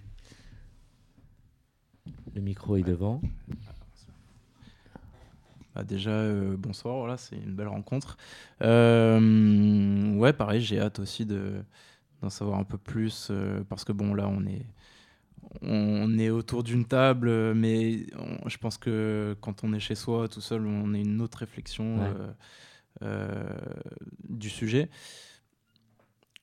Le 2.34 2.42
micro 2.42 2.76
est 2.76 2.82
devant. 2.82 3.22
Bah, 5.76 5.84
déjà, 5.84 6.10
euh, 6.10 6.56
bonsoir, 6.58 6.96
voilà, 6.96 7.18
c'est 7.18 7.36
une 7.36 7.54
belle 7.54 7.68
rencontre. 7.68 8.16
Euh, 8.62 10.14
ouais, 10.16 10.32
pareil, 10.32 10.62
j'ai 10.62 10.80
hâte 10.80 10.98
aussi 11.00 11.26
de, 11.26 11.62
d'en 12.22 12.30
savoir 12.30 12.58
un 12.58 12.64
peu 12.64 12.78
plus 12.78 13.28
euh, 13.30 13.62
parce 13.68 13.84
que 13.84 13.92
bon, 13.92 14.14
là, 14.14 14.26
on 14.26 14.46
est, 14.46 14.64
on 15.62 16.18
est 16.18 16.30
autour 16.30 16.62
d'une 16.62 16.84
table, 16.84 17.28
euh, 17.28 17.54
mais 17.54 18.06
on- 18.18 18.48
je 18.48 18.58
pense 18.58 18.78
que 18.78 19.36
quand 19.40 19.64
on 19.64 19.72
est 19.72 19.80
chez 19.80 19.94
soi 19.94 20.28
tout 20.28 20.40
seul, 20.40 20.66
on 20.66 20.94
a 20.94 20.98
une 20.98 21.20
autre 21.20 21.38
réflexion 21.38 22.00
Ouais. 22.00 22.12
euh, 22.14 22.32
euh, 23.02 23.58
du 24.28 24.50
sujet. 24.50 24.88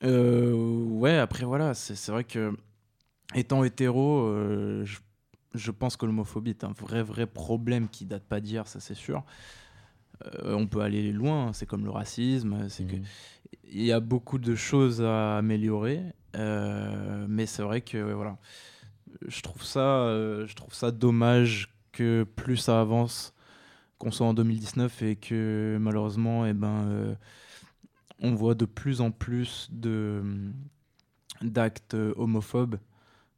Ouais, 0.01 1.17
après, 1.17 1.45
voilà, 1.45 1.73
c'est, 1.73 2.11
vrai 2.11 2.25
que 2.25 2.53
étant 3.35 3.63
hétéro, 3.63 4.27
je 4.83 4.97
je 5.53 5.71
pense 5.71 5.97
que 5.97 6.05
l'homophobie 6.05 6.49
est 6.51 6.63
un 6.63 6.71
vrai, 6.71 7.03
vrai 7.03 7.27
problème 7.27 7.87
qui 7.87 8.05
date 8.05 8.23
pas 8.23 8.39
d'hier, 8.39 8.67
ça 8.67 8.79
c'est 8.79 8.95
sûr. 8.95 9.23
Euh, 10.25 10.55
on 10.55 10.67
peut 10.67 10.81
aller 10.81 11.11
loin, 11.11 11.53
c'est 11.53 11.65
comme 11.65 11.83
le 11.83 11.91
racisme, 11.91 12.69
c'est 12.69 12.85
que 12.85 12.95
Mhm. 12.95 13.03
il 13.65 13.83
y 13.83 13.91
a 13.91 13.99
beaucoup 13.99 14.37
de 14.39 14.55
choses 14.55 15.01
à 15.01 15.37
améliorer, 15.37 16.01
euh, 16.35 17.25
mais 17.27 17.45
c'est 17.45 17.63
vrai 17.63 17.81
que 17.81 17.97
voilà, 18.13 18.37
je 19.27 19.41
trouve 19.41 19.63
ça, 19.63 19.79
euh, 20.05 20.45
je 20.47 20.55
trouve 20.55 20.73
ça 20.73 20.91
dommage 20.91 21.73
que 21.91 22.23
plus 22.35 22.57
ça 22.57 22.81
avance, 22.81 23.33
qu'on 23.97 24.11
soit 24.11 24.27
en 24.27 24.33
2019 24.33 25.01
et 25.03 25.15
que 25.15 25.77
malheureusement, 25.79 26.45
eh 26.45 26.53
ben, 26.53 26.87
euh, 26.87 27.15
on 28.19 28.33
voit 28.35 28.55
de 28.55 28.65
plus 28.65 29.01
en 29.01 29.11
plus 29.11 29.67
de 29.71 30.21
d'actes 31.41 31.95
homophobes, 32.15 32.77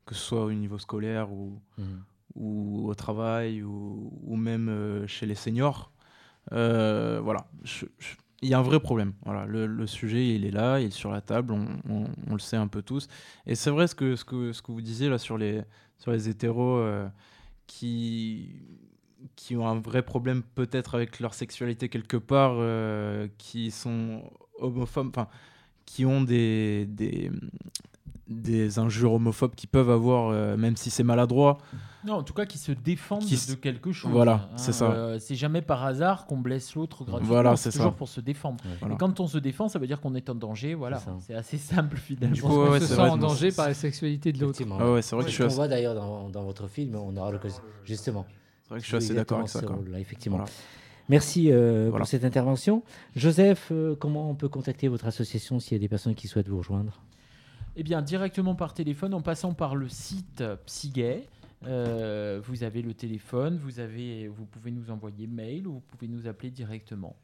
que 0.05 0.13
ce 0.13 0.21
soit 0.21 0.45
au 0.45 0.51
niveau 0.53 0.77
scolaire 0.77 1.31
ou, 1.31 1.59
Mhm. 1.77 2.03
ou 2.35 2.87
au 2.89 2.93
travail 2.95 3.63
ou, 3.63 4.11
ou 4.23 4.35
même 4.35 4.69
euh, 4.69 5.07
chez 5.07 5.25
les 5.25 5.35
seniors. 5.35 5.91
Euh, 6.51 7.19
voilà, 7.23 7.47
Je- 7.63 7.85
je- 7.97 8.15
il 8.41 8.49
y 8.49 8.53
a 8.53 8.59
un 8.59 8.63
vrai 8.63 8.79
problème. 8.79 9.13
Voilà, 9.23 9.45
le, 9.45 9.87
sujet, 9.87 10.35
il 10.35 10.45
est 10.45 10.51
là, 10.51 10.79
il 10.79 10.87
est 10.87 10.91
sur 10.91 11.11
la 11.11 11.21
table, 11.21 11.53
on 11.53 12.33
le 12.33 12.39
sait 12.39 12.57
un 12.57 12.67
peu 12.67 12.81
tous. 12.81 13.07
Et 13.45 13.55
c'est 13.55 13.69
vrai 13.69 13.87
ce 13.87 13.95
que, 13.95 14.15
ce, 14.15 14.25
que, 14.25 14.53
ce 14.53 14.61
que 14.61 14.71
vous 14.71 14.81
disiez 14.81 15.09
là 15.09 15.17
sur 15.17 15.37
les, 15.37 15.61
sur 15.97 16.11
les 16.11 16.29
hétéros 16.29 16.77
euh, 16.77 17.07
qui, 17.67 18.49
qui 19.35 19.55
ont 19.55 19.67
un 19.67 19.79
vrai 19.79 20.01
problème 20.01 20.43
peut-être 20.43 20.95
avec 20.95 21.19
leur 21.19 21.33
sexualité 21.33 21.89
quelque 21.89 22.17
part, 22.17 22.55
euh, 22.55 23.27
qui 23.37 23.71
sont 23.71 24.23
homophobes, 24.59 25.09
enfin, 25.09 25.27
qui 25.85 26.05
ont 26.05 26.21
des, 26.21 26.85
des, 26.87 27.31
des 28.27 28.79
injures 28.79 29.13
homophobes 29.13 29.55
qui 29.55 29.67
peuvent 29.67 29.89
avoir, 29.89 30.29
euh, 30.29 30.57
même 30.57 30.75
si 30.75 30.89
c'est 30.89 31.03
maladroit. 31.03 31.57
Non, 32.05 32.13
en 32.15 32.23
tout 32.23 32.33
cas, 32.33 32.45
qui 32.45 32.57
se 32.57 32.71
défendent 32.71 33.23
Qui 33.25 33.33
s- 33.33 33.49
de 33.49 33.55
quelque 33.55 33.91
chose. 33.91 34.11
Voilà, 34.11 34.49
hein. 34.53 34.57
c'est 34.57 34.73
ça. 34.73 34.91
Euh, 34.91 35.17
c'est 35.19 35.35
jamais 35.35 35.61
par 35.61 35.83
hasard 35.83 36.25
qu'on 36.27 36.37
blesse 36.37 36.75
l'autre 36.75 37.03
gratuitement. 37.03 37.27
Voilà, 37.33 37.55
c'est 37.55 37.71
c'est 37.71 37.79
toujours 37.79 37.93
ça. 37.93 37.97
pour 37.97 38.07
se 38.09 38.21
défendre. 38.21 38.63
Voilà. 38.79 38.95
Et 38.95 38.97
quand 38.97 39.19
on 39.19 39.27
se 39.27 39.37
défend, 39.37 39.67
ça 39.67 39.79
veut 39.79 39.87
dire 39.87 39.99
qu'on 40.01 40.13
est 40.15 40.29
en 40.29 40.35
danger. 40.35 40.73
Voilà, 40.75 41.01
C'est 41.19 41.33
assez 41.35 41.57
simple 41.57 41.97
finalement. 41.97 42.33
Du 42.35 42.41
coup, 42.41 42.47
On 42.51 42.71
ouais, 42.71 42.79
se 42.79 42.87
sent 42.87 42.99
en 42.99 43.17
danger 43.17 43.51
par 43.51 43.67
la 43.67 43.73
sexualité 43.73 44.31
de 44.31 44.39
l'autre. 44.39 44.59
Ah 44.79 44.91
ouais, 44.91 45.01
c'est 45.01 45.15
vrai 45.15 45.25
que 45.25 45.31
je 45.31 45.43
suis 45.43 45.55
voit 45.55 45.67
d'ailleurs 45.67 45.95
dans, 45.95 46.29
dans 46.29 46.43
votre 46.43 46.67
film, 46.67 46.95
on 46.95 47.15
aura 47.17 47.31
l'occasion. 47.31 47.61
Justement. 47.83 48.25
c'est 48.63 48.69
vrai 48.69 48.79
que 48.79 48.83
je 48.83 48.87
suis 48.89 48.97
assez 48.97 49.13
d'accord 49.13 49.39
avec 49.39 49.49
ça. 49.49 49.61
Quoi. 49.61 49.77
effectivement. 49.97 50.37
Voilà. 50.37 50.51
Merci 51.07 51.51
euh, 51.51 51.87
Voilà. 51.89 51.99
pour 52.03 52.07
cette 52.07 52.25
intervention. 52.25 52.81
Joseph, 53.15 53.69
euh, 53.71 53.95
comment 53.95 54.29
on 54.29 54.33
peut 54.35 54.49
contacter 54.49 54.87
votre 54.87 55.05
association 55.05 55.59
s'il 55.59 55.73
y 55.73 55.75
a 55.75 55.79
des 55.79 55.87
personnes 55.87 56.15
qui 56.15 56.27
souhaitent 56.27 56.49
vous 56.49 56.57
rejoindre? 56.57 56.99
Eh 57.75 57.83
bien, 57.83 58.01
directement 58.01 58.55
par 58.55 58.73
téléphone, 58.73 59.13
en 59.13 59.21
passant 59.21 59.53
par 59.53 59.75
le 59.75 59.87
site 59.89 60.43
Psygay. 60.65 61.27
Euh, 61.65 62.41
vous 62.43 62.63
avez 62.63 62.81
le 62.81 62.93
téléphone, 62.93 63.57
vous, 63.57 63.79
avez, 63.79 64.27
vous 64.27 64.45
pouvez 64.45 64.71
nous 64.71 64.91
envoyer 64.91 65.27
mail 65.27 65.67
ou 65.67 65.73
vous 65.73 65.81
pouvez 65.81 66.07
nous 66.07 66.27
appeler 66.27 66.51
directement. 66.51 67.15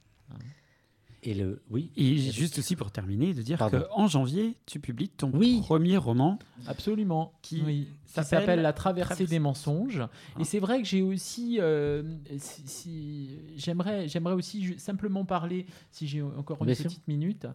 Et 1.23 1.35
le 1.35 1.61
oui. 1.69 1.91
Et 1.95 2.17
juste 2.17 2.57
aussi 2.57 2.75
pour 2.75 2.91
terminer, 2.91 3.33
de 3.35 3.43
dire 3.43 3.59
Pardon. 3.59 3.83
qu'en 3.93 4.07
janvier, 4.07 4.57
tu 4.65 4.79
publies 4.79 5.09
ton 5.09 5.29
Oui. 5.35 5.59
premier 5.61 5.95
roman. 5.97 6.39
Absolument. 6.65 7.33
Qui 7.43 7.61
oui. 7.63 7.87
Ça 8.05 8.23
s'appelle 8.23 8.61
La 8.63 8.73
traversée 8.73 9.25
des 9.27 9.37
mensonges. 9.39 10.01
Ah. 10.01 10.41
Et 10.41 10.43
c'est 10.43 10.57
vrai 10.59 10.81
que 10.81 10.87
j'ai 10.87 11.03
aussi, 11.03 11.57
euh, 11.59 12.01
si, 12.39 12.61
si- 12.65 13.29
j'aimerais, 13.55 14.07
j'aimerais 14.07 14.33
aussi 14.33 14.73
simplement 14.79 15.23
parler, 15.23 15.67
si 15.91 16.07
j'ai 16.07 16.21
encore 16.23 16.57
une 16.61 16.65
Bien 16.65 16.75
sûr. 16.75 16.85
petite 16.85 17.07
minute, 17.07 17.45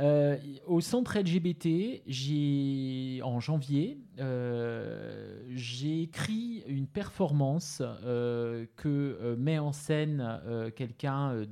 Euh, 0.00 0.36
au 0.68 0.80
centre 0.80 1.18
LGBT, 1.18 2.02
j'ai 2.06 3.20
en 3.24 3.40
janvier, 3.40 3.98
euh, 4.20 5.42
j'ai 5.54 6.02
écrit 6.02 6.62
une 6.68 6.86
performance 6.86 7.82
euh, 8.04 8.66
que 8.76 8.88
euh, 9.20 9.36
met 9.36 9.58
en 9.58 9.72
scène 9.72 10.40
euh, 10.46 10.70
quelqu'un. 10.70 11.44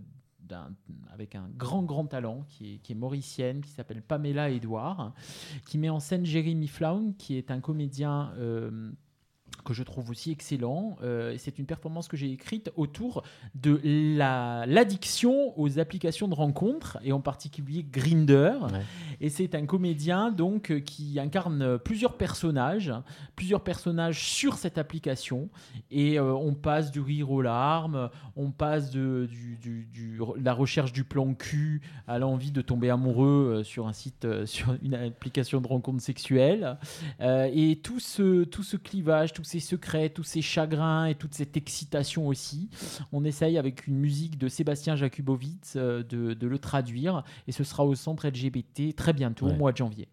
Avec 1.12 1.34
un 1.34 1.48
grand 1.56 1.82
grand 1.82 2.06
talent 2.06 2.44
qui 2.48 2.74
est, 2.74 2.78
qui 2.78 2.92
est 2.92 2.96
mauricienne, 2.96 3.60
qui 3.60 3.70
s'appelle 3.70 4.02
Pamela 4.02 4.50
Edouard, 4.50 5.12
qui 5.66 5.78
met 5.78 5.88
en 5.88 6.00
scène 6.00 6.24
Jérémy 6.24 6.68
Flaun, 6.68 7.12
qui 7.18 7.36
est 7.36 7.50
un 7.50 7.60
comédien 7.60 8.32
euh, 8.36 8.92
que 9.66 9.74
je 9.74 9.82
trouve 9.82 10.08
aussi 10.10 10.30
excellent. 10.30 10.96
Euh, 11.02 11.34
c'est 11.38 11.58
une 11.58 11.66
performance 11.66 12.08
que 12.08 12.16
j'ai 12.16 12.30
écrite 12.32 12.70
autour 12.76 13.22
de 13.54 13.80
la- 13.84 14.64
l'addiction 14.66 15.58
aux 15.58 15.78
applications 15.78 16.28
de 16.28 16.34
rencontres, 16.34 16.98
et 17.02 17.12
en 17.12 17.20
particulier 17.20 17.84
Grinder. 17.84 18.52
Ouais. 18.72 18.80
Et 19.20 19.28
c'est 19.28 19.54
un 19.54 19.66
comédien 19.66 20.30
donc 20.30 20.70
euh, 20.70 20.80
qui 20.80 21.18
incarne 21.18 21.78
plusieurs 21.78 22.16
personnages, 22.16 22.92
plusieurs 23.34 23.62
personnages 23.62 24.22
sur 24.24 24.54
cette 24.54 24.78
application. 24.78 25.48
Et 25.90 26.18
euh, 26.18 26.32
on 26.34 26.54
passe 26.54 26.90
du 26.90 27.00
rire 27.00 27.30
aux 27.30 27.42
larmes, 27.42 28.08
on 28.36 28.50
passe 28.50 28.90
de 28.90 29.26
du, 29.30 29.56
du- 29.56 29.88
du- 29.92 30.18
la 30.40 30.52
recherche 30.52 30.92
du 30.92 31.04
plan 31.04 31.34
cul 31.34 31.82
à 32.06 32.18
l'envie 32.18 32.52
de 32.52 32.60
tomber 32.62 32.90
amoureux 32.90 33.56
euh, 33.58 33.64
sur 33.64 33.86
un 33.88 33.92
site, 33.92 34.26
sur 34.46 34.76
une 34.82 34.94
application 34.94 35.60
de 35.60 35.66
rencontre 35.66 36.00
sexuelle. 36.02 36.78
Euh, 37.20 37.48
et 37.52 37.76
tout 37.82 37.98
ce, 38.00 38.44
tout 38.44 38.62
ce 38.62 38.76
clivage, 38.76 39.32
tous 39.32 39.44
ces 39.44 39.55
secrets, 39.60 40.10
tous 40.10 40.24
ces 40.24 40.42
chagrins 40.42 41.06
et 41.06 41.14
toute 41.14 41.34
cette 41.34 41.56
excitation 41.56 42.26
aussi, 42.28 42.68
on 43.12 43.24
essaye 43.24 43.58
avec 43.58 43.86
une 43.86 43.96
musique 43.96 44.38
de 44.38 44.48
Sébastien 44.48 44.96
Jakubowicz 44.96 45.74
euh, 45.76 46.02
de, 46.02 46.34
de 46.34 46.46
le 46.46 46.58
traduire. 46.58 47.24
Et 47.48 47.52
ce 47.52 47.64
sera 47.64 47.84
au 47.84 47.94
centre 47.94 48.26
LGBT 48.26 48.94
très 48.94 49.12
bientôt, 49.12 49.48
au 49.48 49.54
mois 49.54 49.72
de 49.72 49.76
janvier. 49.76 50.08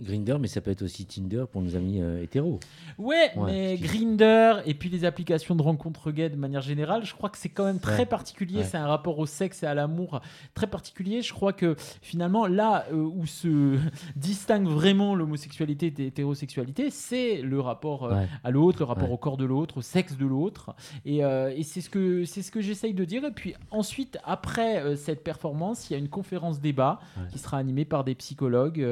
Grinder, 0.00 0.36
mais 0.40 0.48
ça 0.48 0.60
peut 0.60 0.70
être 0.70 0.82
aussi 0.82 1.04
Tinder 1.06 1.44
pour 1.50 1.60
nos 1.62 1.76
amis 1.76 2.00
euh, 2.00 2.22
hétéros. 2.22 2.60
Ouais, 2.98 3.30
Ouais, 3.36 3.44
mais 3.46 3.76
Grinder 3.76 4.56
et 4.66 4.74
puis 4.74 4.88
les 4.88 5.04
applications 5.04 5.54
de 5.54 5.62
rencontres 5.62 6.10
gays 6.10 6.30
de 6.30 6.36
manière 6.36 6.60
générale, 6.62 7.04
je 7.04 7.14
crois 7.14 7.30
que 7.30 7.38
c'est 7.38 7.48
quand 7.48 7.64
même 7.64 7.78
très 7.80 7.98
Ouais. 8.00 8.06
particulier. 8.06 8.58
Ouais. 8.58 8.64
C'est 8.64 8.76
un 8.76 8.86
rapport 8.86 9.18
au 9.18 9.26
sexe 9.26 9.62
et 9.62 9.66
à 9.66 9.74
l'amour 9.74 10.20
très 10.54 10.66
particulier. 10.66 11.22
Je 11.22 11.32
crois 11.32 11.52
que 11.52 11.74
finalement, 12.02 12.46
là 12.46 12.86
euh, 12.92 12.96
où 12.96 13.26
se 13.26 13.76
distingue 14.16 14.66
vraiment 14.68 15.14
l'homosexualité 15.14 15.86
et 15.88 16.02
l'hétérosexualité, 16.02 16.90
c'est 16.90 17.42
le 17.42 17.60
rapport 17.60 18.04
euh, 18.04 18.24
à 18.44 18.50
l'autre, 18.50 18.78
le 18.80 18.84
rapport 18.84 19.10
au 19.10 19.16
corps 19.16 19.36
de 19.36 19.44
l'autre, 19.44 19.78
au 19.78 19.82
sexe 19.82 20.16
de 20.16 20.26
l'autre. 20.26 20.74
Et, 21.04 21.18
et 21.18 21.62
c'est 21.62 21.80
ce 21.80 21.90
que 21.90 22.24
ce 22.24 22.50
que 22.50 22.60
j'essaye 22.60 22.94
de 22.94 23.04
dire. 23.04 23.24
Et 23.24 23.30
puis 23.32 23.54
ensuite, 23.70 24.18
après 24.24 24.96
cette 24.96 25.24
performance, 25.24 25.88
il 25.90 25.92
y 25.94 25.96
a 25.96 25.98
une 25.98 26.08
conférence 26.08 26.60
débat 26.60 27.00
qui 27.30 27.38
sera 27.38 27.58
animée 27.58 27.84
par 27.84 28.04
des 28.04 28.14
psychologues 28.14 28.84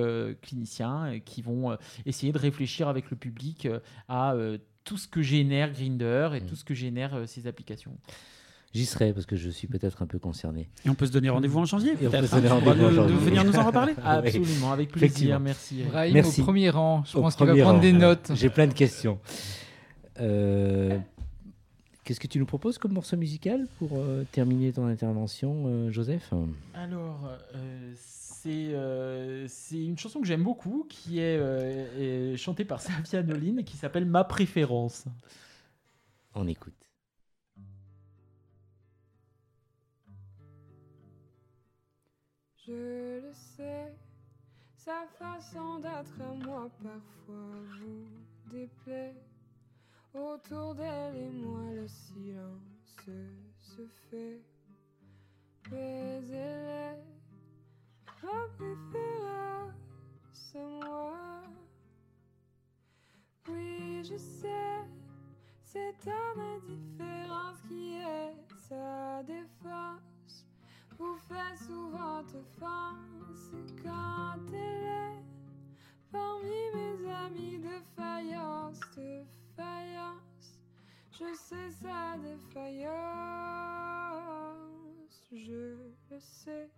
cliniciens 0.43 0.96
euh, 1.05 1.19
qui 1.19 1.43
vont 1.43 1.71
euh, 1.73 1.77
essayer 2.07 2.33
de 2.33 2.39
réfléchir 2.39 2.89
avec 2.89 3.11
le 3.11 3.17
public 3.17 3.67
euh, 3.67 3.81
à 4.09 4.33
euh, 4.35 4.59
tout 4.85 4.97
ce 4.97 5.07
que 5.09 5.23
génère 5.23 5.73
Grinder 5.73 6.31
et 6.35 6.41
Mm. 6.41 6.47
tout 6.47 6.57
ce 6.57 6.65
que 6.65 6.75
génèrent 6.75 7.15
euh, 7.15 7.27
ces 7.27 7.47
applications. 7.47 7.93
J'y 8.75 8.85
serai 8.85 9.13
parce 9.15 9.25
que 9.27 9.37
je 9.37 9.49
suis 9.49 9.67
peut-être 9.69 10.03
un 10.03 10.07
peu 10.07 10.19
concerné. 10.19 10.69
Et 10.85 10.91
on 10.91 10.95
peut 10.95 11.07
se 11.07 11.13
donner 11.13 11.31
rendez-vous 11.31 11.61
en 11.61 11.65
janvier. 11.65 11.93
Et 12.01 12.09
on 12.09 12.11
peut 12.11 12.27
se 12.27 12.35
donner 12.35 12.49
hein, 12.49 12.55
rendez-vous 12.63 12.71
en 12.85 12.89
de- 12.89 12.91
de 12.91 12.95
janvier. 12.97 13.17
venir 13.17 13.45
nous 13.45 13.57
en 13.57 13.65
reparler. 13.65 13.95
Absolument, 14.05 14.73
avec 14.73 14.91
plaisir, 14.91 15.41
merci. 15.41 15.83
Brahim 15.85 16.13
Merci. 16.13 16.41
au 16.43 16.45
premier 16.45 16.69
rang. 16.71 17.03
Je 17.07 17.17
Au 17.17 17.23
pense 17.23 17.37
qu'il 17.37 17.47
va 17.47 17.53
prendre 17.55 17.75
rang. 17.77 17.79
des 17.81 17.93
notes. 17.93 18.33
J'ai 18.35 18.51
plein 18.51 18.67
de 18.67 18.75
questions. 18.75 19.19
Euh, 20.21 20.99
Qu'est-ce 22.05 22.21
que 22.21 22.29
tu 22.29 22.39
nous 22.39 22.47
proposes 22.47 22.79
comme 22.79 22.93
morceau 22.93 23.17
musical 23.17 23.67
pour 23.79 23.91
euh, 23.95 24.25
terminer 24.31 24.73
ton 24.73 24.87
intervention, 24.87 25.65
euh, 25.67 25.91
Joseph? 25.91 26.33
Alors, 26.75 27.29
euh, 27.57 27.93
c'est 28.47 28.75
euh, 28.75 29.49
c'est 29.49 29.85
une 29.85 29.99
chanson 29.99 30.21
que 30.21 30.27
j'aime 30.27 30.45
beaucoup 30.45 30.87
qui 30.89 31.19
est, 31.19 31.37
euh, 31.37 32.33
est 32.33 32.37
chantée 32.37 32.65
par 32.65 32.81
Safia 32.81 33.23
Noline 33.23 33.59
et 33.59 33.65
qui 33.65 33.77
s'appelle 33.77 34.07
Ma 34.07 34.23
préférence. 34.23 35.07
On 36.35 36.47
écoute. 36.47 36.75
Je 42.67 43.21
le 43.21 43.33
sais, 43.33 43.95
sa 44.77 45.07
façon 45.19 45.79
d'être 45.79 46.21
à 46.21 46.35
moi 46.35 46.69
parfois 46.83 47.53
vous 47.81 48.07
déplaît. 48.51 49.15
Autour 50.15 50.75
d'elle 50.75 51.17
et 51.17 51.31
moi 51.31 51.63
le 51.75 51.87
silence 51.89 53.07
se 53.61 53.83
fait. 54.11 54.41
Mais 55.71 56.23
elle 56.23 56.31
est 56.31 57.17
ma 58.27 58.49
préférence, 58.59 59.75
moi. 60.55 61.43
Oui, 63.49 64.03
je 64.03 64.17
sais, 64.17 64.85
c'est 65.63 65.95
ta 66.05 66.23
indifférence 66.37 67.61
qui 67.69 67.95
est 67.95 68.35
sa 68.69 69.23
défense 69.23 70.47
vous 70.99 71.17
fait 71.29 71.57
souvent 71.57 72.21
offense 72.21 73.53
quand 73.83 74.41
elle 74.53 74.85
est 74.85 75.23
parmi 76.11 76.71
mes 76.75 77.11
amis 77.13 77.59
de 77.59 77.81
faïence, 77.95 78.81
de 78.97 79.25
faïence. 79.57 80.59
Je 81.13 81.35
sais 81.35 81.71
sa 81.71 82.17
défaillance, 82.19 82.87
je 85.33 85.77
le 86.11 86.21
sais. 86.21 86.71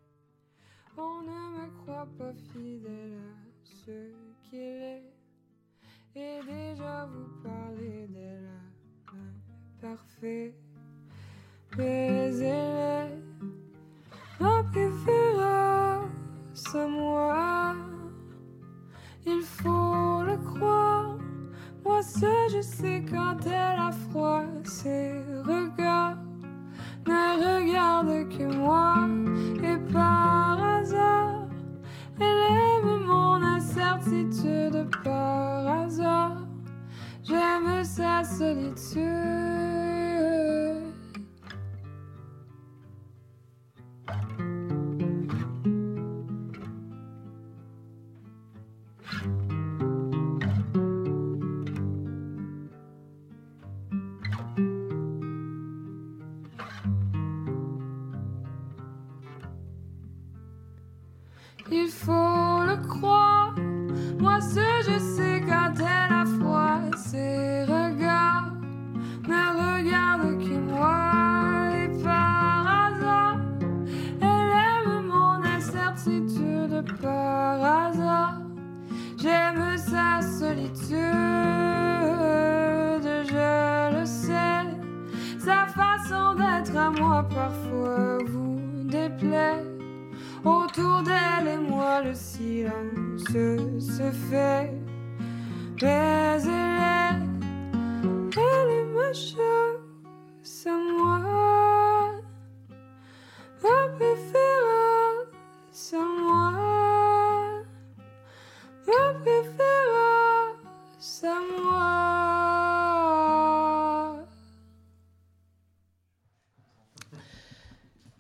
On 1.01 1.23
ne 1.23 1.29
me 1.29 1.83
croit 1.83 2.09
pas 2.19 2.33
fidèle 2.53 3.15
à 3.15 3.65
ce 3.65 4.13
qu'il 4.51 4.59
est. 4.59 5.05
Et 6.17 6.41
déjà 6.45 7.07
vous 7.07 7.29
parlez 7.43 8.09
d'elle 8.09 8.51
parfait. 9.81 10.55
Mais 11.77 12.33
elle 12.41 12.78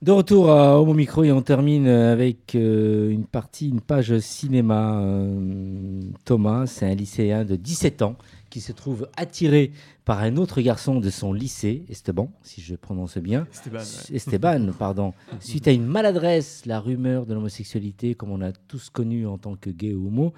De 0.08 0.12
retour 0.12 0.50
à 0.50 0.80
Homo 0.80 0.94
Micro 0.94 1.22
et 1.22 1.32
on 1.32 1.42
termine 1.42 1.86
avec 1.86 2.54
euh, 2.54 3.10
une 3.10 3.26
partie, 3.26 3.68
une 3.68 3.82
page 3.82 4.18
cinéma. 4.20 5.02
Euh, 5.02 6.00
Thomas, 6.24 6.66
c'est 6.66 6.90
un 6.90 6.94
lycéen 6.94 7.44
de 7.44 7.56
17 7.56 8.00
ans 8.00 8.16
qui 8.48 8.62
se 8.62 8.72
trouve 8.72 9.06
attiré 9.18 9.70
par 10.06 10.20
un 10.20 10.38
autre 10.38 10.62
garçon 10.62 10.98
de 10.98 11.10
son 11.10 11.34
lycée, 11.34 11.84
Esteban, 11.90 12.32
si 12.42 12.62
je 12.62 12.74
prononce 12.74 13.18
bien. 13.18 13.46
Esteban, 13.52 13.80
ouais. 13.80 14.16
Esteban, 14.16 14.72
pardon. 14.78 15.12
Suite 15.40 15.68
à 15.68 15.72
une 15.72 15.84
maladresse, 15.84 16.64
la 16.64 16.80
rumeur 16.80 17.26
de 17.26 17.34
l'homosexualité, 17.34 18.14
comme 18.14 18.30
on 18.30 18.40
a 18.40 18.52
tous 18.52 18.88
connu 18.88 19.26
en 19.26 19.36
tant 19.36 19.56
que 19.56 19.68
gay 19.68 19.92
ou 19.92 20.06
homo, 20.06 20.32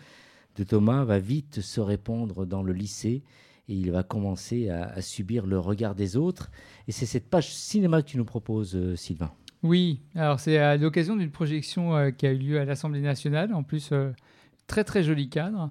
de 0.56 0.64
Thomas 0.64 1.04
va 1.04 1.20
vite 1.20 1.60
se 1.60 1.80
répandre 1.80 2.44
dans 2.44 2.64
le 2.64 2.72
lycée 2.72 3.22
et 3.68 3.74
il 3.74 3.92
va 3.92 4.02
commencer 4.02 4.68
à, 4.68 4.88
à 4.88 5.00
subir 5.00 5.46
le 5.46 5.60
regard 5.60 5.94
des 5.94 6.16
autres. 6.16 6.50
Et 6.88 6.92
c'est 6.92 7.06
cette 7.06 7.30
page 7.30 7.54
cinéma 7.54 8.02
que 8.02 8.08
tu 8.08 8.16
nous 8.16 8.24
proposes, 8.24 8.74
euh, 8.74 8.96
Sylvain. 8.96 9.30
Oui, 9.62 10.00
alors 10.14 10.40
c'est 10.40 10.56
à 10.58 10.76
l'occasion 10.76 11.16
d'une 11.16 11.30
projection 11.30 11.94
euh, 11.94 12.10
qui 12.10 12.26
a 12.26 12.32
eu 12.32 12.38
lieu 12.38 12.60
à 12.60 12.64
l'Assemblée 12.64 13.02
nationale, 13.02 13.52
en 13.52 13.62
plus 13.62 13.90
euh, 13.92 14.10
très 14.66 14.84
très 14.84 15.02
joli 15.02 15.28
cadre, 15.28 15.70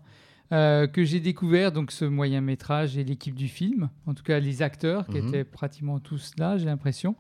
euh, 0.52 0.86
que 0.86 1.04
j'ai 1.04 1.20
découvert 1.20 1.72
donc 1.72 1.92
ce 1.92 2.06
moyen 2.06 2.42
métrage 2.42 2.98
et 2.98 3.04
l'équipe 3.04 3.36
du 3.36 3.48
film, 3.48 3.90
en 4.06 4.14
tout 4.14 4.24
cas 4.24 4.40
les 4.40 4.62
acteurs 4.62 5.08
qui 5.08 5.20
Mhm. 5.20 5.28
étaient 5.28 5.44
pratiquement 5.44 6.00
tous 6.00 6.34
là, 6.38 6.58
j'ai 6.58 6.66
l'impression, 6.66 7.16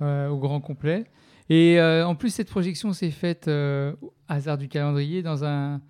au 0.00 0.38
grand 0.38 0.60
complet. 0.60 1.04
Et 1.48 1.80
en 1.80 2.14
plus 2.14 2.30
cette 2.30 2.50
projection 2.50 2.92
s'est 2.92 3.10
faite 3.12 3.48
au 3.48 4.12
hasard 4.28 4.58
du 4.58 4.68
calendrier 4.68 5.22
dans 5.22 5.44
un 5.44 5.80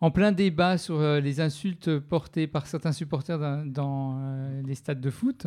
en 0.00 0.10
plein 0.10 0.32
débat 0.32 0.76
sur 0.76 1.00
les 1.00 1.40
insultes 1.40 1.98
portées 1.98 2.46
par 2.46 2.66
certains 2.66 2.92
supporters 2.92 3.64
dans, 3.64 4.20
les 4.64 4.74
stades 4.74 5.00
de 5.00 5.10
foot. 5.10 5.46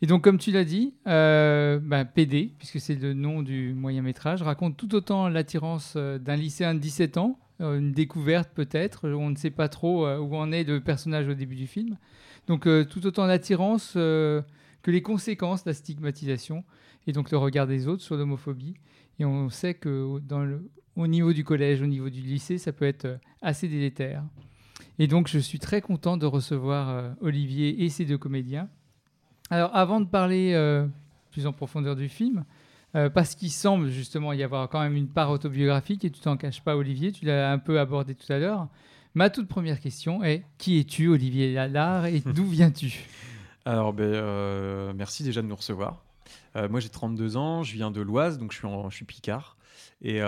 Et 0.00 0.06
donc, 0.06 0.22
comme 0.22 0.38
tu 0.38 0.50
l'as 0.50 0.64
dit, 0.64 0.94
euh, 1.06 1.78
bah, 1.80 2.04
PD, 2.04 2.52
puisque 2.58 2.80
c'est 2.80 2.94
le 2.94 3.14
nom 3.14 3.42
du 3.42 3.72
moyen 3.72 4.02
métrage, 4.02 4.42
raconte 4.42 4.76
tout 4.76 4.94
autant 4.94 5.28
l'attirance 5.28 5.94
euh, 5.96 6.18
d'un 6.18 6.36
lycéen 6.36 6.74
de 6.74 6.80
17 6.80 7.18
ans, 7.18 7.38
euh, 7.60 7.78
une 7.78 7.92
découverte 7.92 8.50
peut-être, 8.52 9.08
on 9.08 9.30
ne 9.30 9.36
sait 9.36 9.50
pas 9.50 9.68
trop 9.68 10.08
où 10.16 10.36
en 10.36 10.50
est 10.52 10.64
le 10.64 10.80
personnage 10.80 11.28
au 11.28 11.34
début 11.34 11.56
du 11.56 11.66
film. 11.66 11.96
Donc, 12.48 12.66
tout 12.88 13.06
autant 13.06 13.26
l'attirance 13.26 13.92
que 13.92 14.44
les 14.90 15.02
conséquences 15.02 15.62
de 15.62 15.70
la 15.70 15.74
stigmatisation 15.74 16.64
et 17.06 17.12
donc 17.12 17.30
le 17.30 17.38
regard 17.38 17.68
des 17.68 17.86
autres 17.86 18.02
sur 18.02 18.16
l'homophobie. 18.16 18.74
Et 19.20 19.24
on 19.24 19.48
sait 19.48 19.74
que 19.74 20.18
au 20.96 21.06
niveau 21.06 21.32
du 21.32 21.44
collège, 21.44 21.80
au 21.82 21.86
niveau 21.86 22.10
du 22.10 22.20
lycée, 22.20 22.58
ça 22.58 22.72
peut 22.72 22.84
être 22.84 23.20
assez 23.42 23.68
délétère. 23.68 24.24
Et 24.98 25.06
donc, 25.06 25.28
je 25.28 25.38
suis 25.38 25.60
très 25.60 25.80
content 25.80 26.16
de 26.16 26.26
recevoir 26.26 27.14
Olivier 27.20 27.84
et 27.84 27.88
ses 27.90 28.04
deux 28.04 28.18
comédiens. 28.18 28.68
Alors, 29.52 29.70
avant 29.76 30.00
de 30.00 30.06
parler 30.06 30.52
euh, 30.54 30.86
plus 31.30 31.46
en 31.46 31.52
profondeur 31.52 31.94
du 31.94 32.08
film, 32.08 32.44
euh, 32.94 33.10
parce 33.10 33.34
qu'il 33.34 33.50
semble 33.50 33.88
justement 33.90 34.32
y 34.32 34.42
avoir 34.42 34.66
quand 34.70 34.80
même 34.80 34.96
une 34.96 35.08
part 35.08 35.30
autobiographique, 35.30 36.06
et 36.06 36.10
tu 36.10 36.20
t'en 36.20 36.38
caches 36.38 36.62
pas, 36.62 36.74
Olivier, 36.74 37.12
tu 37.12 37.26
l'as 37.26 37.52
un 37.52 37.58
peu 37.58 37.78
abordé 37.78 38.14
tout 38.14 38.32
à 38.32 38.38
l'heure. 38.38 38.68
Ma 39.14 39.28
toute 39.28 39.48
première 39.48 39.78
question 39.78 40.24
est 40.24 40.44
qui 40.56 40.78
es-tu, 40.78 41.08
Olivier 41.08 41.52
Lalard, 41.52 42.06
et 42.06 42.20
d'où 42.20 42.46
viens-tu? 42.48 43.04
Alors, 43.66 43.92
ben, 43.92 44.04
euh, 44.04 44.94
merci 44.96 45.22
déjà 45.22 45.42
de 45.42 45.46
nous 45.48 45.56
recevoir. 45.56 46.02
Moi, 46.54 46.80
j'ai 46.80 46.88
32 46.88 47.36
ans, 47.36 47.62
je 47.62 47.74
viens 47.74 47.90
de 47.90 48.00
l'Oise, 48.00 48.38
donc 48.38 48.52
je 48.52 48.58
suis, 48.58 48.66
en- 48.66 48.88
je 48.90 48.96
suis 48.96 49.04
Picard. 49.04 49.56
Et, 50.02 50.16
et 50.16 50.20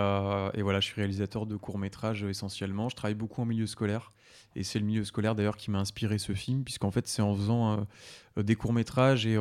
voilà, 0.63 0.81
je 0.81 0.85
suis 0.87 0.95
réalisateur 1.01 1.47
de 1.47 1.57
courts-métrages 1.57 2.25
essentiellement. 2.25 2.89
Je 2.91 2.97
travaille 2.97 3.15
beaucoup 3.15 3.41
en 3.43 3.47
milieu 3.47 3.67
scolaire. 3.67 4.13
Et 4.57 4.63
c'est 4.63 4.79
le 4.79 4.85
milieu 4.85 5.05
scolaire 5.05 5.35
d'ailleurs 5.35 5.57
qui 5.57 5.71
m'a 5.71 5.81
inspiré 5.81 6.19
ce 6.19 6.33
film, 6.33 6.63
puisqu'en 6.65 6.91
fait, 6.91 7.07
c'est 7.09 7.23
en 7.23 7.35
faisant 7.35 7.87
euh, 8.37 8.43
des 8.43 8.55
courts-métrages 8.55 9.27
et 9.27 9.37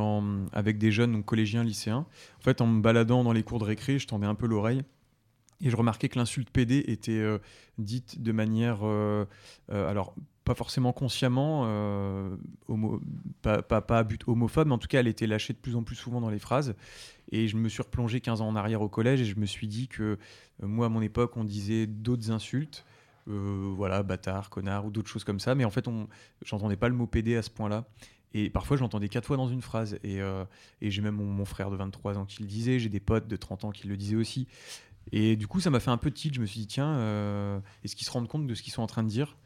avec 0.52 0.78
des 0.78 0.92
jeunes, 0.92 1.12
donc 1.12 1.26
collégiens, 1.26 1.64
lycéens. 1.64 2.06
En 2.40 2.42
fait, 2.42 2.62
en 2.62 2.68
me 2.68 2.82
baladant 2.82 3.24
dans 3.24 3.34
les 3.34 3.44
cours 3.44 3.60
de 3.60 3.66
récré, 3.66 4.00
je 4.00 4.08
tendais 4.08 4.28
un 4.28 4.36
peu 4.36 4.48
l'oreille. 4.48 4.82
Et 5.62 5.70
je 5.70 5.78
remarquais 5.78 6.10
que 6.10 6.20
l'insulte 6.20 6.50
PD 6.50 6.84
était 6.88 7.12
euh, 7.12 7.38
dite 7.78 8.22
de 8.22 8.32
manière. 8.32 8.80
euh, 8.84 9.26
alors, 9.70 10.16
pas 10.44 10.56
forcément 10.56 10.92
consciemment, 10.92 11.66
pas, 13.42 13.62
pas, 13.62 13.80
pas 13.80 14.00
à 14.00 14.04
but 14.04 14.28
homophobe, 14.28 14.68
mais 14.68 14.74
en 14.74 14.78
tout 14.78 14.90
cas, 14.90 15.00
elle 15.00 15.08
était 15.08 15.26
lâchée 15.26 15.54
de 15.54 15.58
plus 15.58 15.78
en 15.78 15.84
plus 15.84 15.96
souvent 15.96 16.20
dans 16.20 16.30
les 16.30 16.38
phrases. 16.38 16.76
Et 17.32 17.48
je 17.48 17.56
me 17.56 17.70
suis 17.70 17.82
replongé 17.82 18.20
15 18.20 18.42
ans 18.42 18.50
en 18.50 18.56
arrière 18.58 18.82
au 18.82 18.90
collège 18.90 19.22
et 19.22 19.26
je 19.26 19.40
me 19.40 19.46
suis 19.46 19.68
dit 19.68 19.88
que 19.88 20.18
moi, 20.62 20.88
à 20.88 20.90
mon 20.90 21.02
époque, 21.02 21.38
on 21.38 21.46
disait 21.46 21.88
d'autres 21.88 22.30
insultes. 22.30 22.84
Euh, 23.30 23.74
voilà, 23.76 24.04
bâtard, 24.04 24.50
connard 24.50 24.86
ou 24.86 24.92
d'autres 24.92 25.10
choses 25.10 25.24
comme 25.24 25.40
ça. 25.40 25.56
Mais 25.56 25.66
en 25.66 25.70
fait, 25.70 25.88
on, 25.88 26.08
j'entendais 26.44 26.76
pas 26.76 26.90
le 26.90 26.96
mot 26.96 27.08
PD 27.08 27.36
à 27.36 27.42
ce 27.42 27.50
point-là. 27.50 27.86
Et 28.34 28.50
parfois, 28.50 28.78
je 28.78 28.82
l'entendais 28.82 29.10
quatre 29.10 29.26
fois 29.26 29.38
dans 29.38 29.48
une 29.48 29.62
phrase. 29.62 30.00
Et, 30.04 30.22
euh, 30.22 30.44
et 30.82 30.90
j'ai 30.90 31.02
même 31.02 31.16
mon, 31.16 31.46
frère 31.46 31.70
de 31.70 31.76
23 31.76 32.18
ans 32.18 32.26
qui 32.26 32.42
le 32.42 32.48
disait. 32.48 32.80
J'ai 32.80 32.90
des 32.90 33.00
potes 33.00 33.28
de 33.28 33.36
30 33.36 33.66
ans 33.66 33.72
qui 33.72 33.88
le 33.88 33.96
disaient 33.96 34.16
aussi. 34.16 34.48
Et 35.12 35.36
du 35.36 35.48
coup, 35.48 35.60
ça 35.60 35.70
m'a 35.70 35.80
fait 35.80 35.92
un 35.92 35.98
peu 35.98 36.12
tilt. 36.12 36.34
Je 36.34 36.42
me 36.42 36.46
suis 36.46 36.62
dit, 36.62 36.68
tiens, 36.68 36.96
euh, 36.98 37.60
est-ce 37.84 37.96
qu'ils 37.96 38.08
se 38.08 38.12
rendent 38.12 38.28
compte 38.28 38.48
de 38.48 38.56
ce 38.56 38.64
qu'ils 38.64 38.74
sont 38.74 38.82
en 38.82 38.88
train 38.88 39.04
de 39.04 39.10
dire? 39.10 39.38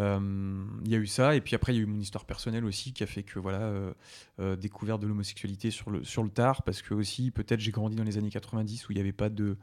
Il 0.00 0.90
y 0.90 0.94
a 0.94 0.98
eu 0.98 1.06
ça. 1.06 1.34
Et 1.34 1.40
puis 1.40 1.54
après, 1.54 1.74
il 1.74 1.76
y 1.76 1.78
a 1.80 1.82
eu 1.82 1.86
mon 1.86 1.98
histoire 1.98 2.24
personnelle 2.24 2.64
aussi 2.64 2.92
qui 2.92 3.02
a 3.02 3.06
fait 3.06 3.22
que, 3.22 3.38
voilà, 3.38 3.60
euh, 3.60 3.92
euh, 4.40 4.56
découverte 4.56 5.00
de 5.02 5.06
l'homosexualité 5.06 5.70
sur 5.70 5.90
le, 5.90 6.04
sur 6.04 6.22
le 6.22 6.30
tard. 6.30 6.62
Parce 6.62 6.82
que 6.82 6.94
aussi, 6.94 7.30
peut-être, 7.30 7.60
j'ai 7.60 7.70
grandi 7.70 7.96
dans 7.96 8.04
les 8.04 8.18
années 8.18 8.30
90 8.30 8.88
où 8.88 8.92
il 8.92 8.94
n'y 8.94 9.00
avait 9.00 9.12
pas 9.12 9.28
de, 9.28 9.56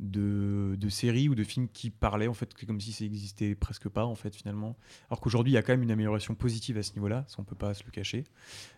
de, 0.00 0.88
séries 0.88 1.28
ou 1.28 1.34
de 1.34 1.44
films 1.44 1.68
qui 1.68 1.90
parlaient, 1.90 2.28
en 2.28 2.34
fait, 2.34 2.54
comme 2.66 2.80
si 2.80 2.92
ça 2.92 3.04
existait 3.04 3.54
presque 3.54 3.88
pas, 3.88 4.04
en 4.04 4.14
fait, 4.14 4.34
finalement. 4.34 4.76
Alors 5.10 5.20
qu'aujourd'hui, 5.20 5.52
il 5.52 5.54
y 5.54 5.58
a 5.58 5.62
quand 5.62 5.72
même 5.72 5.82
une 5.82 5.90
amélioration 5.90 6.34
positive 6.34 6.78
à 6.78 6.82
ce 6.82 6.92
niveau-là. 6.94 7.24
Ça, 7.28 7.36
on 7.38 7.44
peut 7.44 7.56
pas 7.56 7.74
se 7.74 7.84
le 7.84 7.90
cacher. 7.90 8.24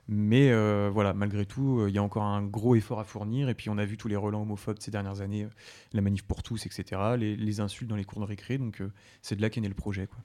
Mais 0.09 0.51
euh, 0.51 0.91
voilà, 0.93 1.15
malgré 1.15 1.47
tout, 1.47 1.81
euh, 1.81 1.89
il 1.89 1.95
y 1.95 1.99
a 1.99 2.03
encore 2.03 2.25
un 2.25 2.43
gros 2.43 2.75
effort 2.75 3.01
à 3.01 3.05
fournir. 3.05 3.49
Et 3.49 3.55
puis, 3.55 3.71
on 3.71 3.79
a 3.79 3.85
vu 3.85 3.97
tous 3.97 4.09
les 4.09 4.17
relents 4.17 4.43
homophobes 4.43 4.79
ces 4.81 4.91
dernières 4.91 5.21
années, 5.21 5.45
euh, 5.45 5.51
la 5.93 6.01
manif 6.01 6.23
pour 6.23 6.43
tous, 6.43 6.67
etc., 6.67 7.01
les, 7.17 7.37
les 7.37 7.61
insultes 7.61 7.89
dans 7.89 7.97
les 7.97 8.05
cours 8.05 8.21
de 8.21 8.27
récré. 8.27 8.59
Donc, 8.59 8.81
euh, 8.81 8.93
c'est 9.23 9.37
de 9.37 9.43
là 9.43 9.51
qu'est 9.51 9.61
né 9.61 9.69
le 9.69 9.75
projet. 9.75 10.07
Quoi. 10.07 10.19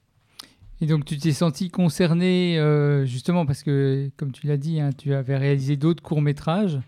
Et 0.81 0.87
donc, 0.87 1.05
tu 1.05 1.17
t'es 1.17 1.31
senti 1.31 1.69
concerné, 1.69 2.59
euh, 2.59 3.05
justement, 3.05 3.45
parce 3.45 3.63
que, 3.63 4.09
comme 4.17 4.31
tu 4.31 4.45
l'as 4.47 4.57
dit, 4.57 4.79
hein, 4.81 4.89
tu 4.97 5.13
avais 5.13 5.37
réalisé 5.37 5.77
d'autres 5.77 6.03
courts-métrages. 6.03 6.79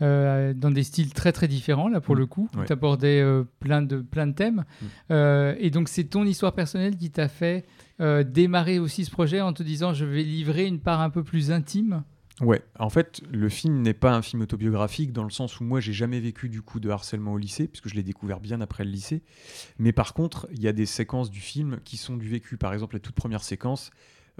euh, 0.00 0.52
dans 0.52 0.72
des 0.72 0.82
styles 0.82 1.12
très 1.12 1.30
très 1.30 1.46
différents, 1.46 1.86
là 1.88 2.00
pour 2.00 2.16
Mm. 2.16 2.18
le 2.18 2.26
coup. 2.26 2.48
Ouais. 2.56 2.64
Tu 2.66 2.72
abordais 2.72 3.22
plein, 3.60 3.82
de, 3.82 3.98
plein 3.98 4.26
de 4.26 4.32
thèmes. 4.32 4.64
Mm. 4.80 4.86
Euh, 5.12 5.54
et 5.60 5.70
donc, 5.70 5.88
c'est 5.88 6.02
ton 6.04 6.24
histoire 6.24 6.54
personnelle 6.54 6.96
qui 6.96 7.10
t'a 7.10 7.28
fait 7.28 7.64
euh, 8.00 8.24
démarrer 8.24 8.80
aussi 8.80 9.04
ce 9.04 9.12
projet 9.12 9.40
en 9.40 9.52
te 9.52 9.62
disant 9.62 9.92
je 9.92 10.04
vais 10.04 10.24
livrer 10.24 10.66
une 10.66 10.80
part 10.80 11.00
un 11.02 11.10
peu 11.10 11.22
plus 11.22 11.52
intime. 11.52 12.02
Ouais, 12.40 12.62
en 12.78 12.88
fait, 12.88 13.20
le 13.30 13.48
film 13.48 13.82
n'est 13.82 13.94
pas 13.94 14.12
un 14.12 14.22
film 14.22 14.42
autobiographique 14.42 15.12
dans 15.12 15.24
le 15.24 15.30
sens 15.30 15.60
où 15.60 15.64
moi, 15.64 15.80
j'ai 15.80 15.92
jamais 15.92 16.18
vécu 16.18 16.48
du 16.48 16.62
coup 16.62 16.80
de 16.80 16.88
harcèlement 16.88 17.34
au 17.34 17.38
lycée, 17.38 17.68
puisque 17.68 17.88
je 17.88 17.94
l'ai 17.94 18.02
découvert 18.02 18.40
bien 18.40 18.60
après 18.60 18.84
le 18.84 18.90
lycée. 18.90 19.22
Mais 19.78 19.92
par 19.92 20.14
contre, 20.14 20.48
il 20.52 20.62
y 20.62 20.68
a 20.68 20.72
des 20.72 20.86
séquences 20.86 21.30
du 21.30 21.40
film 21.40 21.78
qui 21.84 21.96
sont 21.96 22.16
du 22.16 22.28
vécu. 22.28 22.56
Par 22.56 22.72
exemple, 22.72 22.96
la 22.96 23.00
toute 23.00 23.14
première 23.14 23.42
séquence, 23.42 23.90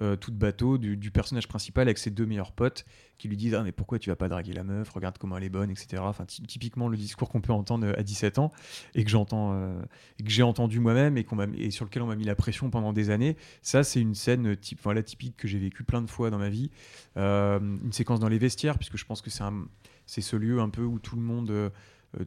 euh, 0.00 0.16
toute 0.16 0.36
bateau, 0.36 0.78
du, 0.78 1.10
personnage 1.10 1.48
principal 1.48 1.88
avec 1.88 1.98
ses 1.98 2.10
deux 2.10 2.24
meilleurs 2.24 2.52
potes 2.52 2.84
qui 3.18 3.28
lui 3.28 3.36
disent 3.36 3.54
Ah, 3.54 3.62
mais 3.62 3.72
pourquoi 3.72 3.98
tu 3.98 4.10
vas 4.10 4.16
pas 4.16 4.28
draguer 4.28 4.52
la 4.52 4.64
meuf? 4.64 4.88
Regarde 4.90 5.18
comment 5.18 5.36
elle 5.36 5.44
est 5.44 5.50
bonne, 5.50 5.70
etc. 5.70 6.02
Enfin, 6.06 6.24
ty- 6.24 6.42
typiquement 6.42 6.88
le 6.88 6.96
discours 6.96 7.28
qu'on 7.28 7.40
peut 7.40 7.52
entendre 7.52 7.86
euh, 7.86 7.98
à 7.98 8.02
17 8.02 8.38
ans 8.38 8.50
et 8.94 9.04
que 9.04 9.10
j'entends, 9.10 9.52
euh, 9.54 9.82
que 10.18 10.30
j'ai 10.30 10.42
entendu 10.42 10.80
moi-même 10.80 11.18
et, 11.18 11.24
qu'on 11.24 11.38
et 11.52 11.70
sur 11.70 11.84
lequel 11.84 12.02
on 12.02 12.06
m'a 12.06 12.16
mis 12.16 12.24
la 12.24 12.34
pression 12.34 12.70
pendant 12.70 12.92
des 12.92 13.10
années. 13.10 13.36
Ça, 13.60 13.84
c'est 13.84 14.00
une 14.00 14.14
scène 14.14 14.56
type, 14.56 14.80
voilà, 14.82 15.02
typique 15.02 15.36
que 15.36 15.48
j'ai 15.48 15.58
vécu 15.58 15.84
plein 15.84 16.02
de 16.02 16.10
fois 16.10 16.30
dans 16.30 16.38
ma 16.38 16.48
vie. 16.48 16.70
Euh, 17.16 17.60
une 17.60 17.92
séquence 17.92 18.20
dans 18.20 18.28
les 18.28 18.38
vestiaires, 18.38 18.78
puisque 18.78 18.96
je 18.96 19.04
pense 19.04 19.20
que 19.20 19.30
c'est 19.30 19.42
c'est 20.06 20.20
ce 20.20 20.36
lieu 20.36 20.60
un 20.60 20.68
peu 20.68 20.82
où 20.82 20.98
tout 20.98 21.16
le 21.16 21.22
monde, 21.22 21.50
euh, 21.50 21.70
euh, 21.70 21.70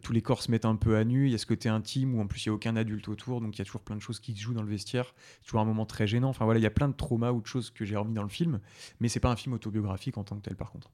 tous 0.01 0.13
les 0.13 0.21
corps 0.21 0.41
se 0.41 0.51
mettent 0.51 0.65
un 0.65 0.75
peu 0.75 0.97
à 0.97 1.03
nu. 1.03 1.27
Il 1.27 1.31
y 1.31 1.36
a 1.36 1.38
ce 1.38 1.45
côté 1.45 1.69
intime 1.69 2.15
où 2.15 2.21
en 2.21 2.27
plus 2.27 2.45
il 2.45 2.49
n'y 2.49 2.51
a 2.51 2.55
aucun 2.55 2.75
adulte 2.75 3.07
autour, 3.07 3.41
donc 3.41 3.55
il 3.55 3.59
y 3.59 3.61
a 3.61 3.65
toujours 3.65 3.81
plein 3.81 3.95
de 3.95 4.01
choses 4.01 4.19
qui 4.19 4.33
se 4.33 4.39
jouent 4.41 4.53
dans 4.53 4.63
le 4.63 4.69
vestiaire. 4.69 5.13
C'est 5.41 5.45
toujours 5.45 5.61
un 5.61 5.65
moment 5.65 5.86
très 5.86 6.07
gênant. 6.07 6.29
Enfin 6.29 6.45
voilà, 6.45 6.59
il 6.59 6.63
y 6.63 6.67
a 6.67 6.71
plein 6.71 6.88
de 6.88 6.93
traumas 6.93 7.31
ou 7.31 7.41
de 7.41 7.47
choses 7.47 7.69
que 7.69 7.86
j'ai 7.86 7.95
remis 7.95 8.13
dans 8.13 8.23
le 8.23 8.29
film, 8.29 8.59
mais 8.99 9.09
c'est 9.09 9.19
pas 9.19 9.31
un 9.31 9.36
film 9.36 9.53
autobiographique 9.53 10.17
en 10.17 10.23
tant 10.23 10.36
que 10.38 10.41
tel 10.41 10.55
par 10.55 10.71
contre. 10.71 10.89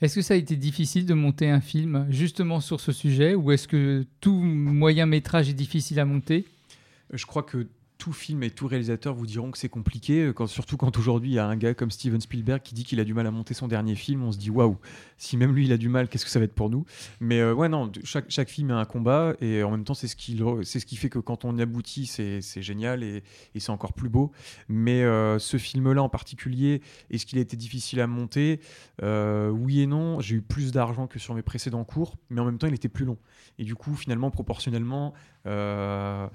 Est-ce 0.00 0.14
que 0.14 0.22
ça 0.22 0.34
a 0.34 0.36
été 0.36 0.54
difficile 0.54 1.06
de 1.06 1.14
monter 1.14 1.50
un 1.50 1.60
film 1.60 2.06
justement 2.08 2.60
sur 2.60 2.80
ce 2.80 2.92
sujet? 2.92 3.34
Ou 3.34 3.50
est-ce 3.50 3.66
que 3.66 4.06
tout 4.20 4.40
moyen 4.40 5.06
métrage 5.06 5.48
est 5.48 5.54
difficile 5.54 5.98
à 5.98 6.04
monter? 6.04 6.44
Je 7.12 7.26
crois 7.26 7.42
que 7.42 7.66
tout 8.08 8.14
film 8.14 8.42
et 8.42 8.50
tout 8.50 8.66
réalisateur 8.66 9.14
vous 9.14 9.26
diront 9.26 9.50
que 9.50 9.58
c'est 9.58 9.68
compliqué, 9.68 10.32
euh, 10.40 10.46
surtout 10.46 10.78
quand 10.78 10.96
aujourd'hui 10.96 11.32
il 11.32 11.34
y 11.34 11.38
a 11.38 11.46
un 11.46 11.56
gars 11.56 11.74
comme 11.74 11.90
Steven 11.90 12.22
Spielberg 12.22 12.62
qui 12.62 12.74
dit 12.74 12.82
qu'il 12.82 13.00
a 13.00 13.04
du 13.04 13.12
mal 13.12 13.26
à 13.26 13.30
monter 13.30 13.52
son 13.52 13.68
dernier 13.68 13.96
film. 13.96 14.22
On 14.22 14.32
se 14.32 14.38
dit 14.38 14.48
waouh, 14.48 14.78
si 15.18 15.36
même 15.36 15.54
lui 15.54 15.66
il 15.66 15.72
a 15.72 15.76
du 15.76 15.90
mal, 15.90 16.08
qu'est-ce 16.08 16.24
que 16.24 16.30
ça 16.30 16.38
va 16.38 16.46
être 16.46 16.54
pour 16.54 16.70
nous? 16.70 16.86
Mais 17.20 17.40
euh, 17.40 17.52
ouais, 17.52 17.68
non, 17.68 17.92
chaque, 18.04 18.48
film 18.48 18.70
est 18.70 18.74
un 18.74 18.86
combat 18.86 19.34
et 19.42 19.62
en 19.62 19.70
même 19.70 19.84
temps 19.84 19.92
c'est 19.92 20.08
ce 20.08 20.16
qui, 20.16 20.96
fait 20.96 21.10
que 21.10 21.18
quand 21.18 21.44
on 21.44 21.58
y 21.58 21.60
aboutit, 21.60 22.06
c'est 22.06 22.62
génial 22.62 23.02
et, 23.02 23.22
c'est 23.58 23.70
encore 23.70 23.92
plus 23.92 24.08
beau. 24.08 24.32
Mais 24.68 25.02
euh, 25.02 25.38
ce 25.38 25.58
film-là 25.58 26.02
en 26.02 26.08
particulier, 26.08 26.80
est-ce 27.10 27.26
qu'il 27.26 27.36
a 27.36 27.42
été 27.42 27.58
difficile 27.58 28.00
à 28.00 28.06
monter? 28.06 28.60
Euh, 29.02 29.50
Oui 29.50 29.82
et 29.82 29.86
non. 29.86 30.20
J'ai 30.20 30.36
eu 30.36 30.42
plus 30.42 30.72
d'argent 30.72 31.06
que 31.06 31.18
sur 31.18 31.34
mes 31.34 31.42
précédents 31.42 31.84
cours, 31.84 32.16
mais 32.30 32.40
en 32.40 32.46
même 32.46 32.56
temps 32.56 32.68
il 32.68 32.74
était 32.74 32.88
plus 32.88 33.04
long. 33.04 33.18
Et 33.58 33.64
du 33.64 33.74
coup, 33.74 33.94
finalement, 33.94 34.30
proportionnellement, 34.30 35.12
euh, 35.46 36.28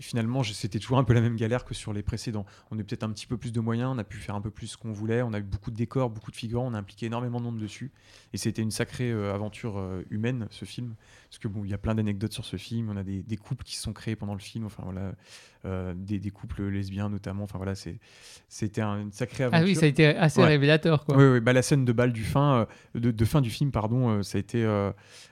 finalement, 0.00 0.42
c'était 0.42 0.78
toujours 0.78 0.98
un 0.98 1.04
peu 1.04 1.12
la 1.12 1.20
même 1.20 1.36
galère 1.36 1.64
que 1.64 1.74
sur 1.74 1.92
les 1.92 2.02
précédents. 2.02 2.44
On 2.70 2.78
a 2.78 2.80
eu 2.80 2.84
peut-être 2.84 3.02
un 3.02 3.10
petit 3.10 3.26
peu 3.26 3.36
plus 3.36 3.52
de 3.52 3.60
moyens, 3.60 3.90
on 3.94 3.98
a 3.98 4.04
pu 4.04 4.18
faire 4.18 4.34
un 4.34 4.40
peu 4.40 4.50
plus 4.50 4.68
ce 4.68 4.76
qu'on 4.76 4.92
voulait, 4.92 5.22
on 5.22 5.32
a 5.32 5.38
eu 5.38 5.42
beaucoup 5.42 5.70
de 5.70 5.76
décors, 5.76 6.10
beaucoup 6.10 6.30
de 6.30 6.36
figurants, 6.36 6.66
on 6.66 6.74
a 6.74 6.78
impliqué 6.78 7.06
énormément 7.06 7.40
de 7.40 7.44
monde 7.44 7.58
dessus. 7.58 7.92
Et 8.32 8.38
c'était 8.38 8.62
une 8.62 8.70
sacrée 8.70 9.10
euh, 9.10 9.34
aventure 9.34 9.78
euh, 9.78 10.02
humaine, 10.10 10.46
ce 10.50 10.64
film. 10.64 10.94
Parce 11.34 11.40
que 11.40 11.48
bon, 11.48 11.64
il 11.64 11.70
y 11.72 11.74
a 11.74 11.78
plein 11.78 11.96
d'anecdotes 11.96 12.32
sur 12.32 12.44
ce 12.44 12.56
film, 12.56 12.90
on 12.90 12.96
a 12.96 13.02
des, 13.02 13.24
des 13.24 13.36
couples 13.36 13.64
qui 13.64 13.74
se 13.74 13.82
sont 13.82 13.92
créés 13.92 14.14
pendant 14.14 14.34
le 14.34 14.38
film, 14.38 14.66
enfin 14.66 14.84
voilà, 14.84 15.14
euh, 15.64 15.92
des, 15.96 16.20
des 16.20 16.30
couples 16.30 16.62
lesbiens 16.68 17.08
notamment. 17.08 17.42
Enfin 17.42 17.58
voilà, 17.58 17.74
c'est- 17.74 17.98
c'était 18.48 18.82
un- 18.82 19.00
une 19.00 19.10
sacrée 19.10 19.42
aventure. 19.42 19.60
Ah 19.64 19.66
oui, 19.66 19.74
ça 19.74 19.86
a 19.86 19.88
été 19.88 20.06
assez 20.06 20.40
Ouais. 20.40 20.46
révélateur 20.46 21.04
quoi. 21.04 21.16
Oui, 21.16 21.24
oui, 21.24 21.40
bah, 21.40 21.52
la 21.52 21.62
scène 21.62 21.84
de 21.84 21.92
balle 21.92 22.12
du 22.12 22.22
fin, 22.22 22.60
euh, 22.94 23.00
de, 23.00 23.10
de 23.10 23.24
fin 23.24 23.40
du 23.40 23.50
film, 23.50 23.72
pardon, 23.72 24.10
euh, 24.10 24.22
ça 24.22 24.38
a 24.38 24.40
été, 24.40 24.62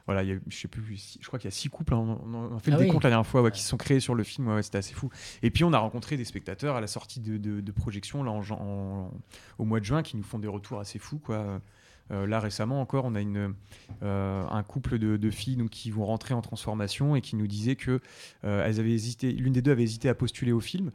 voilà, 0.07 0.25
il 0.25 0.29
y 0.31 0.33
a, 0.33 0.39
je 0.49 0.57
sais 0.57 0.67
plus, 0.67 1.17
je 1.21 1.25
crois 1.29 1.39
qu'il 1.39 1.47
y 1.47 1.53
a 1.53 1.57
six 1.57 1.69
couples, 1.69 1.95
hein, 1.95 2.19
on, 2.25 2.35
on 2.35 2.57
a 2.57 2.59
fait 2.59 2.73
Ah 2.73 2.75
le 2.75 2.81
oui. 2.81 2.87
décompte 2.87 3.05
la 3.05 3.11
dernière 3.11 3.25
fois, 3.27 3.41
ouais, 3.41 3.53
qui 3.53 3.63
se 3.63 3.69
sont 3.69 3.77
créés 3.77 4.01
sur 4.01 4.17
le 4.17 4.25
film, 4.25 4.49
ouais, 4.49 4.63
c'était 4.65 4.79
assez 4.79 4.95
fou. 4.95 5.09
Et 5.45 5.53
puis 5.53 5.63
on 5.63 5.73
a 5.73 5.79
rencontré 5.79 6.17
des 6.17 6.25
spectateurs 6.25 6.75
à 6.75 6.81
la 6.81 6.89
sortie 6.89 7.21
de, 7.21 7.37
de, 7.37 7.61
de 7.61 7.71
projection 7.73 8.25
là 8.25 8.33
en, 8.33 8.43
jan- 8.43 8.59
en- 8.61 9.13
au 9.59 9.65
mois 9.65 9.79
de 9.79 9.85
juin 9.85 10.03
qui 10.03 10.17
nous 10.17 10.25
font 10.25 10.41
des 10.41 10.49
retours 10.49 10.81
assez 10.81 10.99
fous, 10.99 11.21
quoi. 11.21 11.61
Euh, 12.13 12.27
là 12.27 12.41
récemment 12.41 12.81
encore, 12.81 13.05
on 13.05 13.15
a 13.15 13.21
une, 13.21 13.55
euh, 14.03 14.45
un 14.49 14.63
couple 14.63 14.99
de, 14.99 15.31
filles 15.31 15.57
donc, 15.57 15.71
qui 15.71 15.91
vont 15.91 16.05
rentrer 16.05 16.35
en 16.35 16.43
transformation 16.43 17.17
et 17.17 17.21
qui 17.21 17.37
nous 17.37 17.47
disaient 17.47 17.77
que 17.77 18.01
euh, 18.45 18.65
elles 18.65 18.81
avaient 18.81 18.93
hésité, 18.93 19.33
l'une 19.33 19.53
des 19.53 19.63
deux 19.63 19.73
avait 19.73 19.83
hésité 19.83 20.09
à 20.09 20.15
postuler 20.15 20.53
au 20.53 20.61
film. 20.61 20.91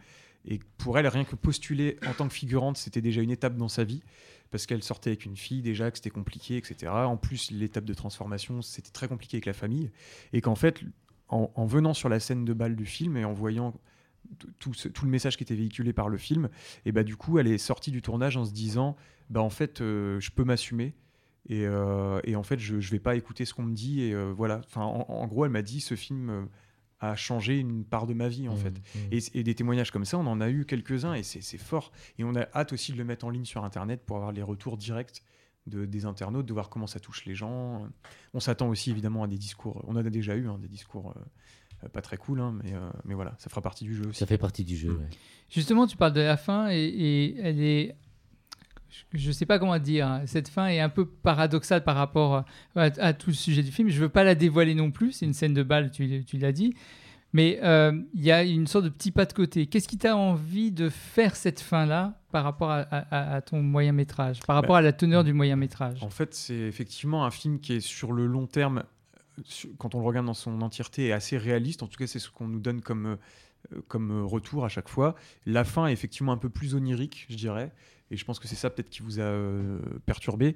Et 0.45 0.59
pour 0.78 0.97
elle, 0.97 1.07
rien 1.07 1.26
que 1.26 1.36
postuler 1.36 1.97
en 2.07 2.13
tant 2.13 2.28
que 2.28 2.34
figurante, 2.34 2.78
c'était 2.78 3.01
déjà 3.01 3.22
une 3.22 3.32
étape 3.32 3.57
dans 3.57 3.68
sa 3.68 3.84
vie 3.84 4.01
parce 4.49 4.65
qu'elle 4.65 4.84
sortait 4.84 5.09
avec 5.09 5.26
une 5.26 5.36
fille 5.36 5.61
déjà, 5.61 5.91
que 5.91 5.97
c'était 5.97 6.09
compliqué, 6.09 6.55
etc. 6.55 6.89
En 6.89 7.18
plus, 7.18 7.51
l'étape 7.51 7.84
de 7.84 7.93
transformation, 7.93 8.61
c'était 8.61 8.91
très 8.91 9.09
compliqué 9.09 9.38
avec 9.38 9.45
la 9.45 9.53
famille. 9.53 9.91
Et 10.32 10.39
qu'en 10.39 10.55
fait, 10.55 10.82
en, 11.28 11.51
en 11.53 11.65
venant 11.65 11.93
sur 11.93 12.07
la 12.07 12.22
scène 12.22 12.45
de 12.45 12.53
balle 12.53 12.78
du 12.78 12.86
film 12.86 13.18
et 13.18 13.26
en 13.26 13.34
voyant 13.34 13.74
tout, 14.59 14.72
le 15.03 15.09
message 15.09 15.36
qui 15.36 15.43
était 15.43 15.55
véhiculé 15.55 15.91
par 15.91 16.07
le 16.07 16.18
film, 16.18 16.47
et 16.86 16.93
bah 16.93 17.03
du 17.03 17.18
coup, 17.18 17.39
elle 17.39 17.47
est 17.47 17.57
sortie 17.57 17.91
du 17.91 18.01
tournage 18.01 18.38
en 18.38 18.45
se 18.45 18.53
disant, 18.53 18.95
bah 19.30 19.41
en 19.41 19.49
fait, 19.49 19.80
je 19.80 20.30
peux 20.32 20.45
m'assumer. 20.45 20.93
Et, 21.50 21.66
euh, 21.66 22.20
et 22.26 22.36
en 22.36 22.43
fait, 22.43 22.60
je, 22.60 22.80
je 22.80 22.91
vais 22.91 23.00
pas 23.00 23.16
écouter 23.16 23.45
ce 23.45 23.54
qu'on 23.54 23.64
me 23.64 23.74
dit. 23.74 24.02
Et 24.02 24.14
euh, 24.14 24.32
voilà. 24.36 24.62
Enfin, 24.66 24.82
en, 24.84 25.06
en 25.10 25.28
gros, 25.28 25.45
elle 25.45 25.52
m'a 25.52 25.62
dit, 25.62 25.80
ce 25.80 25.95
film 25.95 26.30
euh, 26.30 26.43
a 27.00 27.16
changé 27.16 27.58
une 27.58 27.86
part 27.86 28.06
de 28.08 28.14
ma 28.14 28.28
vie, 28.28 28.50
en 28.50 28.56
Mmh, 28.56 28.58
fait. 28.58 28.70
mmh. 28.72 29.00
Et, 29.12 29.39
et 29.39 29.43
des 29.43 29.56
témoignages 29.56 29.91
comme 29.91 30.06
ça, 30.06 30.18
on 30.18 30.26
en 30.28 30.41
a 30.41 30.50
eu 30.50 30.66
quelques-uns 30.66 31.14
et 31.14 31.24
c'est 31.24 31.58
fort. 31.58 31.91
Et 32.20 32.24
on 32.24 32.36
a 32.36 32.48
hâte 32.54 32.74
aussi 32.74 32.91
de 32.91 32.98
le 32.98 33.06
mettre 33.06 33.26
en 33.26 33.30
ligne 33.30 33.45
sur 33.45 33.64
Internet 33.64 34.02
pour 34.06 34.18
avoir 34.18 34.32
les 34.32 34.41
retours 34.43 34.78
directs 34.78 35.24
de, 35.68 35.86
des 35.86 36.06
internautes, 36.06 36.45
de 36.45 36.54
voir 36.54 36.70
comment 36.70 36.88
ça 36.88 37.00
touche 37.00 37.26
les 37.26 37.36
gens. 37.36 37.88
On 38.34 38.39
s'attend 38.39 38.68
aussi 38.70 38.89
évidemment 38.89 39.24
à 39.24 39.28
des 39.28 39.38
discours. 39.38 39.84
On 39.88 39.93
en 39.93 39.98
a 39.98 40.04
déjà 40.10 40.36
eu 40.36 40.48
hein, 40.48 40.58
des 40.62 40.68
discours 40.70 41.14
euh, 41.84 41.88
pas 41.89 42.02
très 42.02 42.18
cool, 42.18 42.39
hein, 42.41 42.58
mais, 42.64 42.74
euh, 42.74 42.89
mais 43.06 43.14
voilà, 43.14 43.36
ça 43.38 43.50
fera 43.50 43.62
partie 43.62 43.84
du 43.86 43.93
jeu 43.95 44.08
aussi. 44.08 44.18
Ça 44.20 44.26
fait 44.26 44.38
partie 44.38 44.64
du 44.64 44.76
jeu. 44.76 44.91
Mm. 44.93 44.98
ouais. 44.98 45.10
Justement, 45.50 45.86
tu 45.86 45.95
parles 45.98 46.14
de 46.14 46.22
la 46.22 46.36
fin 46.38 46.70
et, 46.72 46.78
et 46.84 47.38
elle 47.39 47.62
est. 47.62 47.95
Je 49.14 49.28
ne 49.28 49.34
sais 49.34 49.46
pas 49.46 49.60
comment 49.60 49.78
dire. 49.80 50.08
hein. 50.08 50.22
Cette 50.26 50.48
fin 50.48 50.68
est 50.68 50.80
un 50.80 50.90
peu 50.90 51.06
paradoxale 51.06 51.84
par 51.84 51.96
rapport 51.96 52.46
à, 52.76 52.82
à 52.82 53.14
tout 53.14 53.30
le 53.30 53.36
sujet 53.36 53.64
du 53.64 53.72
film. 53.72 53.90
Je 53.90 53.96
ne 53.98 54.02
veux 54.02 54.10
pas 54.10 54.24
la 54.24 54.36
dévoiler 54.36 54.76
non 54.76 54.92
plus. 54.92 55.12
C'est 55.12 55.26
une 55.26 55.34
scène 55.34 55.54
de 55.54 55.64
balle, 55.64 55.92
tu, 55.92 56.24
tu 56.26 56.38
l'as 56.38 56.52
dit. 56.52 56.74
Mais 57.34 57.60
euh, 57.62 57.92
il 58.14 58.22
y 58.24 58.32
a 58.32 58.44
une 58.44 58.68
sorte 58.68 58.86
de 58.86 58.90
petit 58.90 59.12
pas 59.12 59.26
de 59.26 59.34
côté. 59.34 59.68
Qu'est-ce 59.68 59.88
qui 59.90 59.98
t'a 59.98 60.16
envie 60.16 60.72
de 60.72 60.88
faire 60.90 61.36
cette 61.36 61.60
fin-là 61.60 62.20
par 62.32 62.44
rapport 62.46 62.72
à, 62.72 62.80
à- 62.82 63.36
à 63.36 63.42
ton 63.42 63.62
moyen 63.62 63.92
métrage, 63.92 64.40
par 64.44 64.56
rapport 64.56 64.76
Bah, 64.76 64.80
à 64.80 64.82
la 64.82 64.94
teneur 64.94 65.24
du 65.26 65.34
moyen 65.34 65.58
métrage 65.58 66.02
En 66.02 66.10
fait, 66.10 66.34
c'est 66.34 66.56
effectivement 66.56 67.26
un 67.26 67.32
film 67.32 67.60
qui 67.60 67.74
est 67.74 67.80
sur 67.82 68.14
le 68.14 68.26
long 68.28 68.48
terme, 68.48 68.84
euh, 69.40 69.42
quand 69.78 69.94
on 69.94 70.00
le 70.00 70.06
regarde 70.06 70.26
dans 70.26 70.34
son 70.34 70.62
entièreté, 70.62 71.08
est 71.08 71.12
assez 71.12 71.38
réaliste. 71.38 71.84
En 71.84 71.88
tout 71.88 71.98
cas, 71.98 72.08
c'est 72.08 72.20
ce 72.20 72.30
qu'on 72.32 72.48
nous 72.48 72.60
donne 72.62 72.82
comme, 72.82 73.06
euh, 73.06 73.16
euh, 73.76 73.82
comme 73.90 74.12
euh, 74.12 74.24
retour 74.24 74.64
à 74.64 74.70
chaque 74.70 74.88
fois. 74.88 75.14
La 75.46 75.66
fin 75.66 75.88
est 75.88 75.94
effectivement 75.94 76.32
un 76.32 76.38
peu 76.38 76.50
plus 76.50 76.76
onirique, 76.76 77.26
je 77.30 77.36
dirais. 77.36 77.74
Et 78.12 78.18
je 78.18 78.26
pense 78.26 78.39
que 78.39 78.47
c'est 78.47 78.55
ça 78.55 78.70
peut-être 78.70 78.89
qui 78.89 79.01
vous 79.01 79.20
a 79.20 79.24
euh, 79.24 79.80
perturbé. 80.05 80.55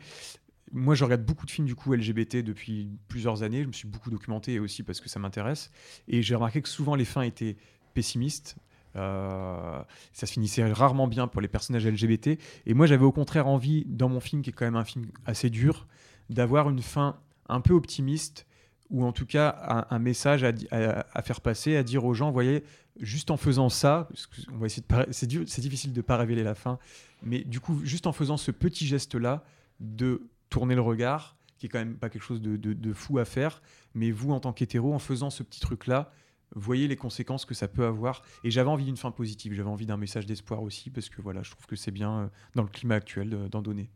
Moi, 0.72 0.96
je 0.96 1.04
regarde 1.04 1.24
beaucoup 1.24 1.46
de 1.46 1.52
films 1.52 1.68
du 1.68 1.76
coup 1.76 1.94
LGBT 1.94 2.38
depuis 2.38 2.90
plusieurs 3.08 3.44
années. 3.44 3.64
Je 3.64 3.68
me 3.68 3.74
suis 3.74 3.88
beaucoup 3.88 4.10
documenté 4.10 4.60
aussi 4.60 4.84
parce 4.84 5.02
que 5.02 5.10
ça 5.10 5.20
m'intéresse. 5.20 5.72
Et 6.08 6.22
j'ai 6.22 6.36
remarqué 6.36 6.62
que 6.62 6.70
souvent 6.70 6.96
les 6.96 7.06
fins 7.06 7.24
étaient 7.24 7.58
pessimistes. 7.94 8.56
Euh, 8.96 9.82
ça 10.14 10.26
se 10.26 10.34
finissait 10.34 10.70
rarement 10.72 11.08
bien 11.08 11.28
pour 11.28 11.42
les 11.42 11.48
personnages 11.48 11.86
LGBT. 11.86 12.40
Et 12.66 12.74
moi, 12.74 12.86
j'avais 12.86 13.04
au 13.04 13.12
contraire 13.12 13.48
envie, 13.48 13.86
dans 13.88 14.10
mon 14.10 14.20
film, 14.20 14.42
qui 14.42 14.50
est 14.50 14.54
quand 14.54 14.66
même 14.66 14.76
un 14.76 14.86
film 14.86 15.08
assez 15.26 15.50
dur, 15.50 15.88
d'avoir 16.30 16.70
une 16.70 16.82
fin 16.82 17.20
un 17.50 17.62
peu 17.62 17.74
optimiste, 17.74 18.46
ou 18.92 19.04
en 19.06 19.12
tout 19.12 19.26
cas 19.26 19.86
un, 19.90 20.00
message 20.00 20.44
à, 20.44 21.22
faire 21.22 21.42
passer, 21.42 21.76
à 21.78 21.84
dire 21.84 22.06
aux 22.06 22.14
gens, 22.14 22.32
voyez, 22.32 22.64
juste 23.00 23.32
en 23.32 23.38
faisant 23.38 23.70
ça, 23.70 24.10
on 24.54 24.58
va 24.58 24.68
essayer 24.68 24.84
de 24.86 25.06
c'est 25.12 25.62
difficile 25.62 25.94
de 25.94 25.98
ne 25.98 26.02
pas 26.02 26.18
révéler 26.18 26.44
la 26.44 26.56
fin, 26.56 26.78
mais 27.24 27.44
du 27.44 27.60
coup, 27.60 27.80
juste 27.84 28.06
en 28.06 28.12
faisant 28.12 28.38
ce 28.38 28.52
petit 28.52 28.86
geste-là, 28.86 29.44
de 29.80 30.22
tourner 30.50 30.76
le 30.76 30.82
regard, 30.82 31.36
qui 31.58 31.66
est 31.68 31.70
quand 31.70 31.80
même 31.80 31.96
pas 31.96 32.10
quelque 32.10 32.24
chose 32.24 32.42
de, 32.42 32.58
de- 32.58 32.94
fou 32.94 33.18
à 33.18 33.26
faire, 33.26 33.62
mais 33.96 34.12
vous, 34.12 34.32
en 34.32 34.40
tant 34.40 34.52
qu'hétéro, 34.52 34.94
en 34.94 35.00
faisant 35.00 35.30
ce 35.30 35.44
petit 35.44 35.60
truc-là, 35.60 36.12
voyez 36.56 36.88
les 36.88 36.98
conséquences 36.98 37.46
que 37.46 37.54
ça 37.54 37.68
peut 37.68 37.86
avoir. 37.86 38.24
Et 38.44 38.52
j'avais 38.52 38.70
envie 38.70 38.84
d'une 38.86 38.98
fin 38.98 39.12
positive, 39.12 39.54
j'avais 39.54 39.70
envie 39.70 39.86
d'un 39.86 39.98
message 39.98 40.26
d'espoir 40.26 40.62
aussi, 40.64 40.90
parce 40.90 41.08
que 41.08 41.22
voilà, 41.22 41.44
je 41.44 41.52
trouve 41.52 41.66
que 41.66 41.76
c'est 41.76 41.92
bien 41.92 42.12
euh, 42.20 42.28
dans 42.56 42.64
le 42.64 42.70
climat 42.70 42.96
actuel 42.96 43.30
de- 43.30 43.48
d'en 43.48 43.62
donner. 43.62 43.90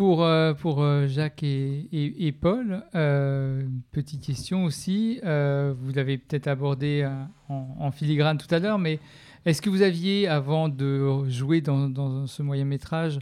Pour, 0.00 0.24
euh, 0.24 0.54
pour 0.54 0.82
euh, 0.82 1.06
Jacques 1.08 1.42
et, 1.42 1.86
et- 1.92 2.32
Paul, 2.32 2.82
euh, 2.94 3.60
petite 3.92 4.22
question 4.22 4.64
aussi. 4.64 5.20
Euh, 5.26 5.74
vous 5.78 5.92
l'avez 5.92 6.16
peut-être 6.16 6.46
abordé 6.46 7.06
en, 7.50 7.76
en 7.78 7.90
filigrane 7.90 8.38
tout 8.38 8.46
à 8.54 8.60
l'heure, 8.60 8.78
mais 8.78 8.98
est-ce 9.44 9.60
que 9.60 9.68
vous 9.68 9.82
aviez, 9.82 10.26
avant 10.26 10.70
de 10.70 11.28
jouer 11.28 11.60
dans, 11.60 11.90
dans 11.90 12.26
ce 12.26 12.42
moyen 12.42 12.64
métrage, 12.64 13.18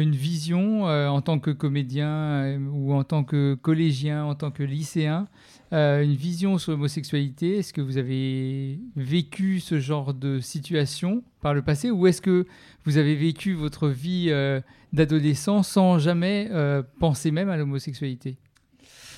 une 0.00 0.14
vision 0.14 0.88
euh, 0.88 1.08
en 1.08 1.20
tant 1.20 1.38
que 1.38 1.50
comédien 1.50 2.08
euh, 2.08 2.58
ou 2.70 2.92
en 2.92 3.04
tant 3.04 3.24
que 3.24 3.54
collégien, 3.54 4.24
en 4.24 4.34
tant 4.34 4.50
que 4.50 4.62
lycéen, 4.62 5.26
euh, 5.72 6.02
une 6.02 6.14
vision 6.14 6.58
sur 6.58 6.72
l'homosexualité? 6.72 7.58
Est-ce 7.58 7.72
que 7.72 7.80
vous 7.80 7.98
avez 7.98 8.78
vécu 8.96 9.60
ce 9.60 9.80
genre 9.80 10.14
de 10.14 10.40
situation 10.40 11.22
par 11.40 11.54
le 11.54 11.62
passé 11.62 11.90
ou 11.90 12.06
est-ce 12.06 12.20
que 12.20 12.46
vous 12.84 12.98
avez 12.98 13.14
vécu 13.14 13.54
votre 13.54 13.88
vie 13.88 14.30
d'adolescent 14.92 15.62
sans 15.62 15.98
jamais 15.98 16.50
penser 17.00 17.30
même 17.30 17.48
à 17.48 17.56
l'homosexualité? 17.56 18.36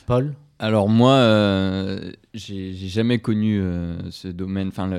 Paul? 0.07 0.35
Alors 0.61 0.89
moi, 0.89 1.13
euh, 1.13 2.11
j'ai 2.35 2.73
jamais 2.75 3.21
connu 3.21 3.61
euh, 3.61 4.11
ce 4.11 4.27
domaine, 4.27 4.69
enfin 4.69 4.91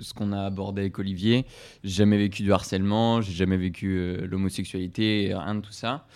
ce 0.00 0.14
qu'on 0.14 0.32
a 0.32 0.42
abordé 0.42 0.82
avec 0.82 0.98
Olivier. 1.00 1.44
J'ai 1.82 1.90
jamais 1.90 2.18
vécu 2.18 2.44
du 2.44 2.52
harcèlement, 2.52 3.20
j'ai 3.20 3.32
jamais 3.32 3.56
vécu 3.56 3.96
euh, 3.98 4.26
l'homosexualité, 4.28 5.34
rien 5.34 5.56
de 5.56 5.60
tout 5.60 5.72
ça. 5.72 6.06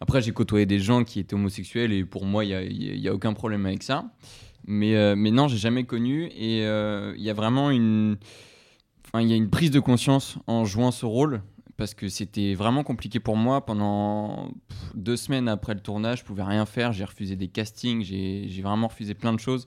Après, 0.00 0.22
j'ai 0.22 0.30
côtoyé 0.30 0.64
des 0.64 0.78
gens 0.78 1.02
qui 1.02 1.18
étaient 1.18 1.34
homosexuels 1.34 1.92
et 1.92 2.04
pour 2.04 2.24
moi, 2.24 2.44
il 2.44 2.78
n'y 2.78 3.08
a, 3.08 3.10
a 3.10 3.14
aucun 3.14 3.32
problème 3.32 3.66
avec 3.66 3.82
ça. 3.82 4.04
Mais, 4.64 4.94
euh, 4.94 5.16
mais 5.16 5.32
non, 5.32 5.48
j'ai 5.48 5.58
jamais 5.58 5.82
connu 5.82 6.26
et 6.26 6.60
il 6.60 7.22
y 7.22 7.30
a 7.30 7.34
vraiment 7.34 7.70
une, 7.70 8.16
enfin, 9.06 9.22
il 9.22 9.28
y 9.28 9.32
a 9.32 9.36
une 9.36 9.50
prise 9.50 9.72
de 9.72 9.80
conscience 9.80 10.38
en 10.46 10.64
jouant 10.64 10.92
ce 10.92 11.04
rôle 11.04 11.42
parce 11.76 11.94
que 11.94 12.08
c'était 12.08 12.54
vraiment 12.54 12.84
compliqué 12.84 13.20
pour 13.20 13.36
moi. 13.36 13.64
Pendant 13.64 14.50
deux 14.94 15.16
semaines 15.16 15.48
après 15.48 15.74
le 15.74 15.80
tournage, 15.80 16.20
je 16.20 16.24
pouvais 16.24 16.42
rien 16.42 16.66
faire, 16.66 16.92
j'ai 16.92 17.04
refusé 17.04 17.36
des 17.36 17.48
castings, 17.48 18.02
j'ai 18.02 18.62
vraiment 18.62 18.88
refusé 18.88 19.14
plein 19.14 19.32
de 19.32 19.40
choses. 19.40 19.66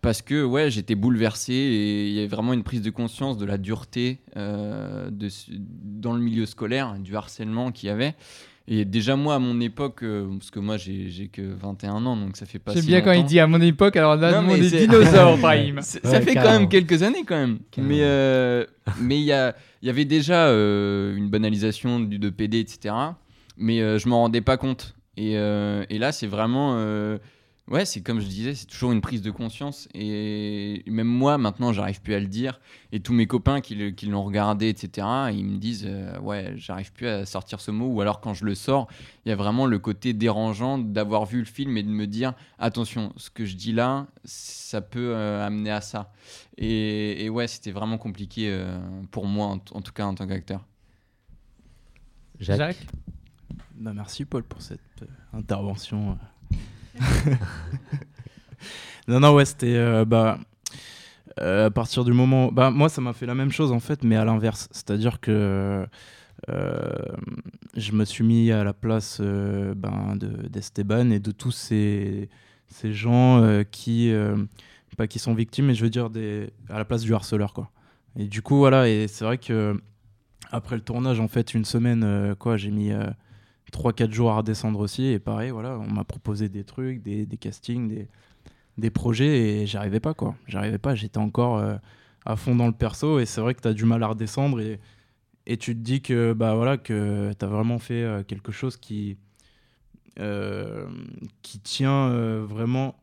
Parce 0.00 0.22
que 0.22 0.44
ouais, 0.44 0.70
j'étais 0.70 0.94
bouleversé 0.94 1.52
et 1.52 2.06
il 2.08 2.12
y 2.12 2.18
avait 2.18 2.28
vraiment 2.28 2.52
une 2.52 2.62
prise 2.62 2.82
de 2.82 2.90
conscience 2.90 3.36
de 3.36 3.44
la 3.44 3.58
dureté 3.58 4.20
euh, 4.36 5.10
dans 5.10 6.12
le 6.12 6.20
milieu 6.20 6.46
scolaire, 6.46 6.96
du 6.98 7.16
harcèlement 7.16 7.72
qu'il 7.72 7.88
y 7.88 7.90
avait. 7.90 8.14
Et 8.70 8.84
déjà 8.84 9.16
moi 9.16 9.36
à 9.36 9.38
mon 9.38 9.60
époque, 9.60 10.02
euh, 10.02 10.28
parce 10.38 10.50
que 10.50 10.60
moi 10.60 10.76
j'ai 10.76 11.30
que 11.32 11.40
21 11.40 12.04
ans, 12.04 12.16
donc 12.16 12.36
ça 12.36 12.44
fait 12.44 12.58
pas 12.58 12.74
J'aime 12.74 12.82
si 12.82 12.88
bien 12.88 13.00
quand 13.00 13.12
il 13.12 13.24
dit 13.24 13.40
à 13.40 13.46
mon 13.46 13.60
époque, 13.62 13.96
alors 13.96 14.16
là, 14.16 14.44
on 14.46 14.50
est 14.50 14.60
dinosaures, 14.60 15.38
Brahim. 15.40 15.76
Ouais, 15.76 15.82
ça 15.82 16.20
fait 16.20 16.34
quand 16.34 16.50
même 16.50 16.68
quelques 16.68 17.02
années 17.02 17.24
quand 17.26 17.36
même. 17.36 17.60
Carrément. 17.70 17.94
Mais 17.94 18.00
euh, 18.02 18.66
mais 19.00 19.18
il 19.18 19.24
y 19.24 19.32
a 19.32 19.56
il 19.80 19.86
y 19.86 19.90
avait 19.90 20.04
déjà 20.04 20.48
euh, 20.48 21.16
une 21.16 21.30
banalisation 21.30 21.98
du 22.00 22.18
de 22.18 22.28
PD 22.28 22.60
etc. 22.60 22.94
Mais 23.56 23.80
euh, 23.80 23.98
je 23.98 24.06
m'en 24.06 24.20
rendais 24.20 24.42
pas 24.42 24.58
compte. 24.58 24.94
Et, 25.16 25.38
euh, 25.38 25.84
et 25.88 25.98
là 25.98 26.12
c'est 26.12 26.26
vraiment 26.26 26.74
euh, 26.76 27.16
ouais 27.68 27.84
c'est 27.84 28.00
comme 28.00 28.20
je 28.20 28.26
disais 28.26 28.54
c'est 28.54 28.66
toujours 28.66 28.92
une 28.92 29.00
prise 29.00 29.22
de 29.22 29.30
conscience 29.30 29.88
et 29.94 30.82
même 30.86 31.06
moi 31.06 31.38
maintenant 31.38 31.72
j'arrive 31.72 32.00
plus 32.00 32.14
à 32.14 32.20
le 32.20 32.26
dire 32.26 32.60
et 32.92 33.00
tous 33.00 33.12
mes 33.12 33.26
copains 33.26 33.60
qui 33.60 33.74
l'ont 34.06 34.22
regardé 34.22 34.68
etc. 34.68 35.06
Ils 35.32 35.44
me 35.44 35.58
disent 35.58 35.86
euh, 35.86 36.18
ouais 36.20 36.54
j'arrive 36.56 36.92
plus 36.92 37.06
à 37.06 37.26
sortir 37.26 37.60
ce 37.60 37.70
mot 37.70 37.86
ou 37.86 38.00
alors 38.00 38.20
quand 38.20 38.34
je 38.34 38.44
le 38.44 38.54
sors 38.54 38.88
il 39.24 39.28
y 39.28 39.32
a 39.32 39.36
vraiment 39.36 39.66
le 39.66 39.78
côté 39.78 40.14
dérangeant 40.14 40.78
d'avoir 40.78 41.26
vu 41.26 41.38
le 41.38 41.44
film 41.44 41.76
et 41.76 41.82
de 41.82 41.88
me 41.88 42.06
dire 42.06 42.32
attention, 42.58 43.12
ce 43.16 43.30
que 43.30 43.44
je 43.44 43.56
dis 43.56 43.72
là, 43.72 44.06
ça 44.24 44.80
peut 44.80 45.14
euh, 45.14 45.46
amener 45.46 45.70
à 45.70 45.80
ça. 45.80 46.12
Et, 46.56 47.24
et 47.24 47.28
ouais, 47.28 47.46
c'était 47.46 47.70
vraiment 47.70 47.98
compliqué 47.98 48.50
euh, 48.50 48.78
pour 49.10 49.26
moi, 49.26 49.46
en 49.46 49.58
tout 49.58 49.92
cas 49.92 50.06
en 50.06 50.14
tant 50.14 50.26
qu'acteur. 50.26 50.64
Jacques, 52.40 52.58
Jacques 52.58 52.86
Bah, 53.74 53.92
merci 53.92 54.24
Paul 54.24 54.44
pour 54.44 54.62
cette 54.62 54.80
euh, 55.02 55.06
intervention. 55.32 56.18
Non, 59.08 59.20
non, 59.20 59.34
ouais, 59.34 59.44
c'était. 59.44 59.74
euh, 59.76 60.04
bah, 60.04 60.38
euh, 61.40 61.66
à 61.66 61.70
partir 61.70 62.04
du 62.04 62.12
moment. 62.12 62.50
Bah, 62.52 62.70
moi, 62.70 62.88
ça 62.88 63.00
m'a 63.00 63.12
fait 63.12 63.26
la 63.26 63.34
même 63.34 63.52
chose 63.52 63.72
en 63.72 63.80
fait, 63.80 64.04
mais 64.04 64.16
à 64.16 64.24
l'inverse. 64.24 64.68
C'est-à-dire 64.72 65.20
que. 65.20 65.86
euh, 66.48 66.84
je 67.76 67.92
me 67.92 68.04
suis 68.04 68.24
mis 68.24 68.50
à 68.52 68.64
la 68.64 68.72
place 68.72 69.20
ben, 69.20 70.16
de- 70.16 70.48
d'Esteban 70.48 71.10
et 71.10 71.20
de 71.20 71.30
tous 71.32 71.52
ces, 71.52 72.28
ces 72.68 72.92
gens 72.92 73.62
qui. 73.70 74.12
pas 74.96 75.06
qui 75.06 75.18
sont 75.18 75.34
victimes, 75.34 75.66
mais 75.66 75.74
je 75.74 75.84
veux 75.84 75.90
dire 75.90 76.10
des, 76.10 76.50
à 76.68 76.78
la 76.78 76.84
place 76.84 77.02
du 77.02 77.14
harceleur, 77.14 77.52
quoi. 77.54 77.70
Et 78.16 78.26
du 78.26 78.42
coup, 78.42 78.56
voilà, 78.58 78.88
et 78.88 79.08
c'est 79.08 79.24
vrai 79.24 79.38
que. 79.38 79.80
Après 80.52 80.76
le 80.76 80.82
tournage, 80.82 81.20
en 81.20 81.28
fait, 81.28 81.54
une 81.54 81.64
semaine, 81.64 82.34
quoi, 82.38 82.56
j'ai 82.56 82.70
mis. 82.70 82.92
Euh, 83.74 83.78
3-4 83.78 84.10
jours 84.12 84.30
à 84.30 84.38
redescendre 84.38 84.80
aussi. 84.80 85.06
Et 85.06 85.18
pareil, 85.18 85.50
voilà, 85.50 85.78
on 85.78 85.90
m'a 85.90 86.04
proposé 86.04 86.48
des 86.48 86.64
trucs, 86.64 87.02
des, 87.02 87.26
des 87.26 87.36
castings, 87.36 87.88
des, 87.88 88.08
des 88.78 88.90
projets 88.90 89.62
et 89.62 89.66
j'arrivais 89.66 90.00
pas, 90.00 90.14
quoi. 90.14 90.36
J'arrivais 90.46 90.78
pas, 90.78 90.94
j'étais 90.94 91.18
encore 91.18 91.58
euh, 91.58 91.76
à 92.24 92.36
fond 92.36 92.54
dans 92.54 92.66
le 92.66 92.72
perso 92.72 93.18
et 93.18 93.26
c'est 93.26 93.40
vrai 93.40 93.54
que 93.54 93.60
tu 93.60 93.68
as 93.68 93.74
du 93.74 93.84
mal 93.84 94.02
à 94.02 94.06
redescendre 94.06 94.60
et, 94.60 94.80
et 95.46 95.56
tu 95.56 95.74
te 95.74 95.80
dis 95.80 96.00
que, 96.00 96.32
bah, 96.32 96.54
voilà, 96.54 96.78
que 96.78 97.32
tu 97.38 97.44
as 97.44 97.48
vraiment 97.48 97.78
fait 97.78 98.02
euh, 98.02 98.22
quelque 98.22 98.52
chose 98.52 98.76
qui, 98.76 99.18
euh, 100.20 100.86
qui 101.42 101.58
tient 101.60 102.10
vraiment, 102.44 102.94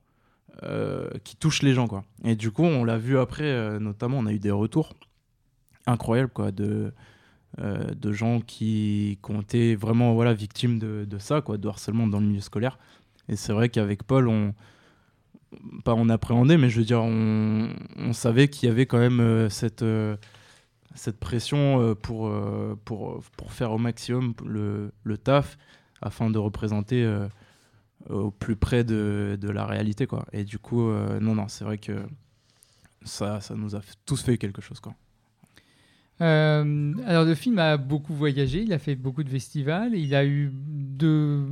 qui 1.26 1.36
touche 1.36 1.62
les 1.62 1.74
gens, 1.74 1.88
quoi. 1.88 2.06
Et 2.24 2.36
du 2.36 2.50
coup, 2.50 2.64
on 2.64 2.86
l'a 2.86 2.98
vu 2.98 3.18
après, 3.18 3.78
notamment, 3.80 4.20
on 4.20 4.26
a 4.26 4.32
eu 4.32 4.40
des 4.40 4.52
retours 4.52 4.94
incroyables, 5.86 6.32
quoi, 6.32 6.52
de 6.52 6.94
euh, 7.60 7.94
de 7.94 8.12
gens 8.12 8.42
qui, 8.42 9.18
qui 9.24 9.32
ont 9.32 9.42
été 9.42 9.76
vraiment 9.76 10.14
voilà, 10.14 10.34
victimes 10.34 10.80
de, 10.80 11.06
de 11.06 11.18
ça, 11.18 11.42
quoi, 11.42 11.58
de 11.58 11.68
harcèlement 11.68 12.08
dans 12.08 12.20
le 12.20 12.26
milieu 12.26 12.42
scolaire. 12.42 12.78
Et 13.30 13.36
c'est 13.36 13.54
vrai 13.54 13.70
qu'avec 13.70 14.04
Paul, 14.04 14.28
on, 14.28 14.54
pas 15.84 15.94
on 15.94 16.10
appréhendait, 16.10 16.58
mais 16.58 16.70
je 16.70 16.80
veux 16.80 16.86
dire, 16.86 17.02
on, 17.02 17.70
on 17.98 18.14
savait 18.14 18.48
qu'il 18.50 18.68
y 18.68 18.72
avait 18.72 18.86
quand 18.86 19.00
même 19.00 19.20
euh, 19.20 19.50
cette, 19.50 19.84
euh, 19.84 20.18
cette 20.96 21.20
pression 21.20 21.96
pour, 22.02 22.32
pour, 22.86 23.24
pour 23.38 23.52
faire 23.52 23.72
au 23.72 23.78
maximum 23.78 24.34
le, 24.46 24.92
le 25.04 25.18
taf 25.18 25.58
afin 26.02 26.30
de 26.30 26.38
représenter 26.38 27.06
au 28.10 28.32
plus 28.32 28.56
près 28.56 28.84
de, 28.84 29.38
de 29.40 29.50
la 29.50 29.66
réalité. 29.66 30.08
Quoi. 30.08 30.26
Et 30.32 30.44
du 30.44 30.58
coup, 30.60 30.90
non, 31.20 31.36
non, 31.36 31.48
c'est 31.48 31.66
vrai 31.66 31.78
que 31.78 32.06
ça, 33.04 33.42
ça 33.42 33.56
nous 33.56 33.76
a 33.76 33.82
tous 34.06 34.22
fait 34.24 34.38
quelque 34.38 34.62
chose. 34.62 34.80
Quoi. 34.80 34.94
Euh, 36.22 36.94
alors, 37.06 37.26
le 37.26 37.36
film 37.36 37.60
a 37.60 37.78
beaucoup 37.78 38.14
voyagé, 38.14 38.62
il 38.62 38.72
a 38.74 38.80
fait 38.80 38.96
beaucoup 38.96 39.24
de 39.24 39.30
festivals, 39.30 39.94
il 39.96 40.16
a 40.16 40.26
eu 40.26 40.52
de, 40.54 41.44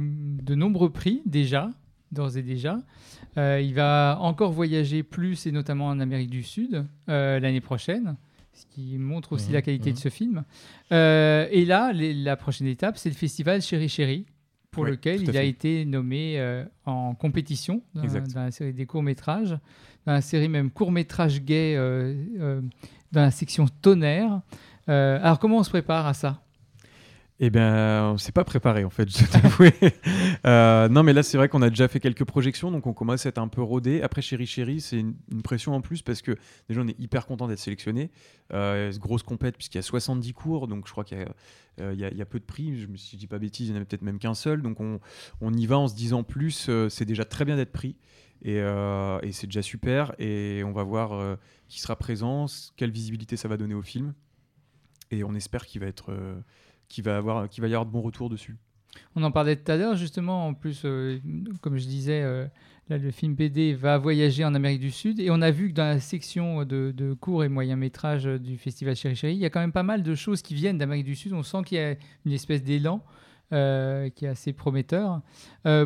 de 0.41 0.55
nombreux 0.55 0.89
prix 0.89 1.21
déjà, 1.25 1.69
d'ores 2.11 2.37
et 2.37 2.41
déjà. 2.43 2.79
Euh, 3.37 3.59
il 3.61 3.73
va 3.73 4.17
encore 4.21 4.51
voyager 4.51 5.03
plus, 5.03 5.45
et 5.47 5.51
notamment 5.51 5.87
en 5.87 5.99
Amérique 5.99 6.29
du 6.29 6.43
Sud, 6.43 6.85
euh, 7.09 7.39
l'année 7.39 7.61
prochaine, 7.61 8.15
ce 8.53 8.65
qui 8.73 8.97
montre 8.97 9.33
aussi 9.33 9.47
Mhm, 9.47 9.53
la 9.53 9.61
qualité 9.61 9.89
mhm. 9.89 9.95
de 9.95 9.99
ce 9.99 10.09
film. 10.09 10.43
Et 10.91 11.65
là, 11.65 11.91
les- 11.91 12.13
la 12.13 12.35
prochaine 12.37 12.67
étape, 12.67 12.97
c'est 12.97 13.09
le 13.09 13.15
festival 13.15 13.61
Chéri 13.61 13.89
Chéri, 13.89 14.25
pour 14.73 14.85
lequel 14.85 15.21
il 15.21 15.37
a 15.37 15.43
été 15.43 15.85
nommé 15.85 16.39
euh, 16.39 16.65
en 16.85 17.13
compétition 17.13 17.81
dans, 17.93 18.03
la 18.35 18.51
série 18.51 18.73
des 18.73 18.85
courts-métrages, 18.85 19.57
dans 20.05 20.13
la 20.13 20.21
série 20.21 20.49
même 20.49 20.71
court-métrage 20.71 21.41
gay 21.41 21.75
euh, 21.77 22.13
euh, 22.39 22.61
dans 23.11 23.21
la 23.21 23.31
section 23.31 23.67
tonnerre. 23.81 24.41
Alors, 24.87 25.39
comment 25.39 25.59
on 25.59 25.63
se 25.63 25.69
prépare 25.69 26.07
à 26.07 26.13
ça? 26.13 26.41
Eh 27.45 27.49
bien, 27.49 28.05
on 28.13 28.17
s'est 28.17 28.31
pas 28.31 28.45
préparé 28.45 28.85
en 28.85 28.89
fait, 28.89 29.09
je 29.09 29.17
dois 29.19 29.27
t'avouer. 29.27 29.73
Euh, 30.45 30.89
non, 30.89 31.03
mais 31.03 31.13
là, 31.13 31.23
c'est 31.23 31.37
vrai 31.37 31.47
qu'on 31.47 31.61
a 31.61 31.69
déjà 31.69 31.87
fait 31.87 32.01
quelques 32.01 32.25
projections, 32.25 32.69
donc 32.69 32.85
on 32.85 32.93
commence 32.93 33.25
à 33.25 33.29
être 33.29 33.37
un 33.37 33.47
peu 33.47 33.61
rodé. 33.61 34.01
Après, 34.01 34.21
Chéri 34.21 34.45
Chéri, 34.45 34.81
c'est 34.81 34.99
une, 34.99 35.15
une 35.31 35.41
pression 35.41 35.73
en 35.73 35.79
plus 35.79 36.01
parce 36.01 36.21
que 36.21 36.35
déjà, 36.67 36.81
on 36.81 36.87
est 36.87 36.99
hyper 36.99 37.25
content 37.25 37.47
d'être 37.47 37.59
sélectionné. 37.59 38.11
Euh, 38.53 38.91
grosse 38.97 39.23
compète 39.23 39.55
puisqu'il 39.55 39.77
y 39.77 39.79
a 39.79 39.83
70 39.83 40.33
cours, 40.33 40.67
donc 40.67 40.85
je 40.87 40.91
crois 40.91 41.03
qu'il 41.03 41.17
y, 41.17 41.21
a, 41.21 41.27
euh, 41.81 41.93
y 41.93 42.17
y 42.17 42.21
a 42.21 42.25
peu 42.25 42.39
de 42.39 42.45
prix. 42.45 42.77
Je 42.77 42.87
me 42.87 42.97
si 42.97 43.15
je 43.15 43.19
dis 43.19 43.27
pas 43.27 43.39
bêtise, 43.39 43.69
il 43.69 43.75
y 43.75 43.77
en 43.77 43.81
a 43.81 43.85
peut-être 43.85 44.03
même 44.03 44.19
qu'un 44.19 44.35
seul. 44.35 44.61
Donc 44.61 44.79
on, 44.79 44.99
on 45.41 45.53
y 45.53 45.65
va 45.65 45.77
en 45.77 45.87
se 45.87 45.95
disant 45.95 46.23
plus, 46.23 46.67
euh, 46.69 46.87
c'est 46.89 47.05
déjà 47.05 47.25
très 47.25 47.45
bien 47.45 47.57
d'être 47.57 47.73
pris. 47.73 47.95
Et, 48.41 48.59
euh, 48.59 49.19
et 49.21 49.33
c'est 49.33 49.47
déjà 49.47 49.61
super. 49.61 50.13
Et 50.19 50.61
on 50.65 50.71
va 50.71 50.83
voir 50.83 51.37
qui 51.67 51.81
sera 51.81 51.97
présent, 51.97 52.45
quelle 52.77 52.91
visibilité 52.91 53.35
ça 53.37 53.49
va 53.49 53.57
donner 53.57 53.75
au 53.75 53.81
film. 53.81 54.13
Et 55.11 55.23
on 55.23 55.35
espère 55.35 55.65
qu'il 55.65 55.81
va 55.81 55.87
être, 55.87 56.13
qu'il 56.93 57.03
va 57.03 57.13
y 57.13 57.73
avoir 57.73 57.85
de 57.85 57.91
bons 57.91 58.01
retours 58.01 58.29
dessus. 58.29 58.57
On 59.15 59.23
en 59.23 59.31
parlait 59.31 59.55
tout 59.55 59.71
à 59.71 59.77
l'heure, 59.77 59.95
justement. 59.95 60.47
En 60.47 60.53
plus, 60.53 60.83
euh, 60.85 61.19
comme 61.61 61.77
je 61.77 61.85
disais, 61.85 62.21
euh, 62.23 62.45
le 62.89 63.11
film 63.11 63.35
BD 63.35 63.73
va 63.73 63.97
voyager 63.97 64.45
en 64.45 64.53
Amérique 64.53 64.81
du 64.81 64.91
Sud. 64.91 65.19
Et 65.19 65.29
on 65.31 65.41
a 65.41 65.51
vu 65.51 65.69
que 65.69 65.73
dans 65.73 65.85
la 65.85 65.99
section 65.99 66.63
de, 66.65 66.93
de 66.95 67.13
courts 67.13 67.43
et 67.43 67.49
moyens 67.49 67.79
métrages 67.79 68.25
du 68.25 68.57
festival 68.57 68.95
Chéri 68.95 69.15
Chéri, 69.15 69.33
il 69.33 69.39
y 69.39 69.45
a 69.45 69.49
quand 69.49 69.59
même 69.59 69.71
pas 69.71 69.83
mal 69.83 70.03
de 70.03 70.15
choses 70.15 70.41
qui 70.41 70.53
viennent 70.55 70.77
d'Amérique 70.77 71.05
du 71.05 71.15
Sud. 71.15 71.33
On 71.33 71.43
sent 71.43 71.63
qu'il 71.65 71.77
y 71.77 71.81
a 71.81 71.95
une 72.25 72.31
espèce 72.31 72.63
d'élan 72.63 73.03
euh, 73.51 74.09
qui 74.09 74.25
est 74.25 74.29
assez 74.29 74.53
prometteur. 74.53 75.21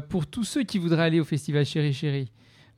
Pour 0.09 0.27
tous 0.27 0.43
ceux 0.43 0.63
qui 0.63 0.79
voudraient 0.79 1.03
aller 1.03 1.19
au 1.19 1.25
festival 1.25 1.65
Chéri 1.65 1.93
Chéri, 1.93 2.31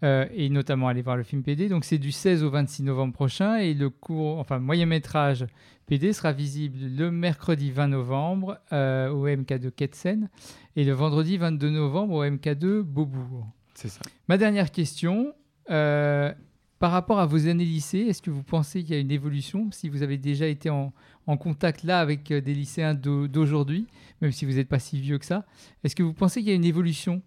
euh, 0.04 0.26
et 0.34 0.50
notamment 0.50 0.88
aller 0.88 1.02
voir 1.02 1.18
le 1.18 1.24
film 1.24 1.44
PD, 1.44 1.68
donc 1.70 1.84
c'est 1.84 1.98
du 1.98 2.12
16 2.12 2.44
au 2.44 2.50
26 2.50 2.84
novembre 2.84 3.14
prochain. 3.14 3.58
Et 3.58 3.74
le 3.74 3.90
court, 3.90 4.40
enfin, 4.40 4.60
moyen 4.60 4.86
métrage 4.86 5.46
PD 5.88 6.14
sera 6.14 6.32
visible 6.32 6.78
le 6.98 7.12
mercredi 7.12 7.72
20 7.72 7.88
novembre 7.90 8.58
euh, 8.72 9.10
au 9.10 9.28
MK2 9.28 9.72
Ketsen 9.72 10.30
et 10.76 10.84
le 10.86 10.94
vendredi 10.94 11.38
22 11.38 11.70
novembre 11.70 12.14
au 12.16 12.24
MK2 12.24 12.82
Beaubourg. 12.82 13.48
C'est 13.74 13.90
ça. 13.90 14.02
Ma 14.28 14.38
dernière 14.38 14.72
question, 14.72 15.34
euh, 15.70 16.32
par 16.80 16.92
rapport 16.92 17.20
à 17.20 17.26
vos 17.26 17.48
années 17.48 17.66
lycée, 17.66 18.00
est-ce 18.00 18.22
que 18.22 18.30
vous 18.32 18.44
pensez 18.44 18.84
qu'il 18.84 18.94
y 18.96 18.98
a 18.98 19.02
une 19.02 19.12
évolution 19.12 19.70
Si 19.72 19.90
vous 19.90 20.02
avez 20.04 20.18
déjà 20.18 20.48
été 20.48 20.70
en, 20.70 20.94
en 21.28 21.36
contact 21.38 21.84
là 21.84 22.00
avec 22.00 22.32
des 22.32 22.54
lycéens 22.54 22.94
d'au- 22.94 23.28
d'aujourd'hui, 23.28 23.86
même 24.22 24.32
si 24.32 24.46
vous 24.46 24.54
n'êtes 24.54 24.70
pas 24.70 24.80
si 24.80 25.00
vieux 25.02 25.18
que 25.18 25.26
ça, 25.26 25.46
est-ce 25.84 25.96
que 25.96 26.04
vous 26.04 26.14
pensez 26.14 26.40
qu'il 26.40 26.50
y 26.50 26.54
a 26.54 26.56
une 26.56 26.64
évolution 26.64 27.22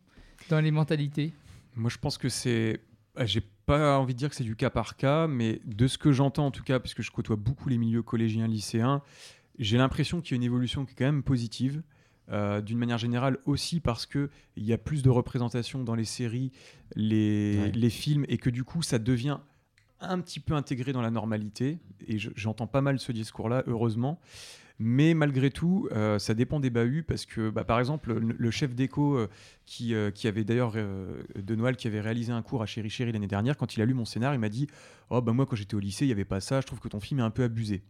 dans 0.49 0.61
les 0.61 0.71
mentalités? 0.71 1.33
Moi, 1.75 1.91
je 1.91 1.99
pense 1.99 2.19
que 2.19 2.29
c'est. 2.29 2.81
ah, 3.17 3.25
J'ai 3.27 3.41
pas 3.67 3.99
envie 3.99 4.15
de 4.15 4.19
dire 4.19 4.29
que 4.29 4.35
c'est 4.37 4.45
du 4.45 4.57
cas 4.57 4.71
par 4.71 4.97
cas, 4.97 5.27
mais 5.27 5.61
de 5.65 5.87
ce 5.87 5.97
que 5.99 6.13
j'entends 6.13 6.47
en 6.47 6.51
tout 6.51 6.63
cas, 6.65 6.81
puisque 6.81 7.03
je 7.03 7.11
côtoie 7.11 7.37
beaucoup 7.37 7.69
les 7.69 7.79
milieux 7.79 8.03
collégiens, 8.03 8.47
lycéens, 8.49 9.03
j'ai 9.59 9.79
l'impression 9.79 10.21
qu'il 10.21 10.33
y 10.33 10.35
a 10.35 10.37
une 10.37 10.43
évolution 10.43 10.85
qui 10.85 10.93
est 10.93 10.97
quand 10.97 11.05
même 11.05 11.23
positive. 11.23 11.83
euh, 12.31 12.61
D'une 12.61 12.79
manière 12.79 12.99
générale 12.99 13.39
aussi 13.47 13.81
parce 13.81 14.07
que 14.07 14.31
il 14.57 14.65
y 14.65 14.73
a 14.73 14.79
plus 14.79 15.03
de 15.03 15.11
représentation 15.11 15.83
dans 15.85 15.95
les 15.97 16.05
séries, 16.05 16.53
les, 16.95 17.59
Ouais. 17.61 17.73
les 17.73 17.91
films, 17.91 18.25
et 18.29 18.39
que 18.39 18.49
du 18.51 18.65
coup 18.65 18.83
ça 18.83 18.99
devient 18.99 19.39
un 20.01 20.21
petit 20.21 20.41
peu 20.41 20.55
intégré 20.55 20.93
dans 20.93 21.03
la 21.03 21.11
normalité. 21.11 21.79
Et 22.07 22.19
je- 22.19 22.31
j'entends 22.35 22.67
pas 22.67 22.81
mal 22.81 22.99
ce 22.99 23.13
discours-là, 23.13 23.63
heureusement. 23.67 24.21
Mais 24.79 25.15
malgré 25.15 25.51
tout, 25.51 25.89
euh, 25.93 26.19
ça 26.19 26.35
dépend 26.35 26.61
des 26.61 26.71
bahuts 26.71 27.03
parce 27.03 27.27
que, 27.27 27.51
bah, 27.51 27.65
par 27.65 27.79
exemple, 27.79 28.13
le, 28.15 28.51
chef 28.51 28.75
d'éco 28.75 29.17
euh, 29.17 29.29
qui, 29.67 29.95
euh, 29.95 30.11
qui 30.11 30.29
avait 30.29 30.45
d'ailleurs 30.45 30.73
de 30.75 31.55
Noël, 31.55 31.77
qui 31.77 31.87
avait 31.87 32.01
réalisé 32.01 32.33
un 32.33 32.43
cours 32.43 32.63
à 32.63 32.67
Chéri 32.67 32.91
Chéri 32.91 33.13
l'année 33.13 33.27
dernière, 33.27 33.57
quand 33.57 33.77
il 33.77 33.83
a 33.83 33.87
lu 33.87 33.95
mon 33.95 34.05
scénar, 34.05 34.35
il 34.35 34.41
m'a 34.41 34.49
dit 34.49 34.67
Oh, 35.11 35.21
bah 35.21 35.33
moi, 35.33 35.47
quand 35.47 35.57
j'étais 35.57 35.75
au 35.75 35.81
lycée, 35.81 36.05
il 36.05 36.09
n'y 36.09 36.13
avait 36.13 36.25
pas 36.25 36.41
ça, 36.41 36.61
je 36.61 36.67
trouve 36.67 36.81
que 36.81 36.89
ton 36.89 37.01
film 37.01 37.21
est 37.21 37.25
un 37.25 37.31
peu 37.31 37.43
abusé. 37.43 37.83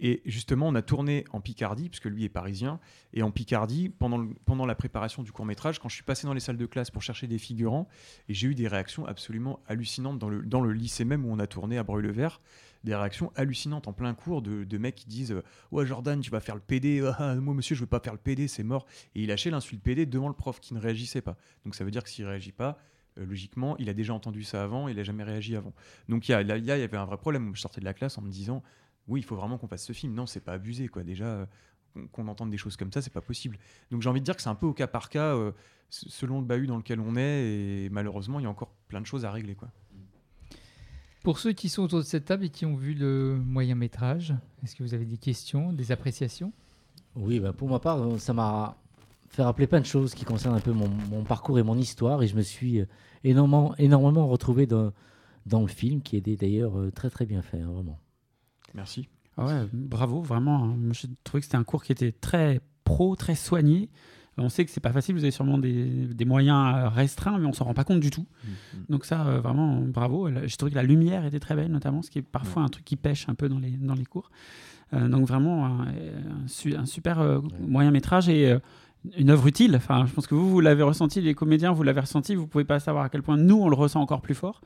Et 0.00 0.22
justement, 0.24 0.66
on 0.68 0.74
a 0.74 0.82
tourné 0.82 1.24
en 1.32 1.40
Picardie, 1.40 1.90
puisque 1.90 2.06
lui 2.06 2.24
est 2.24 2.30
parisien, 2.30 2.80
et 3.12 3.22
en 3.22 3.30
Picardie, 3.30 3.90
pendant, 3.90 4.26
pendant 4.46 4.64
la 4.64 4.74
préparation 4.74 5.22
du 5.22 5.30
court 5.30 5.44
métrage, 5.44 5.78
quand 5.78 5.90
je 5.90 5.94
suis 5.94 6.02
passé 6.04 6.26
dans 6.26 6.32
les 6.32 6.40
salles 6.40 6.56
de 6.56 6.64
classe 6.66 6.90
pour 6.90 7.02
chercher 7.02 7.26
des 7.26 7.36
figurants, 7.38 7.86
et 8.28 8.34
j'ai 8.34 8.48
eu 8.48 8.54
des 8.54 8.66
réactions 8.66 9.04
absolument 9.04 9.60
hallucinantes 9.66 10.18
dans 10.18 10.30
le, 10.30 10.42
dans 10.42 10.62
le 10.62 10.72
lycée 10.72 11.04
même 11.04 11.26
où 11.26 11.30
on 11.30 11.38
a 11.38 11.46
tourné 11.46 11.76
à 11.76 11.82
Breuil-le-Vert, 11.82 12.40
des 12.82 12.94
réactions 12.94 13.30
hallucinantes 13.36 13.88
en 13.88 13.92
plein 13.92 14.14
cours 14.14 14.40
de, 14.40 14.64
de 14.64 14.78
mecs 14.78 14.94
qui 14.94 15.06
disent 15.06 15.34
Ouais, 15.70 15.84
Jordan, 15.84 16.18
tu 16.20 16.30
vas 16.30 16.40
faire 16.40 16.54
le 16.54 16.62
PD, 16.62 17.06
Ah, 17.18 17.34
moi, 17.34 17.52
monsieur, 17.52 17.74
je 17.76 17.80
veux 17.82 17.86
pas 17.86 18.00
faire 18.00 18.14
le 18.14 18.18
PD, 18.18 18.48
c'est 18.48 18.62
mort. 18.64 18.86
Et 19.14 19.20
il 19.22 19.28
lâchait 19.28 19.50
l'insulte 19.50 19.82
PD 19.82 20.06
devant 20.06 20.28
le 20.28 20.34
prof 20.34 20.60
qui 20.60 20.72
ne 20.72 20.80
réagissait 20.80 21.20
pas. 21.20 21.36
Donc 21.66 21.74
ça 21.74 21.84
veut 21.84 21.90
dire 21.90 22.02
que 22.02 22.08
s'il 22.08 22.24
réagit 22.24 22.52
pas, 22.52 22.78
euh, 23.18 23.26
logiquement, 23.26 23.76
il 23.78 23.90
a 23.90 23.92
déjà 23.92 24.14
entendu 24.14 24.44
ça 24.44 24.62
avant, 24.62 24.88
il 24.88 24.98
a 24.98 25.02
jamais 25.02 25.24
réagi 25.24 25.56
avant. 25.56 25.74
Donc 26.08 26.26
il 26.28 26.32
y 26.32 26.34
a- 26.34 26.40
il 26.40 26.64
y 26.64 26.70
avait 26.70 26.96
un 26.96 27.04
vrai 27.04 27.18
problème. 27.18 27.50
Je 27.54 27.60
sortais 27.60 27.80
de 27.80 27.84
la 27.84 27.92
classe 27.92 28.16
en 28.16 28.22
me 28.22 28.30
disant 28.30 28.62
Oui, 29.10 29.20
il 29.20 29.24
faut 29.24 29.36
vraiment 29.36 29.58
qu'on 29.58 29.68
fasse 29.68 29.84
ce 29.84 29.92
film. 29.92 30.14
Non, 30.14 30.24
c'est 30.24 30.40
pas 30.40 30.52
abusé, 30.54 30.88
quoi. 30.88 31.02
Déjà, 31.02 31.24
euh, 31.26 31.46
qu'on- 32.12 32.28
entende 32.28 32.50
des 32.50 32.56
choses 32.56 32.76
comme 32.76 32.92
ça, 32.92 33.02
c'est 33.02 33.12
pas 33.12 33.20
possible. 33.20 33.58
Donc 33.90 34.00
j'ai 34.00 34.08
envie 34.08 34.20
de 34.20 34.24
dire 34.24 34.36
que 34.36 34.40
c'est 34.42 34.48
un 34.48 34.54
peu 34.54 34.66
au 34.66 34.72
cas 34.72 34.86
par 34.86 35.08
cas, 35.10 35.34
euh, 35.34 35.52
selon 35.90 36.40
le 36.40 36.46
bahut 36.46 36.66
dans 36.68 36.76
lequel 36.76 37.00
on 37.00 37.16
est, 37.16 37.84
et 37.84 37.88
malheureusement, 37.90 38.38
il 38.38 38.44
y 38.44 38.46
a 38.46 38.50
encore 38.50 38.72
plein 38.88 39.00
de 39.00 39.06
choses 39.06 39.24
à 39.24 39.30
régler, 39.32 39.54
quoi. 39.56 39.68
Pour 41.22 41.38
ceux 41.38 41.52
qui 41.52 41.68
sont 41.68 41.82
autour 41.82 41.98
de 41.98 42.04
cette 42.04 42.24
table 42.24 42.44
et 42.44 42.48
qui 42.48 42.64
ont 42.64 42.76
vu 42.76 42.94
le 42.94 43.36
moyen 43.44 43.74
métrage, 43.74 44.32
est-ce 44.62 44.74
que 44.74 44.82
vous 44.82 44.94
avez 44.94 45.04
des 45.04 45.18
questions, 45.18 45.72
des 45.72 45.92
appréciations? 45.92 46.52
Oui, 47.16 47.40
bah, 47.40 47.52
pour 47.52 47.68
ma 47.68 47.78
part, 47.80 48.00
euh, 48.00 48.16
ça 48.18 48.32
m'a 48.32 48.76
fait 49.28 49.42
rappeler 49.42 49.66
plein 49.66 49.80
de 49.80 49.86
choses 49.86 50.14
qui 50.14 50.24
concernent 50.24 50.56
un 50.56 50.60
peu 50.60 50.72
mon, 50.72 50.88
mon 50.88 51.24
parcours 51.24 51.58
et 51.58 51.62
mon 51.62 51.76
histoire. 51.76 52.22
Et 52.22 52.26
je 52.28 52.36
me 52.36 52.42
suis 52.42 52.82
énormément, 53.22 53.74
énormément 53.76 54.28
retrouvé 54.28 54.66
dans, 54.66 54.92
dans 55.44 55.60
le 55.60 55.66
film, 55.68 56.00
qui 56.00 56.16
est 56.16 56.20
d'ailleurs 56.40 56.72
très 56.94 57.10
très 57.10 57.26
bien 57.26 57.42
fait, 57.42 57.60
hein, 57.60 57.70
vraiment. 57.70 57.98
Merci. 58.74 59.08
Ah 59.36 59.46
ouais, 59.46 59.66
bravo, 59.72 60.20
vraiment. 60.22 60.64
hein. 60.64 60.76
J'ai 60.92 61.08
trouvé 61.24 61.40
que 61.40 61.46
c'était 61.46 61.56
un 61.56 61.64
cours 61.64 61.82
qui 61.82 61.92
était 61.92 62.12
très 62.12 62.60
pro, 62.84 63.16
très 63.16 63.34
soigné. 63.34 63.88
On 64.36 64.48
sait 64.48 64.64
que 64.64 64.70
c'est 64.70 64.80
pas 64.80 64.92
facile, 64.92 65.14
vous 65.14 65.22
avez 65.24 65.32
sûrement 65.32 65.58
des, 65.58 66.06
des 66.06 66.24
moyens 66.24 66.74
euh, 66.74 66.88
restreints, 66.88 67.38
mais 67.38 67.46
on 67.46 67.52
s'en 67.52 67.64
rend 67.66 67.74
pas 67.74 67.84
compte 67.84 68.00
du 68.00 68.10
tout. 68.10 68.26
Donc 68.88 69.04
ça, 69.04 69.26
euh, 69.26 69.40
vraiment, 69.40 69.80
bravo. 69.82 70.28
J'ai 70.46 70.56
trouvé 70.56 70.70
que 70.70 70.76
la 70.76 70.82
lumière 70.82 71.26
était 71.26 71.40
très 71.40 71.54
belle, 71.54 71.70
notamment, 71.70 72.00
ce 72.00 72.10
qui 72.10 72.20
est 72.20 72.22
parfois 72.22 72.62
un 72.62 72.68
truc 72.68 72.84
qui 72.84 72.96
pêche 72.96 73.28
un 73.28 73.34
peu 73.34 73.48
dans 73.50 73.58
les, 73.58 73.70
dans 73.72 73.94
les 73.94 74.06
cours. 74.06 74.30
Euh, 74.94 75.08
donc 75.08 75.26
vraiment, 75.26 75.66
un, 75.66 75.80
un 75.88 76.48
su- 76.48 76.74
un 76.74 76.86
super 76.86 77.20
euh, 77.20 77.40
moyen 77.60 77.90
métrage 77.90 78.28
et 78.30 78.56
une 79.16 79.30
œuvre 79.30 79.46
utile. 79.46 79.76
Enfin, 79.76 80.06
je 80.06 80.12
pense 80.12 80.26
que 80.26 80.34
vous, 80.34 80.50
vous 80.50 80.60
l'avez 80.60 80.82
ressenti, 80.82 81.20
les 81.20 81.34
comédiens, 81.34 81.72
vous 81.72 81.82
l'avez 81.82 82.00
ressenti. 82.00 82.34
Vous 82.34 82.46
pouvez 82.46 82.64
pas 82.64 82.80
savoir 82.80 83.04
à 83.04 83.08
quel 83.08 83.22
point 83.22 83.36
nous, 83.36 83.56
on 83.56 83.68
le 83.68 83.76
ressent 83.76 84.00
encore 84.00 84.20
plus 84.20 84.34
fort, 84.34 84.60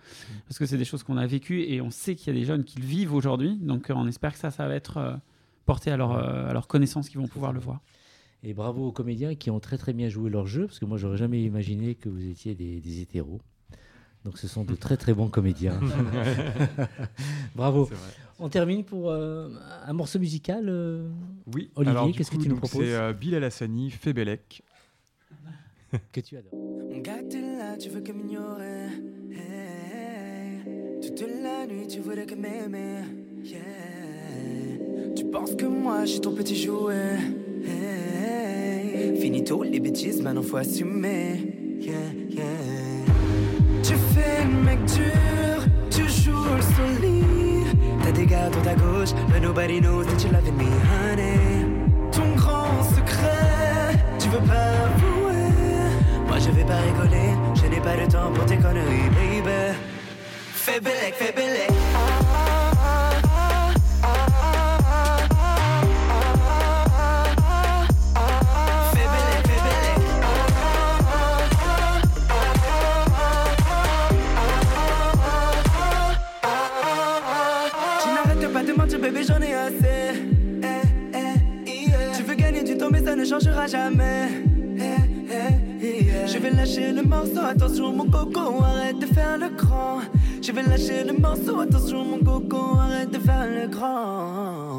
parce 0.49 0.59
que 0.59 0.67
c'est 0.67 0.79
des 0.79 0.85
choses 0.85 1.03
qu'on 1.03 1.17
a 1.17 1.27
vécues 1.27 1.63
et 1.63 1.81
on 1.81 1.91
sait 1.91 2.15
qu'il 2.15 2.35
y 2.35 2.37
a 2.37 2.41
des 2.41 2.47
jeunes 2.47 2.65
qui 2.65 2.79
le 2.79 2.87
vivent 2.87 3.15
aujourd'hui. 3.15 3.57
Donc 3.57 3.91
euh, 3.91 3.95
on 3.97 4.07
espère 4.07 4.33
que 4.33 4.39
ça, 4.39 4.51
ça 4.51 4.67
va 4.67 4.75
être 4.75 4.97
euh, 4.97 5.17
porté 5.67 5.91
à 5.91 5.97
leur, 5.97 6.13
euh, 6.13 6.49
à 6.49 6.53
leur 6.53 6.67
connaissance, 6.67 7.09
qu'ils 7.09 7.21
vont 7.21 7.29
pouvoir 7.29 7.53
le 7.53 7.61
voir. 7.61 7.81
Et 8.43 8.53
bravo 8.53 8.89
aux 8.89 8.93
comédiens 8.93 9.35
qui 9.35 9.51
ont 9.51 9.61
très 9.61 9.79
très 9.79 9.93
bien 9.93 10.09
joué 10.09 10.31
leur 10.31 10.47
jeu, 10.47 10.67
parce 10.67 10.79
que 10.79 10.85
moi 10.85 10.99
j'aurais 10.99 11.17
jamais 11.17 11.43
imaginé 11.43 11.95
que 11.95 12.09
vous 12.09 12.27
étiez 12.27 12.55
des, 12.55 12.81
des 12.81 13.01
hétéros. 13.01 13.41
Donc 14.25 14.39
ce 14.39 14.49
sont 14.49 14.65
de 14.65 14.75
très 14.75 14.97
très 14.97 15.15
bons 15.15 15.29
comédiens. 15.29 15.81
bravo. 17.55 17.89
On 18.41 18.49
termine 18.49 18.85
pour 18.85 19.11
euh, 19.11 19.49
un 19.87 19.93
morceau 19.93 20.19
musical. 20.19 20.67
euh, 20.69 21.09
Oui, 21.55 21.71
Olivier, 21.77 22.13
qu'est-ce 22.13 22.31
que 22.31 22.37
tu 22.37 22.49
nous 22.49 22.57
proposes 22.57 22.85
C'est 22.85 22.95
euh, 22.95 23.13
Bill 23.13 23.35
Alassani, 23.37 23.91
Fébélec. 23.91 24.63
que 26.13 26.21
tu 26.21 26.37
adores 26.37 26.53
Mon 26.53 26.99
gars, 26.99 27.23
t'es 27.29 27.41
là, 27.41 27.77
tu 27.77 27.89
veux 27.91 28.01
que 28.01 28.11
m'ignorer. 28.13 28.89
Hey, 29.31 31.01
toute 31.01 31.21
la 31.43 31.67
nuit, 31.67 31.87
tu 31.87 32.01
voudrais 32.01 32.27
que 32.27 32.35
m'aimer. 32.35 33.03
Yeah. 33.45 33.61
Tu 35.15 35.25
penses 35.27 35.55
que 35.55 35.67
moi, 35.67 36.05
je 36.05 36.11
suis 36.13 36.21
ton 36.21 36.35
petit 36.35 36.57
jouet. 36.61 37.19
Hey, 37.65 39.17
finito 39.21 39.63
les 39.63 39.79
bêtises, 39.79 40.21
maintenant 40.23 40.43
faut 40.43 40.57
assumer. 40.57 41.79
Yeah, 41.81 41.95
yeah. 42.31 42.45
Tu 43.85 43.95
fais 43.95 44.45
le 44.45 44.65
mec 44.65 44.79
dur, 44.87 45.13
gauche, 48.75 49.13
but 49.29 49.41
nobody 49.41 49.81
knows 49.81 50.07
that 50.07 50.23
you 50.23 50.31
loving 50.31 50.57
me, 50.57 50.69
honey. 50.91 51.67
Ton 52.13 52.35
grand 52.37 52.83
secret, 52.97 53.99
tu 54.19 54.29
veux 54.29 54.47
pas 54.47 54.69
avouer. 54.87 55.51
Moi 56.27 56.39
je 56.39 56.51
vais 56.51 56.65
pas 56.65 56.81
rigoler, 56.89 57.31
je 57.55 57.67
n'ai 57.67 57.81
pas 57.81 57.97
le 57.97 58.07
temps 58.09 58.31
pour 58.33 58.45
tes 58.47 58.57
conneries, 58.57 59.11
baby. 59.11 59.77
Fais 60.53 60.81
bellec, 60.81 61.15
fais 61.15 61.33
bellec. 61.33 61.74
Jamais. 83.67 84.29
Eh, 84.79 84.83
eh. 85.31 86.27
Je 86.27 86.39
vais 86.39 86.51
lâcher 86.51 86.93
le 86.93 87.03
morceau, 87.03 87.45
attention 87.45 87.93
mon 87.93 88.07
coco, 88.07 88.63
arrête 88.63 88.99
de 88.99 89.07
faire 89.07 89.39
le 89.39 89.49
grand. 89.51 90.01
Je 90.43 90.53
vais 90.53 90.63
lâcher 90.63 91.05
le 91.05 91.13
morceau, 91.13 91.61
attention 91.61 92.05
mon 92.05 92.19
coco, 92.19 92.79
arrête 92.79 93.11
de 93.11 93.19
faire 93.19 93.47
le 93.47 93.69
grand. 93.69 94.79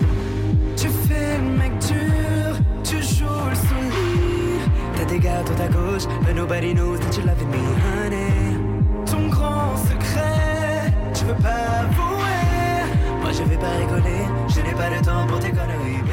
Tu 0.76 0.88
fais 1.08 1.38
le 1.38 1.58
mec 1.58 1.72
dur, 1.80 2.58
tu 2.84 2.98
joues 2.98 3.50
le 3.50 3.56
solide. 3.56 4.70
T'as 4.98 5.06
des 5.06 5.20
gars 5.20 5.44
dans 5.44 5.56
ta 5.56 5.68
gauche, 5.68 6.06
but 6.26 6.36
nobody 6.36 6.74
knows 6.74 7.00
that 7.00 7.16
you 7.18 7.26
loving 7.26 7.50
me, 7.50 7.64
honey. 7.86 9.06
Ton 9.06 9.30
grand 9.30 9.78
secret, 9.78 10.94
tu 11.14 11.26
veux 11.26 11.42
pas 11.42 11.82
avouer. 11.82 13.22
Moi 13.22 13.32
je 13.32 13.44
vais 13.44 13.58
pas 13.58 13.76
rigoler, 13.80 14.26
je 14.50 14.62
n'ai 14.62 14.74
pas 14.74 14.90
le 14.90 15.02
temps 15.04 15.26
pour 15.28 15.40
tes 15.40 15.50
conneries, 15.50 16.04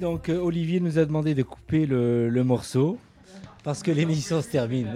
donc 0.00 0.28
euh, 0.28 0.38
Olivier 0.38 0.80
nous 0.80 0.98
a 0.98 1.04
demandé 1.04 1.34
de 1.34 1.42
couper 1.42 1.86
le, 1.86 2.28
le 2.28 2.44
morceau 2.44 2.98
parce 3.62 3.82
que 3.82 3.90
l'émission 3.90 4.40
se 4.40 4.48
termine. 4.48 4.88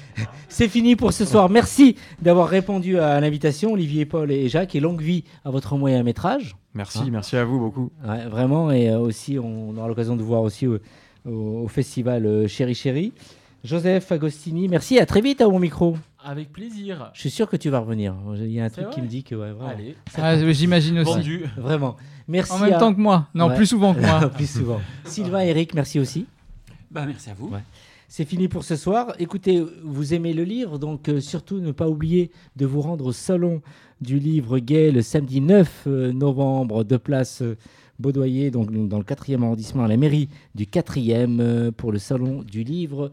C'est 0.48 0.68
fini 0.68 0.94
pour 0.96 1.12
ce 1.12 1.24
soir. 1.24 1.48
Merci 1.50 1.96
d'avoir 2.20 2.48
répondu 2.48 2.98
à 2.98 3.20
l'invitation, 3.20 3.72
Olivier, 3.72 4.04
Paul 4.04 4.30
et 4.30 4.48
Jacques, 4.48 4.74
et 4.76 4.80
longue 4.80 5.00
vie 5.00 5.24
à 5.44 5.50
votre 5.50 5.76
moyen 5.76 6.02
métrage. 6.04 6.54
Merci, 6.74 6.98
Hein 7.00 7.08
merci 7.10 7.36
à 7.36 7.44
vous 7.44 7.58
beaucoup. 7.58 7.90
Ouais, 8.06 8.26
vraiment, 8.26 8.70
et 8.70 8.88
euh, 8.90 8.98
aussi, 8.98 9.38
on 9.38 9.76
aura 9.76 9.88
l'occasion 9.88 10.14
de 10.16 10.22
voir 10.22 10.42
aussi 10.42 10.66
au, 10.68 10.78
au- 11.28 11.62
au 11.64 11.68
festival 11.68 12.24
euh, 12.26 12.46
Chéri 12.46 12.74
Chéri. 12.74 13.12
Joseph 13.64 14.10
Agostini, 14.12 14.68
merci. 14.68 14.98
À 14.98 15.06
très 15.06 15.20
vite 15.20 15.40
à 15.40 15.48
mon 15.48 15.58
micro. 15.58 15.96
Avec 16.24 16.52
plaisir. 16.52 17.10
Je 17.14 17.20
suis 17.20 17.30
sûr 17.30 17.48
que 17.48 17.56
tu 17.56 17.68
vas 17.70 17.80
revenir. 17.80 18.14
Il 18.36 18.50
y 18.50 18.60
a 18.60 18.64
un 18.64 18.70
truc 18.70 18.90
qui 18.90 19.00
me 19.02 19.06
dit 19.08 19.24
que 19.24 19.34
ouais, 19.34 19.52
vraiment. 19.52 19.70
Allez. 19.70 19.96
Ah, 20.16 20.36
J'imagine 20.52 20.98
aussi. 21.00 21.10
Vendu. 21.12 21.44
Vraiment. 21.56 21.96
Merci. 22.28 22.52
En 22.52 22.58
même 22.58 22.74
à- 22.74 22.78
temps 22.78 22.94
que 22.94 23.00
moi. 23.00 23.28
Non, 23.34 23.48
Ouais. 23.48 23.56
plus 23.56 23.66
souvent 23.66 23.94
que 23.94 24.00
moi. 24.00 24.28
plus 24.34 24.48
souvent. 24.50 24.80
Sylvain, 25.04 25.40
Eric, 25.40 25.74
merci 25.74 25.98
aussi. 25.98 26.26
Bah, 26.90 27.04
merci 27.06 27.30
à 27.30 27.34
vous. 27.34 27.48
Ouais. 27.48 27.60
C'est 28.08 28.24
fini 28.26 28.46
pour 28.46 28.62
ce 28.62 28.76
soir. 28.76 29.14
Écoutez, 29.18 29.64
vous 29.82 30.14
aimez 30.14 30.34
le 30.34 30.44
livre, 30.44 30.78
donc 30.78 31.08
euh, 31.08 31.20
surtout 31.20 31.58
ne 31.60 31.72
pas 31.72 31.88
oublier 31.88 32.30
de 32.56 32.66
vous 32.66 32.82
rendre 32.82 33.06
au 33.06 33.12
salon 33.12 33.62
du 34.00 34.18
livre 34.18 34.58
gay 34.58 34.90
le 34.92 35.00
samedi 35.02 35.40
9 35.40 35.84
euh, 35.86 36.12
novembre 36.12 36.84
de 36.84 36.96
place 36.98 37.40
euh, 37.42 37.56
Baudoyer, 37.98 38.50
donc 38.50 38.70
dans 38.88 38.98
le 38.98 39.04
4e 39.04 39.42
arrondissement, 39.42 39.84
à 39.84 39.88
la 39.88 39.96
mairie 39.96 40.28
du 40.54 40.64
4e, 40.66 41.40
euh, 41.40 41.70
pour 41.72 41.90
le 41.92 41.98
salon 41.98 42.42
du 42.42 42.64
livre 42.64 43.12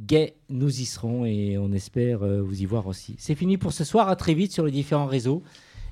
gay. 0.00 0.34
Nous 0.48 0.80
y 0.80 0.84
serons 0.84 1.24
et 1.24 1.58
on 1.58 1.72
espère 1.72 2.22
euh, 2.22 2.40
vous 2.40 2.62
y 2.62 2.66
voir 2.66 2.86
aussi. 2.86 3.16
C'est 3.18 3.34
fini 3.34 3.58
pour 3.58 3.72
ce 3.72 3.84
soir. 3.84 4.08
À 4.08 4.16
très 4.16 4.34
vite 4.34 4.52
sur 4.52 4.64
les 4.64 4.72
différents 4.72 5.06
réseaux 5.06 5.42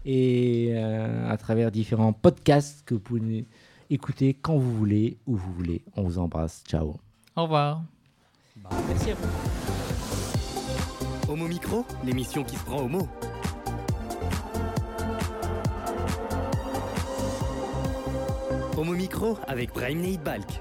et 0.04 0.70
euh, 0.72 1.30
à 1.30 1.36
travers 1.36 1.70
différents 1.70 2.12
podcasts 2.12 2.82
que 2.84 2.94
vous 2.94 3.00
pouvez 3.00 3.44
écouter 3.90 4.34
quand 4.34 4.56
vous 4.56 4.74
voulez, 4.74 5.18
où 5.26 5.36
vous 5.36 5.52
voulez. 5.52 5.82
On 5.96 6.02
vous 6.02 6.18
embrasse. 6.18 6.62
Ciao. 6.66 6.96
Au 7.36 7.42
revoir. 7.42 7.82
Merci 8.88 9.10
à 9.10 9.14
vous. 9.14 9.28
Homo 11.32 11.46
Micro, 11.46 11.84
l'émission 12.04 12.42
qui 12.42 12.56
se 12.56 12.64
prend 12.64 12.82
au 12.82 12.88
mot. 12.88 13.06
Homo 18.76 18.92
Micro 18.92 19.36
avec 19.46 19.72
Brahim 19.74 20.00
Neidbalk. 20.00 20.60